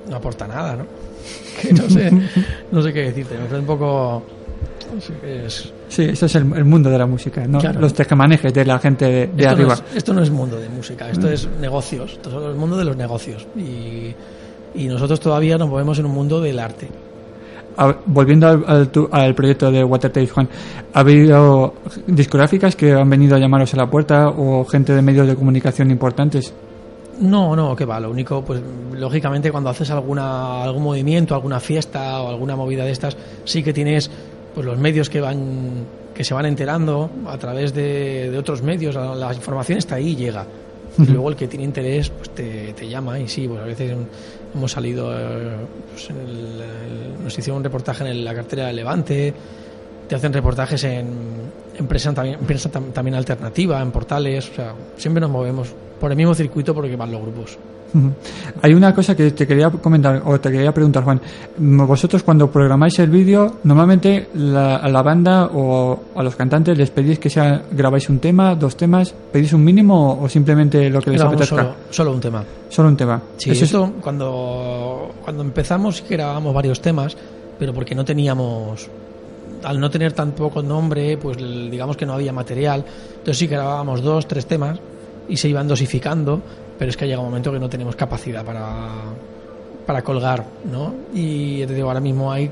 no 0.09 0.15
aporta 0.15 0.47
nada, 0.47 0.75
¿no? 0.75 0.85
Que 1.61 1.73
no 1.73 1.89
sé, 1.89 2.11
no 2.71 2.81
sé 2.81 2.93
qué 2.93 3.01
decirte, 3.03 3.35
me 3.35 3.41
parece 3.41 3.59
un 3.59 3.65
poco, 3.65 4.23
es. 5.23 5.71
Sí, 5.87 6.03
eso 6.03 6.25
es 6.25 6.35
el, 6.35 6.51
el 6.53 6.65
mundo 6.65 6.89
de 6.89 6.97
la 6.97 7.05
música, 7.05 7.47
¿no? 7.47 7.59
Claro. 7.59 7.79
Los 7.79 7.93
tejemanejes 7.93 8.53
de 8.53 8.65
la 8.65 8.79
gente 8.79 9.05
de, 9.05 9.27
de 9.27 9.43
esto, 9.43 9.49
arriba. 9.49 9.75
No 9.75 9.87
es, 9.89 9.95
esto 9.95 10.13
no 10.13 10.21
es 10.21 10.29
mundo 10.29 10.59
de 10.59 10.69
música, 10.69 11.09
esto 11.09 11.29
es 11.29 11.47
negocios, 11.59 12.13
esto 12.13 12.29
es 12.29 12.47
el 12.47 12.55
mundo 12.55 12.77
de 12.77 12.85
los 12.85 12.97
negocios. 12.97 13.47
Y, 13.55 14.13
y 14.75 14.87
nosotros 14.87 15.19
todavía 15.19 15.57
nos 15.57 15.69
movemos 15.69 15.99
en 15.99 16.05
un 16.05 16.11
mundo 16.11 16.41
del 16.41 16.59
arte. 16.59 16.89
Volviendo 18.05 18.47
al, 18.47 18.63
al 18.67 18.89
al 19.11 19.35
proyecto 19.35 19.71
de 19.71 19.83
Water 19.83 20.11
Tapes, 20.11 20.31
Juan, 20.31 20.47
¿ha 20.93 20.99
habido 20.99 21.73
discográficas 22.07 22.75
que 22.75 22.93
han 22.93 23.09
venido 23.09 23.35
a 23.35 23.39
llamaros 23.39 23.73
a 23.73 23.77
la 23.77 23.89
puerta 23.89 24.29
o 24.29 24.65
gente 24.65 24.93
de 24.93 25.01
medios 25.01 25.27
de 25.27 25.35
comunicación 25.35 25.91
importantes? 25.91 26.53
No, 27.19 27.55
no, 27.55 27.75
que 27.75 27.85
va. 27.85 27.99
Lo 27.99 28.11
único, 28.11 28.43
pues 28.43 28.61
lógicamente 28.93 29.51
cuando 29.51 29.69
haces 29.69 29.89
alguna 29.91 30.63
algún 30.63 30.83
movimiento, 30.83 31.33
alguna 31.35 31.59
fiesta 31.59 32.21
o 32.21 32.29
alguna 32.29 32.55
movida 32.55 32.83
de 32.83 32.91
estas, 32.91 33.15
sí 33.45 33.63
que 33.63 33.73
tienes 33.73 34.09
pues 34.53 34.65
los 34.65 34.77
medios 34.77 35.09
que 35.09 35.21
van 35.21 35.85
que 36.13 36.23
se 36.23 36.33
van 36.33 36.45
enterando 36.45 37.09
a 37.27 37.37
través 37.37 37.73
de, 37.73 38.31
de 38.31 38.37
otros 38.37 38.61
medios. 38.61 38.95
La, 38.95 39.13
la 39.15 39.33
información 39.33 39.77
está 39.77 39.95
ahí 39.95 40.09
y 40.09 40.15
llega. 40.15 40.45
Y 41.07 41.11
luego 41.11 41.29
el 41.29 41.35
que 41.35 41.47
tiene 41.47 41.65
interés 41.65 42.09
pues 42.09 42.29
te, 42.31 42.73
te 42.73 42.87
llama 42.87 43.19
y 43.19 43.27
sí, 43.27 43.47
pues 43.47 43.61
a 43.61 43.65
veces 43.65 43.95
hemos 44.53 44.71
salido, 44.71 45.11
eh, 45.17 45.55
pues, 45.91 46.09
en 46.09 46.17
el- 46.17 47.23
nos 47.23 47.37
hicieron 47.37 47.57
un 47.57 47.63
reportaje 47.63 48.09
en 48.09 48.23
la 48.23 48.33
cartera 48.33 48.67
del 48.67 48.77
Levante, 48.77 49.33
te 50.07 50.15
hacen 50.15 50.31
reportajes 50.31 50.83
en, 50.83 51.07
prensa, 51.87 52.13
también, 52.13 52.39
tam- 52.39 52.91
también 52.93 53.15
alternativa, 53.15 53.81
en 53.81 53.91
portales, 53.91 54.49
o 54.51 54.53
sea, 54.53 54.73
siempre 54.97 55.19
nos 55.19 55.29
movemos 55.31 55.67
por 55.99 56.11
el 56.11 56.17
mismo 56.17 56.33
circuito 56.35 56.73
porque 56.73 56.95
van 56.95 57.11
los 57.11 57.21
grupos. 57.21 57.57
Hay 58.61 58.73
una 58.73 58.93
cosa 58.93 59.15
que 59.15 59.31
te 59.31 59.45
quería 59.47 59.69
comentar 59.69 60.21
o 60.25 60.39
te 60.39 60.51
quería 60.51 60.73
preguntar, 60.73 61.03
Juan. 61.03 61.21
Vosotros 61.57 62.23
cuando 62.23 62.49
programáis 62.51 62.97
el 62.99 63.09
vídeo, 63.09 63.57
normalmente 63.63 64.29
la- 64.35 64.77
a 64.77 64.89
la 64.89 65.01
banda 65.01 65.49
o 65.53 65.99
a 66.15 66.23
los 66.23 66.35
cantantes 66.35 66.77
les 66.77 66.89
pedís 66.91 67.19
que 67.19 67.29
sea, 67.29 67.63
grabáis 67.71 68.09
un 68.09 68.19
tema, 68.19 68.55
dos 68.55 68.75
temas, 68.75 69.13
pedís 69.31 69.53
un 69.53 69.63
mínimo 69.63 70.19
o 70.21 70.27
simplemente 70.29 70.89
lo 70.89 71.01
que 71.01 71.11
les 71.11 71.19
Grabamos 71.21 71.41
apetezca. 71.41 71.63
solo, 71.63 71.75
solo 71.89 72.11
un 72.13 72.19
tema. 72.19 72.43
Solo 72.69 72.89
un 72.89 72.97
tema. 72.97 73.21
Sí, 73.37 73.51
Eso 73.51 73.63
es- 73.65 73.71
esto 73.71 73.93
cuando, 74.01 75.11
cuando 75.23 75.43
empezamos 75.43 75.97
sí 75.97 76.03
que 76.07 76.15
grabábamos 76.15 76.53
varios 76.53 76.81
temas, 76.81 77.15
pero 77.57 77.73
porque 77.73 77.95
no 77.95 78.03
teníamos 78.03 78.89
al 79.63 79.79
no 79.79 79.89
tener 79.89 80.13
tan 80.13 80.31
poco 80.33 80.61
nombre, 80.61 81.17
pues 81.17 81.37
digamos 81.37 81.97
que 81.97 82.05
no 82.05 82.13
había 82.13 82.31
material. 82.31 82.83
Entonces 83.09 83.37
sí 83.37 83.47
que 83.47 83.55
grabábamos 83.55 84.01
dos, 84.03 84.27
tres 84.27 84.45
temas 84.45 84.77
y 85.27 85.37
se 85.37 85.49
iban 85.49 85.67
dosificando, 85.67 86.41
pero 86.77 86.89
es 86.89 86.97
que 86.97 87.07
llega 87.07 87.19
un 87.19 87.25
momento 87.25 87.51
que 87.51 87.59
no 87.59 87.69
tenemos 87.69 87.95
capacidad 87.95 88.43
para, 88.43 88.89
para 89.85 90.01
colgar, 90.01 90.45
¿no? 90.71 90.93
Y 91.13 91.65
te 91.65 91.73
digo, 91.73 91.87
ahora 91.87 91.99
mismo 92.01 92.31
hay 92.31 92.49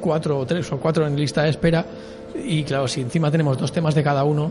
cuatro 0.00 0.38
o 0.38 0.46
tres 0.46 0.70
o 0.72 0.78
cuatro 0.78 1.06
en 1.06 1.16
lista 1.16 1.42
de 1.42 1.50
espera 1.50 1.84
y 2.44 2.62
claro, 2.64 2.86
si 2.86 3.00
encima 3.00 3.30
tenemos 3.30 3.58
dos 3.58 3.72
temas 3.72 3.94
de 3.94 4.02
cada 4.02 4.24
uno, 4.24 4.50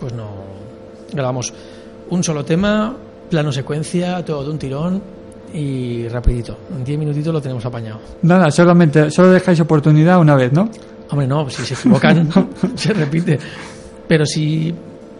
pues 0.00 0.12
no 0.12 0.28
grabamos 1.12 1.52
un 2.10 2.24
solo 2.24 2.44
tema, 2.44 2.96
plano 3.30 3.52
secuencia, 3.52 4.24
todo 4.24 4.44
de 4.44 4.50
un 4.50 4.58
tirón 4.58 5.02
y 5.52 6.08
rapidito. 6.08 6.56
En 6.74 6.84
10 6.84 6.98
minutitos 6.98 7.32
lo 7.32 7.40
tenemos 7.40 7.64
apañado. 7.64 8.00
Nada, 8.22 8.50
solamente, 8.50 9.10
solo 9.10 9.30
dejáis 9.30 9.60
oportunidad 9.60 10.20
una 10.20 10.34
vez, 10.34 10.52
¿no? 10.52 10.68
Hombre, 11.10 11.26
no, 11.26 11.48
si 11.48 11.64
se 11.64 11.74
equivocan, 11.74 12.28
se 12.74 12.92
repite. 12.92 13.38
Pero 14.06 14.24
si, 14.26 14.74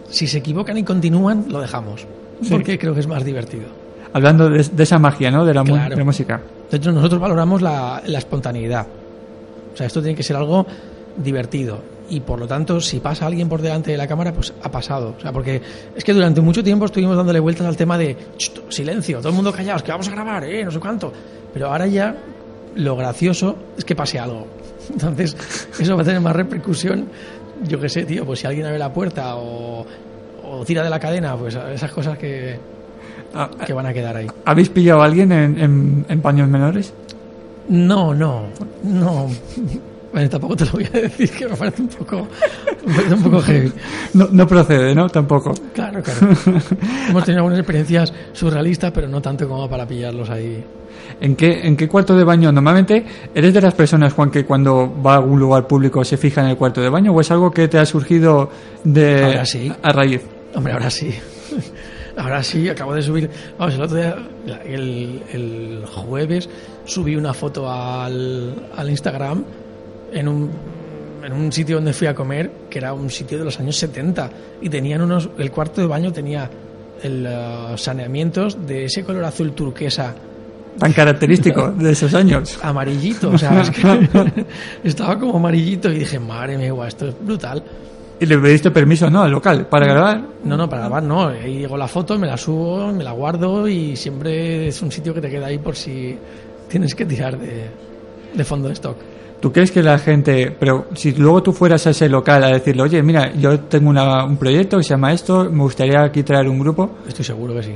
si 0.09 0.27
se 0.27 0.39
equivocan 0.39 0.77
y 0.77 0.83
continúan, 0.83 1.45
lo 1.49 1.61
dejamos. 1.61 2.05
Sí. 2.41 2.49
Porque 2.49 2.77
creo 2.79 2.93
que 2.93 2.99
es 3.01 3.07
más 3.07 3.23
divertido. 3.23 3.65
Hablando 4.13 4.49
de, 4.49 4.63
de 4.63 4.83
esa 4.83 4.97
magia, 4.97 5.29
¿no? 5.29 5.45
De 5.45 5.53
la, 5.53 5.63
Claro. 5.63 5.89
de 5.91 5.95
la 5.97 6.03
música. 6.05 6.41
De 6.71 6.77
hecho, 6.77 6.91
nosotros 6.91 7.19
valoramos 7.21 7.61
la, 7.61 8.01
la 8.05 8.17
espontaneidad. 8.17 8.87
O 9.73 9.77
sea, 9.77 9.87
esto 9.87 10.01
tiene 10.01 10.15
que 10.15 10.23
ser 10.23 10.35
algo 10.35 10.65
divertido. 11.17 11.79
Y 12.09 12.21
por 12.21 12.39
lo 12.39 12.47
tanto, 12.47 12.81
si 12.81 12.99
pasa 12.99 13.27
alguien 13.27 13.47
por 13.47 13.61
delante 13.61 13.91
de 13.91 13.97
la 13.97 14.07
cámara, 14.07 14.33
pues 14.33 14.51
ha 14.63 14.71
pasado. 14.71 15.13
O 15.17 15.21
sea, 15.21 15.31
porque 15.31 15.61
es 15.95 16.03
que 16.03 16.13
durante 16.13 16.41
mucho 16.41 16.63
tiempo 16.63 16.85
estuvimos 16.85 17.15
dándole 17.15 17.39
vueltas 17.39 17.67
al 17.67 17.77
tema 17.77 17.97
de 17.99 18.15
"Cht, 18.37 18.61
silencio, 18.71 19.19
todo 19.19 19.29
el 19.29 19.35
mundo 19.35 19.51
callados, 19.51 19.83
que 19.83 19.91
vamos 19.91 20.07
a 20.07 20.11
grabar, 20.11 20.43
eh, 20.45 20.63
no 20.65 20.71
sé 20.71 20.79
cuánto. 20.79 21.13
Pero 21.53 21.67
ahora 21.67 21.85
ya 21.85 22.15
lo 22.75 22.95
gracioso 22.95 23.55
es 23.77 23.85
que 23.85 23.95
pase 23.95 24.17
algo. 24.17 24.47
Entonces, 24.91 25.37
eso 25.79 25.95
va 25.95 26.01
a 26.01 26.05
tener 26.05 26.21
más 26.21 26.35
repercusión. 26.35 27.05
Yo 27.67 27.79
qué 27.79 27.89
sé, 27.89 28.05
tío, 28.05 28.25
pues 28.25 28.39
si 28.39 28.47
alguien 28.47 28.65
abre 28.65 28.79
la 28.79 28.91
puerta 28.91 29.35
o, 29.35 29.85
o 30.49 30.65
tira 30.65 30.83
de 30.83 30.89
la 30.89 30.99
cadena, 30.99 31.35
pues 31.35 31.55
esas 31.55 31.91
cosas 31.91 32.17
que, 32.17 32.57
Ah, 33.33 33.47
que 33.65 33.73
van 33.73 33.85
a 33.85 33.93
quedar 33.93 34.15
ahí. 34.17 34.27
¿Habéis 34.45 34.69
pillado 34.69 35.01
a 35.03 35.05
alguien 35.05 35.31
en, 35.31 35.59
en- 35.59 36.05
en 36.09 36.21
paños 36.21 36.49
menores? 36.49 36.91
No, 37.69 38.13
no, 38.13 38.45
no. 38.83 39.27
Bueno, 40.11 40.27
tampoco 40.27 40.55
te 40.55 40.65
lo 40.65 40.71
voy 40.71 40.87
a 40.91 41.01
decir, 41.01 41.29
que 41.29 41.47
me 41.47 41.55
parece 41.55 41.83
un 41.83 41.87
poco, 41.89 42.27
me 42.87 42.93
parece 42.95 43.13
un 43.13 43.21
poco 43.21 43.41
heavy. 43.41 43.71
No, 44.15 44.27
no 44.31 44.47
procede, 44.47 44.95
¿no? 44.95 45.07
Tampoco. 45.09 45.53
Claro, 45.75 46.01
claro. 46.01 46.19
Hemos 47.09 47.23
tenido 47.25 47.41
algunas 47.41 47.59
experiencias 47.59 48.11
surrealistas, 48.33 48.91
pero 48.91 49.07
no 49.07 49.21
tanto 49.21 49.47
como 49.47 49.69
para 49.69 49.85
pillarlos 49.85 50.27
ahí. 50.31 50.63
¿En 51.21 51.35
qué, 51.35 51.67
¿En 51.67 51.77
qué 51.77 51.87
cuarto 51.87 52.17
de 52.17 52.23
baño? 52.23 52.51
Normalmente, 52.51 53.05
¿eres 53.35 53.53
de 53.53 53.61
las 53.61 53.75
personas, 53.75 54.13
Juan, 54.13 54.31
que 54.31 54.45
cuando 54.45 54.91
va 55.05 55.13
a 55.13 55.17
algún 55.17 55.39
lugar 55.39 55.67
público 55.67 56.03
se 56.03 56.17
fija 56.17 56.41
en 56.41 56.47
el 56.47 56.57
cuarto 56.57 56.81
de 56.81 56.89
baño 56.89 57.11
o 57.11 57.21
es 57.21 57.29
algo 57.29 57.51
que 57.51 57.67
te 57.67 57.77
ha 57.77 57.85
surgido 57.85 58.49
de 58.83 59.23
Ahora 59.25 59.45
sí. 59.45 59.71
a 59.83 59.91
raíz? 59.91 60.21
Hombre, 60.55 60.73
ahora 60.73 60.89
sí. 60.89 61.13
Ahora 62.17 62.43
sí, 62.43 62.67
acabo 62.67 62.93
de 62.93 63.01
subir. 63.01 63.29
Vamos, 63.57 63.75
el 63.75 63.81
otro 63.81 63.97
día, 63.97 64.15
el, 64.65 65.23
el 65.31 65.83
jueves, 65.85 66.49
subí 66.85 67.15
una 67.15 67.33
foto 67.33 67.71
al, 67.71 68.69
al 68.75 68.89
Instagram 68.89 69.43
en 70.11 70.27
un, 70.27 70.49
en 71.23 71.33
un 71.33 71.51
sitio 71.51 71.77
donde 71.77 71.93
fui 71.93 72.07
a 72.07 72.15
comer, 72.15 72.51
que 72.69 72.79
era 72.79 72.93
un 72.93 73.09
sitio 73.09 73.37
de 73.37 73.45
los 73.45 73.59
años 73.59 73.77
70. 73.77 74.29
Y 74.61 74.69
tenían 74.69 75.01
unos. 75.01 75.29
El 75.37 75.51
cuarto 75.51 75.81
de 75.81 75.87
baño 75.87 76.11
tenía 76.11 76.49
el, 77.01 77.25
eh, 77.27 77.73
saneamientos 77.77 78.65
de 78.65 78.85
ese 78.85 79.03
color 79.03 79.23
azul 79.23 79.53
turquesa 79.53 80.15
Tan 80.77 80.93
característico 80.93 81.71
de 81.77 81.91
esos 81.91 82.13
años. 82.13 82.57
amarillito. 82.61 83.31
O 83.31 83.37
sea, 83.37 83.61
es 83.61 83.69
que 83.71 84.09
estaba 84.83 85.19
como 85.19 85.37
amarillito 85.37 85.91
y 85.91 85.99
dije, 85.99 86.19
madre 86.19 86.57
mía, 86.57 86.73
esto 86.87 87.09
es 87.09 87.15
brutal. 87.19 87.63
Y 88.21 88.25
le 88.25 88.37
pediste 88.37 88.69
permiso, 88.71 89.09
¿no? 89.09 89.21
Al 89.23 89.31
local, 89.31 89.67
para 89.67 89.85
grabar. 89.87 90.21
No, 90.43 90.57
no, 90.57 90.67
para 90.69 90.81
grabar 90.83 91.03
no. 91.03 91.27
Ahí 91.27 91.59
digo 91.59 91.77
la 91.77 91.87
foto, 91.87 92.17
me 92.19 92.27
la 92.27 92.35
subo, 92.37 92.91
me 92.91 93.03
la 93.03 93.11
guardo 93.13 93.67
y 93.67 93.95
siempre 93.95 94.67
es 94.67 94.81
un 94.81 94.91
sitio 94.91 95.13
que 95.13 95.21
te 95.21 95.29
queda 95.29 95.45
ahí 95.47 95.57
por 95.57 95.75
si 95.75 96.17
tienes 96.67 96.93
que 96.95 97.05
tirar 97.05 97.37
de, 97.37 97.67
de 98.33 98.43
fondo 98.43 98.67
de 98.67 98.73
stock. 98.73 98.97
¿Tú 99.39 99.53
crees 99.53 99.71
que 99.71 99.81
la 99.81 99.97
gente, 99.97 100.53
pero 100.59 100.87
si 100.95 101.13
luego 101.13 101.41
tú 101.41 101.53
fueras 101.53 101.87
a 101.87 101.91
ese 101.91 102.09
local 102.09 102.43
a 102.43 102.47
decirle, 102.49 102.81
oye, 102.83 103.01
mira, 103.01 103.31
yo 103.33 103.57
tengo 103.61 103.89
una- 103.89 104.25
un 104.25 104.35
proyecto 104.35 104.75
que 104.77 104.83
se 104.83 104.89
llama 104.89 105.13
esto, 105.13 105.49
me 105.49 105.63
gustaría 105.63 106.03
aquí 106.03 106.23
traer 106.23 106.49
un 106.49 106.59
grupo? 106.59 106.89
Estoy 107.07 107.23
seguro 107.23 107.53
que 107.53 107.63
sí. 107.63 107.71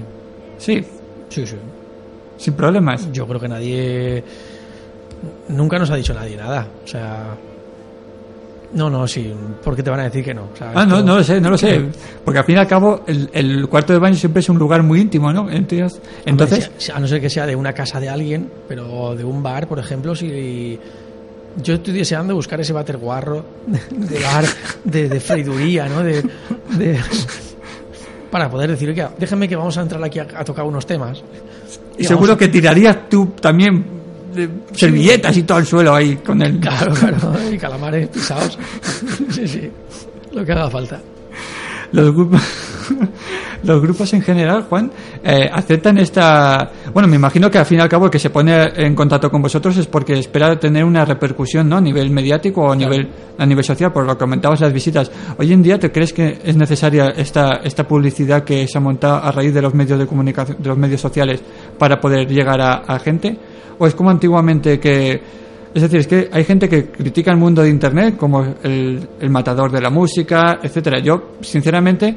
Sí, 0.58 0.84
Sí, 1.30 1.48
sí. 1.48 1.56
sin 2.36 2.54
problemas. 2.56 3.10
Yo 3.14 3.26
creo 3.26 3.40
que 3.40 3.48
nadie. 3.48 4.24
Nunca 5.48 5.80
nos 5.80 5.90
ha 5.90 5.96
dicho 5.96 6.14
nadie 6.14 6.36
nada. 6.36 6.68
O 6.84 6.88
sea. 6.88 7.34
No, 8.74 8.90
no, 8.90 9.08
sí. 9.08 9.32
¿Por 9.64 9.76
qué 9.76 9.84
te 9.84 9.90
van 9.90 10.00
a 10.00 10.04
decir 10.06 10.24
que 10.26 10.34
no? 10.34 10.50
Ah, 10.60 10.86
no, 10.86 11.02
no 11.04 11.18
lo 11.18 11.24
sé, 11.24 11.40
no 11.40 11.52
lo 11.52 11.58
sé. 11.58 11.82
Porque 12.26 12.40
al 12.40 12.46
fin 12.46 12.56
y 12.56 12.60
al 12.60 12.68
cabo, 12.68 13.02
el, 13.06 13.30
el 13.34 13.68
cuarto 13.68 13.94
de 13.94 14.00
baño 14.00 14.16
siempre 14.16 14.40
es 14.40 14.50
un 14.50 14.58
lugar 14.58 14.82
muy 14.84 15.00
íntimo, 15.00 15.32
¿no? 15.32 15.50
Entonces, 15.50 16.02
entonces 16.26 16.72
si- 16.78 16.92
a 16.92 17.00
no 17.00 17.08
ser 17.08 17.22
que 17.22 17.30
sea 17.30 17.46
de 17.46 17.56
una 17.56 17.74
casa 17.74 18.00
de 18.00 18.10
alguien, 18.10 18.50
pero 18.68 19.16
de 19.16 19.24
un 19.24 19.44
bar, 19.44 19.68
por 19.68 19.78
ejemplo, 19.80 20.16
si 20.16 20.80
yo 21.62 21.76
estoy 21.76 21.94
deseando 21.94 22.34
buscar 22.34 22.60
ese 22.62 22.74
váter 22.74 22.98
guarro 22.98 23.46
de 23.92 24.20
bar, 24.20 24.46
de, 24.84 25.08
de 25.08 25.20
freiduría, 25.20 25.88
¿no? 25.88 26.02
De, 26.04 26.24
de- 26.78 27.00
para 28.32 28.50
poder 28.50 28.72
decir, 28.72 28.90
oiga, 28.90 29.12
déjenme 29.20 29.48
que 29.48 29.56
vamos 29.56 29.78
a 29.78 29.82
entrar 29.84 30.04
aquí 30.04 30.18
a, 30.18 30.26
a 30.36 30.44
tocar 30.44 30.66
unos 30.66 30.88
temas. 30.88 31.22
y 31.98 32.04
seguro 32.06 32.36
que 32.36 32.48
tirarías 32.48 33.08
tú 33.08 33.28
también 33.40 33.86
de 34.34 34.50
servilletas 34.74 35.36
y 35.38 35.44
todo 35.44 35.58
al 35.58 35.66
suelo 35.66 35.96
ahí 35.96 36.18
con 36.18 36.42
el... 36.42 36.60
Claro, 36.60 36.94
claro, 37.00 37.52
y 37.52 37.58
calamares 37.58 38.08
pisados. 38.10 38.58
Sí, 39.30 39.48
sí, 39.48 39.72
lo 40.32 40.46
que 40.46 40.52
haga 40.52 40.70
falta. 40.70 41.02
Los 41.94 42.12
grupos, 42.12 42.42
los 43.64 43.82
grupos 43.82 44.14
en 44.14 44.24
general, 44.24 44.64
Juan, 44.64 44.92
eh, 45.24 45.48
aceptan 45.52 46.00
esta. 46.00 46.72
Bueno, 46.92 47.08
me 47.08 47.18
imagino 47.18 47.52
que 47.52 47.60
al 47.60 47.68
fin 47.68 47.78
y 47.78 47.82
al 47.82 47.88
cabo 47.88 48.06
el 48.06 48.12
que 48.12 48.18
se 48.18 48.32
pone 48.32 48.72
en 48.76 48.96
contacto 48.96 49.30
con 49.30 49.44
vosotros 49.44 49.78
es 49.78 49.86
porque 49.86 50.14
espera 50.14 50.60
tener 50.60 50.84
una 50.84 51.06
repercusión, 51.06 51.70
¿no? 51.70 51.78
A 51.78 51.82
nivel 51.82 52.10
mediático 52.10 52.64
o 52.64 52.72
a 52.72 52.76
nivel 52.76 53.08
a 53.38 53.46
nivel 53.46 53.64
social, 53.64 53.94
por 53.94 54.08
lo 54.08 54.14
que 54.14 54.20
comentabas 54.24 54.60
las 54.62 54.74
visitas. 54.74 55.12
Hoy 55.38 55.54
en 55.54 55.62
día, 55.62 55.78
¿te 55.78 55.92
crees 55.92 56.14
que 56.14 56.40
es 56.44 56.58
necesaria 56.58 57.10
esta 57.10 57.62
esta 57.64 57.88
publicidad 57.88 58.44
que 58.44 58.68
se 58.68 58.80
ha 58.80 58.82
montado 58.82 59.18
a 59.18 59.32
raíz 59.32 59.54
de 59.54 59.62
los 59.62 59.76
medios 59.76 60.00
de 60.00 60.08
comunicación, 60.08 60.58
de 60.60 60.70
los 60.70 60.78
medios 60.78 61.00
sociales, 61.00 61.44
para 61.78 62.00
poder 62.00 62.28
llegar 62.28 62.60
a, 62.60 62.74
a 62.78 62.98
gente? 62.98 63.38
¿O 63.78 63.88
es 63.88 63.96
como 63.96 64.10
antiguamente 64.10 64.80
que 64.80 65.22
es 65.74 65.82
decir, 65.82 66.00
es 66.02 66.08
que 66.08 66.30
hay 66.32 66.44
gente 66.44 66.70
que 66.70 66.86
critica 66.92 67.32
el 67.32 67.38
mundo 67.38 67.64
de 67.64 67.70
Internet 67.70 68.16
como 68.16 68.46
el, 68.62 69.08
el 69.20 69.30
matador 69.32 69.72
de 69.72 69.82
la 69.82 69.90
música, 69.90 70.60
etcétera. 70.62 71.00
Yo, 71.00 71.32
sinceramente, 71.42 72.16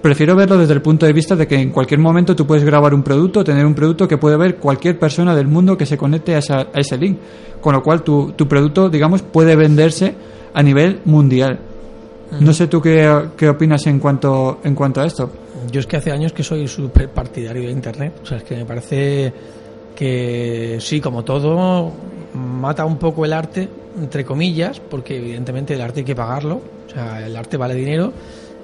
prefiero 0.00 0.34
verlo 0.34 0.56
desde 0.56 0.72
el 0.72 0.80
punto 0.80 1.04
de 1.04 1.12
vista 1.12 1.36
de 1.36 1.46
que 1.46 1.54
en 1.56 1.68
cualquier 1.70 2.00
momento 2.00 2.34
tú 2.34 2.46
puedes 2.46 2.64
grabar 2.64 2.94
un 2.94 3.02
producto, 3.02 3.44
tener 3.44 3.66
un 3.66 3.74
producto 3.74 4.08
que 4.08 4.16
puede 4.16 4.38
ver 4.38 4.56
cualquier 4.56 4.98
persona 4.98 5.34
del 5.36 5.48
mundo 5.48 5.76
que 5.76 5.84
se 5.84 5.98
conecte 5.98 6.34
a, 6.34 6.38
esa- 6.38 6.68
a 6.72 6.80
ese 6.80 6.96
link. 6.96 7.18
Con 7.60 7.74
lo 7.74 7.82
cual, 7.82 8.02
tu, 8.02 8.32
tu 8.32 8.48
producto, 8.48 8.88
digamos, 8.88 9.20
puede 9.20 9.54
venderse 9.54 10.14
a 10.54 10.62
nivel 10.62 11.00
mundial. 11.04 11.58
No 12.40 12.54
sé 12.54 12.68
tú 12.68 12.80
qué, 12.80 13.06
qué 13.36 13.50
opinas 13.50 13.86
en 13.86 13.98
cuanto, 13.98 14.60
en 14.64 14.74
cuanto 14.74 15.02
a 15.02 15.04
esto. 15.06 15.30
Yo 15.70 15.80
es 15.80 15.86
que 15.86 15.98
hace 15.98 16.10
años 16.10 16.32
que 16.32 16.42
soy 16.42 16.66
súper 16.68 17.10
partidario 17.10 17.64
de 17.66 17.70
Internet. 17.70 18.14
O 18.22 18.26
sea, 18.26 18.38
es 18.38 18.44
que 18.44 18.56
me 18.56 18.64
parece 18.64 19.32
que 19.96 20.78
sí, 20.80 21.00
como 21.00 21.24
todo, 21.24 21.92
mata 22.34 22.84
un 22.84 22.98
poco 22.98 23.24
el 23.24 23.32
arte, 23.32 23.68
entre 24.00 24.24
comillas, 24.24 24.80
porque 24.80 25.16
evidentemente 25.18 25.74
el 25.74 25.80
arte 25.80 26.00
hay 26.00 26.04
que 26.06 26.14
pagarlo. 26.16 26.60
O 26.86 26.90
sea, 26.92 27.24
el 27.26 27.36
arte 27.36 27.56
vale 27.56 27.74
dinero. 27.74 28.12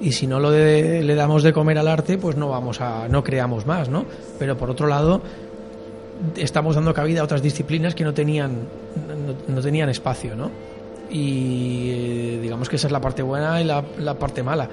Y 0.01 0.13
si 0.13 0.27
no 0.27 0.41
lo 0.41 0.51
le 0.51 1.15
damos 1.15 1.43
de 1.43 1.53
comer 1.53 1.77
al 1.79 1.87
arte, 1.89 2.17
pues 2.17 2.37
no 2.37 2.49
vamos 2.49 2.81
a, 2.81 3.07
no 3.09 3.23
creamos 3.23 3.67
más, 3.67 3.89
¿no? 3.91 4.07
Pero 4.39 4.57
por 4.57 4.71
otro 4.71 4.87
lado, 4.87 5.21
estamos 6.37 6.75
dando 6.75 6.95
cabida 6.95 7.21
a 7.21 7.25
otras 7.25 7.43
disciplinas 7.43 7.95
que 7.95 8.05
no 8.05 8.15
tenían, 8.15 8.53
no, 9.49 9.61
tenían 9.61 9.89
espacio, 9.91 10.35
¿no? 10.35 10.51
Y 11.11 11.91
eh, 11.91 12.39
digamos 12.43 12.69
que 12.69 12.77
esa 12.77 12.87
es 12.87 12.93
la 12.93 13.01
parte 13.01 13.23
buena 13.23 13.61
y 13.61 13.65
la, 13.65 13.85
la 13.99 14.15
parte 14.15 14.43
mala. 14.43 14.69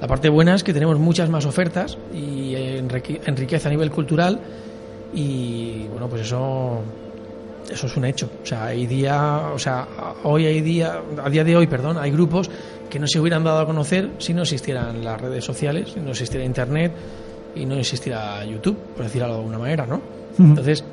La 0.00 0.06
parte 0.08 0.28
buena 0.28 0.54
es 0.54 0.64
que 0.64 0.74
tenemos 0.74 0.98
muchas 0.98 1.30
más 1.30 1.46
ofertas 1.46 1.96
y 2.12 2.54
enrique- 2.54 3.20
enriquece 3.24 3.68
a 3.68 3.70
nivel 3.70 3.90
cultural 3.90 4.40
y 5.16 5.86
bueno, 5.90 6.08
pues 6.08 6.22
eso 6.22 6.80
eso 7.70 7.86
es 7.88 7.96
un 7.96 8.04
hecho. 8.04 8.28
O 8.42 8.46
sea, 8.46 8.66
hay 8.66 8.86
día, 8.86 9.50
o 9.52 9.58
sea, 9.58 9.88
hoy 10.22 10.46
hay 10.46 10.60
día, 10.60 11.00
a 11.22 11.28
día 11.28 11.42
de 11.42 11.56
hoy, 11.56 11.66
perdón, 11.66 11.96
hay 11.98 12.12
grupos 12.12 12.48
que 12.88 13.00
no 13.00 13.08
se 13.08 13.18
hubieran 13.18 13.42
dado 13.42 13.58
a 13.60 13.66
conocer 13.66 14.10
si 14.18 14.32
no 14.34 14.42
existieran 14.42 15.02
las 15.02 15.20
redes 15.20 15.44
sociales, 15.44 15.90
si 15.92 15.98
no 16.00 16.10
existiera 16.10 16.44
internet 16.44 16.92
y 17.56 17.66
no 17.66 17.74
existiera 17.74 18.44
YouTube, 18.44 18.76
por 18.94 19.04
decirlo 19.04 19.28
de 19.28 19.34
alguna 19.34 19.58
manera, 19.58 19.84
¿no? 19.86 20.00
Entonces, 20.38 20.84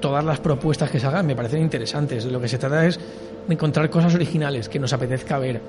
todas 0.00 0.24
las 0.24 0.38
propuestas 0.40 0.90
que 0.90 0.98
se 1.00 1.06
hagan 1.06 1.26
me 1.26 1.34
parecen 1.36 1.60
interesantes. 1.60 2.24
Lo 2.24 2.40
que 2.40 2.48
se 2.48 2.56
trata 2.56 2.86
es 2.86 2.98
de 3.46 3.52
encontrar 3.54 3.90
cosas 3.90 4.14
originales 4.14 4.68
que 4.68 4.78
nos 4.78 4.92
apetezca 4.92 5.38
ver 5.38 5.60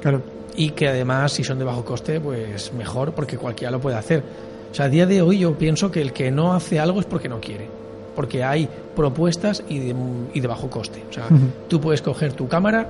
Claro. 0.00 0.22
y 0.56 0.70
que 0.70 0.88
además 0.88 1.32
si 1.32 1.44
son 1.44 1.58
de 1.58 1.64
bajo 1.64 1.84
coste 1.84 2.20
pues 2.20 2.72
mejor 2.72 3.12
porque 3.12 3.36
cualquiera 3.36 3.70
lo 3.70 3.80
puede 3.80 3.96
hacer 3.96 4.22
o 4.70 4.74
sea 4.74 4.86
a 4.86 4.88
día 4.88 5.06
de 5.06 5.20
hoy 5.22 5.38
yo 5.38 5.54
pienso 5.58 5.90
que 5.90 6.00
el 6.00 6.12
que 6.12 6.30
no 6.30 6.52
hace 6.54 6.78
algo 6.78 7.00
es 7.00 7.06
porque 7.06 7.28
no 7.28 7.40
quiere 7.40 7.68
porque 8.14 8.44
hay 8.44 8.68
propuestas 8.96 9.62
y 9.68 9.78
de, 9.78 9.94
y 10.34 10.40
de 10.40 10.48
bajo 10.48 10.68
coste 10.70 11.02
o 11.08 11.12
sea 11.12 11.26
tú 11.68 11.80
puedes 11.80 12.02
coger 12.02 12.32
tu 12.34 12.48
cámara 12.48 12.88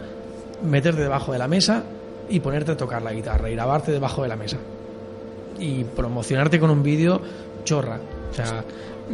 meterte 0.65 1.03
debajo 1.03 1.33
de 1.33 1.39
la 1.39 1.49
mesa 1.49 1.83
y 2.29 2.41
ponerte 2.41 2.73
a 2.73 2.77
tocar 2.77 3.03
la 3.03 3.13
guitarra 3.13 3.51
y 3.51 3.55
grabarte 3.55 3.91
debajo 3.91 4.23
de 4.23 4.29
la 4.29 4.37
mesa. 4.37 4.57
Y 5.59 5.83
promocionarte 5.83 6.61
con 6.61 6.71
un 6.71 6.81
vídeo 6.81 7.21
chorra. 7.65 7.99
O 8.31 8.35
sea, 8.35 8.63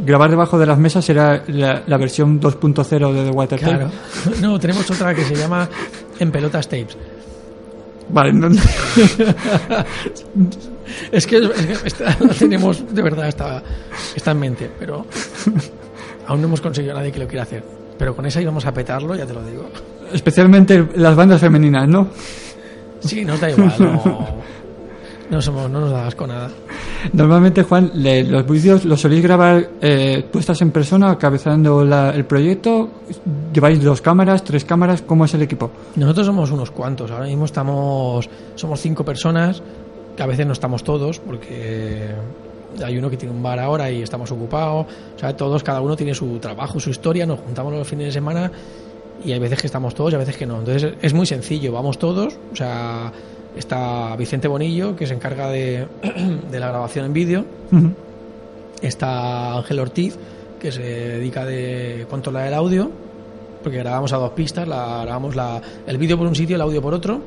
Grabar 0.05 0.29
debajo 0.29 0.59
de 0.59 0.67
las 0.67 0.77
mesas 0.77 1.03
será 1.03 1.43
la, 1.47 1.83
la 1.87 1.97
versión 1.97 2.39
2.0 2.39 3.13
de 3.15 3.25
The 3.25 3.31
Water 3.31 3.59
Tape. 3.59 3.73
claro. 3.73 3.91
No, 4.43 4.61
tenemos 4.61 4.91
otra 4.91 5.15
que 5.15 5.25
se 5.25 5.35
llama 5.35 5.67
En 6.19 6.31
Pelotas 6.31 6.69
Tapes. 6.69 6.95
Vale, 8.11 8.35
no- 8.35 8.51
Es 11.13 11.27
que, 11.27 11.37
es 11.39 11.67
que 11.67 11.73
esta 11.87 12.17
la 12.21 12.35
tenemos, 12.35 12.85
de 12.95 13.03
verdad, 13.03 13.29
está, 13.29 13.63
está 14.15 14.31
en 14.33 14.39
mente, 14.41 14.71
pero 14.79 15.05
aún 16.27 16.41
no 16.41 16.47
hemos 16.49 16.61
conseguido 16.61 16.95
a 16.95 16.99
nadie 16.99 17.13
que 17.13 17.21
lo 17.21 17.27
quiera 17.27 17.43
hacer. 17.43 17.63
Pero 17.99 18.15
con 18.15 18.27
esa 18.27 18.41
íbamos 18.43 18.67
a 18.67 18.73
petarlo, 18.75 19.15
ya 19.15 19.27
te 19.27 19.33
lo 19.33 19.43
digo. 19.43 19.69
especialmente 20.13 20.87
las 20.97 21.17
bandas 21.17 21.41
femeninas, 21.41 21.89
¿no? 21.89 22.09
Sí, 23.01 23.25
no 23.25 23.37
da 23.39 23.51
igual, 23.51 23.73
no, 23.79 24.27
no, 25.31 25.43
somos, 25.43 25.71
no 25.71 25.81
nos 25.81 25.91
da 25.91 26.07
asco 26.07 26.27
nada. 26.27 26.51
Normalmente, 27.13 27.63
Juan, 27.63 27.91
le- 27.95 28.25
los 28.25 28.47
vídeos 28.49 28.85
los 28.85 29.01
soléis 29.01 29.23
grabar, 29.23 29.71
eh, 29.81 30.27
tú 30.33 30.39
estás 30.39 30.61
en 30.63 30.71
persona 30.73 31.17
cabezando 31.19 31.85
la- 31.85 32.11
el 32.11 32.25
proyecto, 32.25 32.91
lleváis 33.53 33.83
dos 33.83 34.01
cámaras, 34.03 34.43
tres 34.45 34.65
cámaras, 34.65 35.03
¿cómo 35.03 35.25
es 35.25 35.35
el 35.35 35.43
equipo? 35.43 35.71
Nosotros 35.97 36.27
somos 36.27 36.51
unos 36.51 36.71
cuantos, 36.71 37.11
ahora 37.11 37.27
mismo 37.27 37.45
estamos, 37.45 38.29
somos 38.57 38.81
cinco 38.81 39.05
personas, 39.05 39.63
que 40.17 40.23
a 40.23 40.27
veces 40.27 40.47
no 40.47 40.53
estamos 40.53 40.83
todos, 40.83 41.19
porque 41.21 42.09
hay 42.83 42.99
uno 42.99 43.11
que 43.11 43.17
tiene 43.17 43.35
un 43.35 43.43
bar 43.43 43.59
ahora 43.59 43.91
y 43.91 44.03
estamos 44.03 44.31
ocupados, 44.33 44.87
o 45.15 45.19
sea, 45.19 45.37
todos, 45.37 45.63
cada 45.63 45.81
uno 45.81 45.97
tiene 45.97 46.15
su 46.15 46.39
trabajo, 46.39 46.81
su 46.81 46.91
historia, 46.91 47.27
nos 47.27 47.41
juntamos 47.41 47.73
los 47.73 47.87
fines 47.87 48.07
de 48.07 48.13
semana 48.13 48.51
y 49.25 49.33
hay 49.33 49.39
veces 49.39 49.61
que 49.61 49.67
estamos 49.67 49.95
todos 49.95 50.13
y 50.13 50.17
a 50.17 50.19
veces 50.19 50.37
que 50.37 50.47
no. 50.47 50.59
Entonces 50.59 50.95
es 51.01 51.15
muy 51.15 51.27
sencillo, 51.27 51.73
vamos 51.73 51.99
todos, 51.99 52.39
o 52.53 52.57
sea, 52.57 53.13
está 53.57 54.17
Vicente 54.17 54.49
Bonillo, 54.49 54.97
que 54.97 55.07
se 55.07 55.15
encarga 55.15 55.51
de, 55.51 55.87
de 56.51 56.61
la 56.61 56.69
grabación 56.69 57.07
en 57.07 57.13
vídeo, 57.13 57.45
está 58.81 59.57
Ángel 59.57 59.79
Ortiz, 59.79 60.19
que 60.59 60.73
se 60.73 60.83
dedica 60.83 61.45
de 61.45 62.07
controlar 62.09 62.49
el 62.49 62.55
audio, 62.55 62.91
porque 63.63 63.79
grabamos 63.79 64.13
a 64.13 64.17
dos 64.17 64.31
pistas, 64.31 64.67
la, 64.69 65.03
grabamos 65.03 65.35
la, 65.35 65.61
el 65.87 65.99
vídeo 65.99 66.17
por 66.17 66.27
un 66.27 66.35
sitio, 66.35 66.57
el 66.57 66.63
audio 66.63 66.81
por 66.81 66.95
otro. 66.95 67.21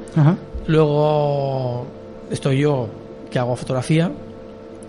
Luego 0.67 1.85
estoy 2.29 2.59
yo 2.59 2.87
que 3.29 3.39
hago 3.39 3.55
fotografía. 3.55 4.11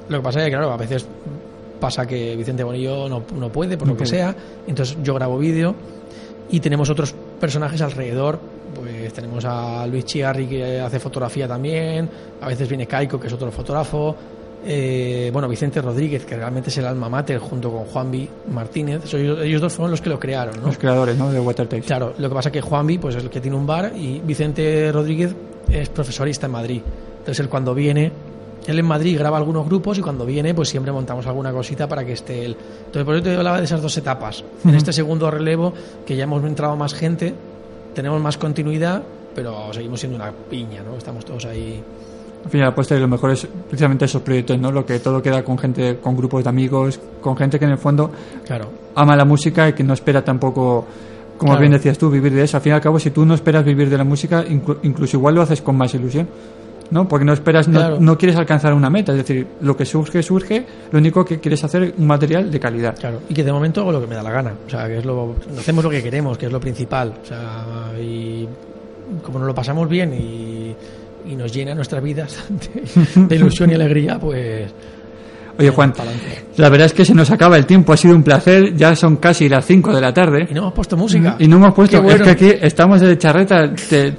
Lo 0.09 0.19
que 0.19 0.23
pasa 0.23 0.41
es 0.41 0.47
que, 0.47 0.51
claro, 0.51 0.73
a 0.73 0.77
veces 0.77 1.07
pasa 1.79 2.07
que 2.07 2.37
Vicente 2.37 2.63
Bonillo 2.63 3.09
no, 3.09 3.23
no 3.37 3.49
puede, 3.51 3.77
por 3.77 3.89
No 3.89 3.95
lo 3.95 3.99
que 3.99 4.07
sea. 4.07 4.35
Entonces 4.67 4.97
yo 5.03 5.15
grabo 5.15 5.39
vídeo 5.39 5.75
y 6.51 6.61
tenemos 6.61 6.91
otros 6.91 7.15
personajes 7.41 7.81
alrededor. 7.81 8.39
Pues 8.75 9.13
tenemos 9.13 9.45
a 9.45 9.87
Luis 9.87 10.05
Chiarri 10.05 10.47
que 10.47 10.81
hace 10.81 11.01
fotografía 11.01 11.49
también. 11.49 12.09
A 12.41 12.49
veces 12.49 12.69
viene 12.69 12.87
Caico, 12.87 13.19
que 13.19 13.27
es 13.27 13.33
otro 13.33 13.51
fotógrafo. 13.51 14.17
Eh, 14.65 15.31
bueno, 15.33 15.49
Vicente 15.49 15.81
Rodríguez, 15.81 16.27
que 16.27 16.37
realmente 16.37 16.69
es 16.69 16.77
el 16.77 16.87
alma 16.87 17.09
mater, 17.09 17.39
junto 17.39 17.71
con 17.71 17.85
Juanvi 17.85 18.29
Martínez. 18.53 19.13
Ellos, 19.15 19.61
dos 19.61 19.73
fueron 19.73 19.91
los 19.91 20.01
que 20.01 20.11
lo 20.11 20.21
crearon, 20.21 20.61
¿no? 20.61 20.67
Los 20.67 20.79
creadores, 20.79 21.17
¿no? 21.17 21.33
De 21.33 21.41
Water 21.41 21.67
Tape. 21.67 21.83
Claro, 21.83 22.13
lo 22.19 22.29
que 22.29 22.35
pasa 22.35 22.49
es 22.51 22.53
que 22.53 22.61
Juanvi 22.61 22.99
pues, 22.99 23.17
es 23.17 23.25
el 23.25 23.31
que 23.31 23.41
tiene 23.41 23.57
un 23.57 23.67
bar 23.67 23.93
y 23.97 24.21
Vicente 24.21 24.93
Rodríguez 24.93 25.35
es 25.71 25.89
profesorista 25.89 26.47
en 26.47 26.53
Madrid. 26.53 26.83
Entonces 27.31 27.45
él 27.45 27.49
cuando 27.49 27.75
viene, 27.77 28.11
él 28.67 28.79
en 28.81 28.87
Madrid 28.87 29.17
graba 29.17 29.37
algunos 29.39 29.65
grupos 29.65 29.97
y 29.99 30.01
cuando 30.01 30.27
viene 30.27 30.53
pues 30.53 30.69
siempre 30.69 30.91
montamos 30.91 31.25
alguna 31.29 31.53
cosita 31.53 31.87
para 31.89 32.05
que 32.05 32.15
esté 32.15 32.45
él. 32.45 32.57
Entonces 32.87 33.05
por 33.05 33.15
eso 33.15 33.23
te 33.23 33.37
hablaba 33.37 33.59
de 33.59 33.65
esas 33.67 33.81
dos 33.81 33.97
etapas. 33.97 34.43
En 34.65 34.75
este 34.75 34.93
segundo 34.93 35.31
relevo, 35.31 35.73
que 36.05 36.17
ya 36.17 36.25
hemos 36.25 36.43
entrado 36.45 36.75
más 36.77 36.93
gente, 36.93 37.33
tenemos 37.95 38.21
más 38.21 38.37
continuidad, 38.37 39.01
pero 39.33 39.73
seguimos 39.73 40.01
siendo 40.01 40.17
una 40.17 40.33
piña, 40.33 40.83
¿no? 40.83 40.97
Estamos 40.97 41.25
todos 41.25 41.45
ahí. 41.45 41.81
Al 42.45 42.51
final, 42.51 42.75
pues 42.75 42.91
lo 42.91 43.07
mejor 43.07 43.31
es 43.31 43.47
precisamente 43.69 44.07
esos 44.07 44.23
proyectos, 44.23 44.59
¿no? 44.59 44.73
Lo 44.73 44.85
que 44.85 44.99
todo 44.99 45.23
queda 45.23 45.45
con 45.45 45.57
gente, 45.57 45.99
con 45.99 46.17
grupos 46.17 46.43
de 46.43 46.49
amigos, 46.51 46.99
con 47.21 47.37
gente 47.37 47.61
que 47.61 47.65
en 47.67 47.71
el 47.71 47.79
fondo 47.79 48.11
Claro. 48.45 48.67
ama 48.97 49.15
la 49.15 49.25
música 49.25 49.69
y 49.69 49.73
que 49.75 49.85
no 49.85 49.95
espera 49.95 50.25
tampoco, 50.25 50.85
como 51.39 51.53
Claro. 51.53 51.61
bien 51.61 51.71
decías 51.75 51.97
tú, 51.97 52.11
vivir 52.11 52.33
de 52.35 52.43
eso. 52.43 52.57
Al 52.57 52.63
fin 52.65 52.73
y 52.73 52.75
al 52.75 52.81
cabo, 52.81 52.99
si 52.99 53.13
tú 53.13 53.25
no 53.25 53.35
esperas 53.35 53.65
vivir 53.65 53.89
de 53.89 53.97
la 53.99 54.03
música, 54.05 54.45
inclu- 54.45 54.79
incluso 54.83 55.17
igual 55.17 55.37
lo 55.37 55.43
haces 55.43 55.63
con 55.63 55.77
más 55.77 55.95
ilusión, 55.95 56.27
¿no? 56.91 57.07
Porque 57.09 57.25
no 57.25 57.33
esperas, 57.33 57.69
no- 57.69 57.79
Claro. 57.79 57.97
no, 58.01 58.19
quieres 58.19 58.37
alcanzar 58.37 58.73
una 58.75 58.91
meta. 58.91 59.13
Es 59.13 59.19
decir, 59.19 59.47
lo 59.61 59.77
que 59.77 59.85
surge, 59.85 60.23
surge. 60.23 60.65
Lo 60.93 60.99
único 60.99 61.25
que 61.25 61.39
quieres 61.39 61.63
hacer 61.65 61.83
es 61.85 61.93
un 61.97 62.07
material 62.07 62.51
de 62.51 62.59
calidad. 62.61 62.97
Claro, 62.99 63.21
y 63.29 63.35
que 63.35 63.45
de 63.45 63.53
momento 63.53 63.81
hago 63.83 63.93
lo 63.93 64.01
que 64.01 64.07
me 64.07 64.15
da 64.15 64.23
la 64.23 64.31
gana. 64.31 64.55
O 64.67 64.71
sea, 64.71 64.87
que 64.89 64.99
es 64.99 65.05
lo, 65.05 65.37
hacemos 65.59 65.85
lo 65.85 65.91
que 65.91 66.03
queremos, 66.03 66.37
que 66.39 66.47
es 66.47 66.53
lo 66.53 66.61
principal. 66.61 67.15
O 67.23 67.27
sea, 67.27 67.93
y 68.01 68.47
como 69.23 69.39
nos 69.39 69.49
lo 69.49 69.55
pasamos 69.55 69.89
bien 69.89 70.13
y, 70.15 70.75
y 71.33 71.37
nos 71.37 71.53
llena 71.53 71.75
nuestras 71.75 72.03
vidas 72.03 72.45
de, 73.17 73.23
de 73.27 73.37
ilusión 73.37 73.71
y 73.71 73.75
alegría, 73.75 74.19
pues. 74.19 74.71
Oye, 75.59 75.69
Juan, 75.71 75.93
pa'lante. 75.93 76.45
la 76.57 76.71
verdad 76.71 76.87
es 76.87 76.95
que 76.95 77.05
se 77.05 77.13
nos 77.13 77.31
acaba 77.31 77.59
el 77.59 77.67
tiempo. 77.67 77.93
Ha 77.93 77.97
sido 77.97 78.15
un 78.17 78.23
placer. 78.23 78.75
Ya 78.75 78.97
son 78.97 79.17
casi 79.17 79.47
las 79.47 79.67
5 79.67 79.95
de 79.95 80.01
la 80.01 80.15
tarde. 80.15 80.47
Y 80.51 80.55
no 80.55 80.63
hemos 80.63 80.73
puesto 80.73 80.97
música. 80.97 81.37
Y 81.39 81.47
no 81.49 81.57
hemos 81.57 81.75
puesto, 81.75 82.01
bueno. 82.01 82.17
es 82.17 82.23
que 82.23 82.31
aquí 82.31 82.59
estamos 82.63 82.99
de 83.01 83.19
charreta. 83.19 83.71
Te- 83.75 84.15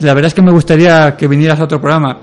la 0.00 0.14
verdad 0.14 0.28
es 0.28 0.34
que 0.34 0.42
me 0.42 0.50
gustaría 0.52 1.16
que 1.16 1.26
vinieras 1.28 1.60
a 1.60 1.64
otro 1.64 1.80
programa 1.80 2.18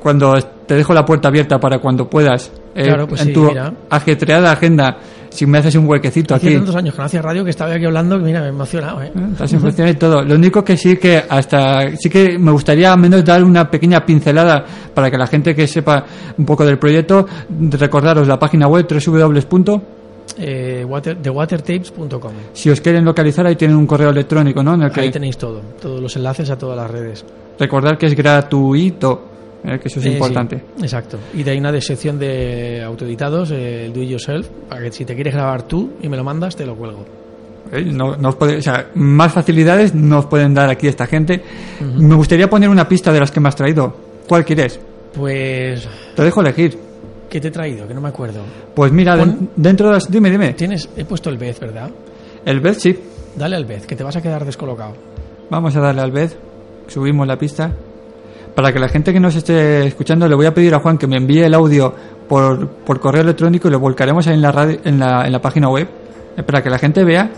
cuando 0.00 0.34
te 0.66 0.74
dejo 0.74 0.94
la 0.94 1.04
puerta 1.04 1.28
abierta 1.28 1.58
para 1.58 1.78
cuando 1.78 2.08
puedas. 2.08 2.52
eh, 2.74 2.84
Claro, 2.84 3.06
pues 3.08 3.20
en 3.22 3.26
sí, 3.28 3.32
tu 3.32 3.44
mira. 3.44 3.72
ajetreada 3.90 4.52
agenda, 4.52 4.96
si 5.30 5.44
me 5.46 5.58
haces 5.58 5.74
un 5.74 5.86
huequecito 5.88 6.34
Hacía 6.34 6.50
aquí. 6.50 6.56
tantos 6.58 6.76
años 6.76 6.94
que 6.94 7.00
no 7.00 7.04
hacía 7.06 7.20
radio 7.22 7.44
que 7.44 7.50
estaba 7.50 7.72
aquí 7.74 7.84
hablando 7.84 8.16
que 8.18 8.24
mira, 8.24 8.40
me 8.40 8.46
he 8.46 8.50
emocionado, 8.50 9.02
¿eh? 9.02 9.10
Estás 9.32 9.52
impresionado 9.52 9.92
y 9.92 9.96
todo. 9.98 10.22
Lo 10.22 10.34
único 10.36 10.62
que 10.64 10.76
sí 10.76 10.96
que 10.96 11.22
hasta 11.28 11.96
sí 11.96 12.08
que 12.08 12.38
me 12.38 12.52
gustaría 12.52 12.92
al 12.92 12.98
menos 13.00 13.24
dar 13.24 13.42
una 13.42 13.68
pequeña 13.70 14.04
pincelada 14.06 14.64
para 14.94 15.10
que 15.10 15.18
la 15.18 15.26
gente 15.26 15.54
que 15.54 15.66
sepa 15.66 16.04
un 16.36 16.44
poco 16.44 16.64
del 16.64 16.78
proyecto, 16.78 17.26
recordaros 17.72 18.28
la 18.28 18.38
página 18.38 18.68
web 18.68 18.86
www. 18.88 19.80
Eh, 20.36 20.84
water, 20.86 21.16
thewatertapes.com. 21.16 22.32
Si 22.52 22.68
os 22.70 22.80
quieren 22.80 23.04
localizar 23.04 23.46
ahí 23.46 23.56
tienen 23.56 23.76
un 23.76 23.86
correo 23.86 24.10
electrónico, 24.10 24.62
¿no? 24.62 24.74
En 24.74 24.82
el 24.82 24.92
que 24.92 25.00
Ahí 25.00 25.10
tenéis 25.10 25.36
todo, 25.38 25.60
todos 25.80 26.00
los 26.00 26.14
enlaces 26.16 26.50
a 26.50 26.58
todas 26.58 26.76
las 26.76 26.90
redes. 26.90 27.24
recordar 27.58 27.96
que 27.98 28.06
es 28.06 28.14
gratuito, 28.14 29.24
eh, 29.64 29.78
que 29.80 29.88
eso 29.88 29.98
es 30.00 30.06
Eh, 30.06 30.08
sí, 30.10 30.14
importante. 30.14 30.62
exacto. 30.80 31.18
Y 31.34 31.42
de 31.42 31.50
ahí 31.52 31.58
una 31.58 31.72
de 31.72 31.80
sección 31.80 32.18
de 32.18 32.82
autoeditados, 32.84 33.50
eh, 33.50 33.86
el 33.86 33.92
do 33.92 34.02
it 34.02 34.10
yourself, 34.10 34.48
para 34.68 34.82
que 34.82 34.92
si 34.92 35.04
te 35.04 35.14
quieres 35.14 35.34
grabar 35.34 35.62
tú 35.62 35.90
y 36.02 36.08
me 36.08 36.16
lo 36.16 36.22
mandas, 36.24 36.54
te 36.54 36.64
lo 36.66 36.76
cuelgo. 36.76 37.04
No, 37.92 38.16
no 38.16 38.28
os 38.30 38.36
puede- 38.36 38.58
o 38.58 38.62
sea, 38.62 38.90
más 38.94 39.32
facilidades 39.32 39.94
nos 39.94 40.26
pueden 40.26 40.54
dar 40.54 40.70
aquí 40.70 40.86
esta 40.88 41.06
gente. 41.06 41.42
Me 41.98 42.14
gustaría 42.14 42.48
poner 42.48 42.68
una 42.70 42.88
pista 42.88 43.12
de 43.12 43.20
las 43.20 43.30
que 43.30 43.40
me 43.40 43.48
has 43.48 43.56
traído. 43.56 43.94
¿Cuál 44.26 44.44
quieres? 44.44 44.78
Pues, 45.14 45.86
Te 46.14 46.22
dejo 46.22 46.40
elegir. 46.40 46.78
¿Qué 47.28 47.40
te 47.40 47.48
he 47.48 47.50
traído? 47.50 47.86
Que 47.86 47.94
no 47.94 48.00
me 48.00 48.08
acuerdo. 48.08 48.40
Pues 48.74 48.90
mira, 48.92 49.16
Pon- 49.16 49.28
den- 49.38 49.48
dentro 49.56 49.88
de 49.88 49.94
las... 49.94 50.10
Dime, 50.10 50.30
dime. 50.30 50.52
Tienes, 50.54 50.88
he 50.96 51.04
puesto 51.04 51.30
el 51.30 51.38
Bez, 51.38 51.60
¿verdad? 51.60 51.90
El 52.44 52.60
Beth, 52.60 52.78
sí. 52.78 52.98
Dale 53.36 53.56
al 53.56 53.64
Bez, 53.64 53.86
que 53.86 53.96
te 53.96 54.02
vas 54.04 54.16
a 54.16 54.22
quedar 54.22 54.44
descolocado. 54.44 54.94
Vamos 55.50 55.74
a 55.76 55.80
darle 55.80 56.00
al 56.02 56.10
Beth. 56.12 56.36
Subimos 56.86 57.26
la 57.26 57.36
pista. 57.38 57.70
Para 58.54 58.72
que 58.72 58.78
la 58.78 58.88
gente 58.88 59.12
que 59.12 59.20
nos 59.20 59.36
esté 59.36 59.86
escuchando, 59.86 60.26
le 60.28 60.34
voy 60.34 60.46
a 60.46 60.54
pedir 60.54 60.74
a 60.74 60.80
Juan 60.80 60.98
que 60.98 61.06
me 61.06 61.16
envíe 61.16 61.42
el 61.42 61.54
audio 61.54 61.94
por, 62.28 62.68
por 62.68 62.98
correo 62.98 63.22
electrónico 63.22 63.68
y 63.68 63.70
lo 63.70 63.78
volcaremos 63.78 64.26
ahí 64.26 64.34
en 64.34 64.42
la, 64.42 64.50
radio, 64.52 64.78
en 64.84 64.98
la, 64.98 65.24
en 65.26 65.32
la 65.32 65.40
página 65.40 65.68
web. 65.68 65.86
eh, 66.36 66.42
Para 66.42 66.62
que 66.62 66.70
la 66.70 66.78
gente 66.78 67.04
vea. 67.04 67.30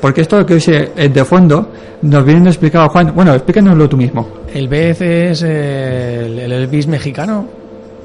Porque 0.00 0.22
esto 0.22 0.46
que 0.46 0.54
dice 0.54 0.92
eh, 0.96 1.08
de 1.10 1.24
fondo 1.26 1.68
nos 2.02 2.24
viene 2.24 2.48
explicado 2.48 2.88
Juan. 2.88 3.12
Bueno, 3.14 3.34
explícanoslo 3.34 3.86
tú 3.88 3.98
mismo. 3.98 4.26
El 4.54 4.66
Bez 4.68 5.00
es 5.02 5.42
el, 5.42 6.38
el 6.38 6.52
Elvis 6.52 6.86
mexicano. 6.86 7.46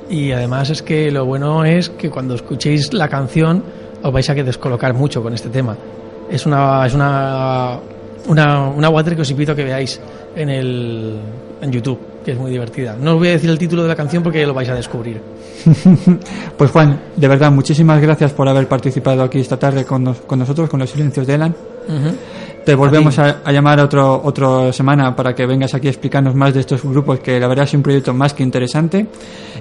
Y 0.09 0.31
además 0.31 0.69
es 0.69 0.81
que 0.81 1.09
lo 1.11 1.25
bueno 1.25 1.65
es 1.65 1.89
que 1.89 2.09
cuando 2.09 2.35
escuchéis 2.35 2.93
la 2.93 3.07
canción 3.07 3.63
os 4.03 4.11
vais 4.13 4.29
a 4.29 4.35
que 4.35 4.43
descolocar 4.43 4.93
mucho 4.93 5.21
con 5.23 5.33
este 5.33 5.49
tema. 5.49 5.75
Es 6.29 6.45
una, 6.45 6.85
es 6.85 6.93
una, 6.93 7.79
una, 8.27 8.69
una 8.69 8.89
water 8.89 9.15
que 9.15 9.21
os 9.23 9.31
invito 9.31 9.51
a 9.53 9.55
que 9.55 9.63
veáis 9.63 9.99
en, 10.35 10.49
el, 10.49 11.17
en 11.61 11.71
YouTube, 11.71 11.99
que 12.23 12.31
es 12.33 12.37
muy 12.37 12.51
divertida. 12.51 12.95
No 12.99 13.13
os 13.13 13.17
voy 13.19 13.29
a 13.29 13.31
decir 13.31 13.49
el 13.49 13.57
título 13.57 13.81
de 13.83 13.87
la 13.89 13.95
canción 13.95 14.21
porque 14.21 14.39
ya 14.41 14.47
lo 14.47 14.53
vais 14.53 14.69
a 14.69 14.75
descubrir. 14.75 15.21
Pues 16.57 16.71
Juan, 16.71 16.99
de 17.17 17.27
verdad, 17.27 17.51
muchísimas 17.51 18.01
gracias 18.01 18.31
por 18.31 18.47
haber 18.47 18.67
participado 18.67 19.23
aquí 19.23 19.39
esta 19.39 19.57
tarde 19.57 19.83
con, 19.85 20.03
nos- 20.03 20.21
con 20.21 20.39
nosotros, 20.39 20.69
con 20.69 20.79
los 20.79 20.89
silencios 20.89 21.27
de 21.27 21.33
Elan. 21.35 21.55
Te 22.65 22.73
volvemos 22.73 23.19
a, 23.19 23.41
a 23.45 23.51
llamar 23.51 23.79
otro, 23.79 24.21
otra 24.23 24.73
semana 24.73 25.15
para 25.15 25.35
que 25.35 25.45
vengas 25.45 25.75
aquí 25.75 25.85
a 25.85 25.91
explicarnos 25.91 26.33
más 26.33 26.51
de 26.51 26.61
estos 26.61 26.81
grupos, 26.83 27.19
que 27.19 27.39
la 27.39 27.47
verdad 27.47 27.65
es 27.65 27.73
un 27.75 27.83
proyecto 27.83 28.11
más 28.11 28.33
que 28.33 28.41
interesante. 28.41 29.05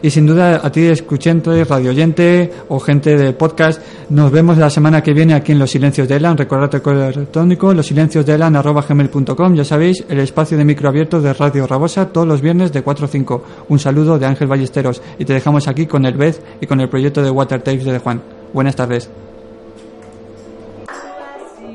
Y 0.01 0.11
sin 0.11 0.27
duda, 0.27 0.61
a 0.63 0.73
ti, 0.73 0.87
escuchante, 0.87 1.65
radioyente 1.65 2.51
o 2.69 2.81
gente 2.81 3.17
de 3.17 3.35
podcast, 3.35 3.83
nos 4.09 4.31
vemos 4.31 4.57
la 4.57 4.71
semana 4.71 5.03
que 5.03 5.13
viene 5.13 5.35
aquí 5.35 5.53
en 5.53 5.59
Los 5.59 5.71
Silencios 5.71 6.09
de 6.09 6.17
Elan. 6.17 6.39
Recordad 6.39 6.75
el 6.75 6.81
correo 6.81 7.09
electrónico, 7.09 7.75
losilenciosdeelan.gmail.com. 7.75 9.55
Ya 9.55 9.65
sabéis, 9.65 10.05
el 10.09 10.21
espacio 10.21 10.57
de 10.57 10.65
micro 10.65 10.89
abierto 10.89 11.21
de 11.21 11.35
Radio 11.35 11.67
Rabosa 11.67 12.09
todos 12.09 12.27
los 12.27 12.41
viernes 12.41 12.73
de 12.73 12.83
4 12.83 13.05
a 13.05 13.09
5. 13.09 13.45
Un 13.69 13.79
saludo 13.79 14.19
de 14.19 14.25
Ángel 14.25 14.49
Ballesteros. 14.49 15.03
Y 15.19 15.27
te 15.27 15.35
dejamos 15.35 15.69
aquí 15.69 15.87
con 15.87 16.07
el 16.07 16.15
Bez 16.15 16.41
y 16.61 16.67
con 16.67 16.81
el 16.81 16.89
proyecto 16.89 17.23
de 17.23 17.31
Water 17.31 17.61
Tapes 17.61 17.85
de 17.85 17.99
Juan. 17.99 18.23
Buenas 18.55 18.77
tardes. 18.77 19.11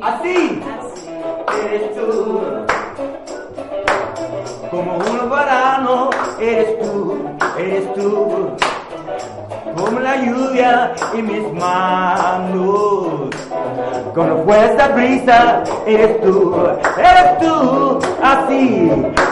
Así 0.02 0.30
eres 0.30 0.59
como 4.80 4.98
un 4.98 5.30
verano, 5.30 6.10
eres 6.40 6.80
tú, 6.80 7.18
eres 7.58 7.94
tú, 7.96 8.50
como 9.76 10.00
la 10.00 10.16
lluvia 10.24 10.94
en 11.14 11.26
mis 11.28 11.54
manos, 11.54 13.30
con 14.16 14.44
fuerza 14.46 14.88
brisa, 14.90 15.64
eres 15.86 16.22
tú, 16.22 16.56
eres 16.98 17.40
tú, 17.40 18.00
así, 18.24 18.92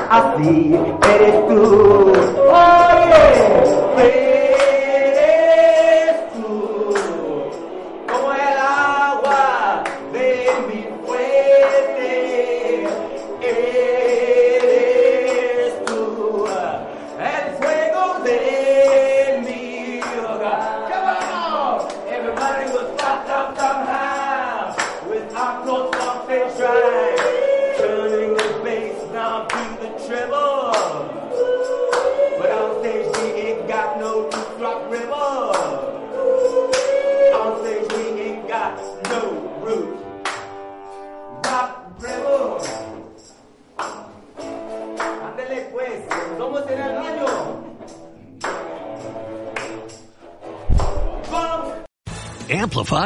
así, 0.10 0.80
eres 1.16 1.48
tú, 1.48 2.14
oye, 2.52 4.04
eres 4.04 4.37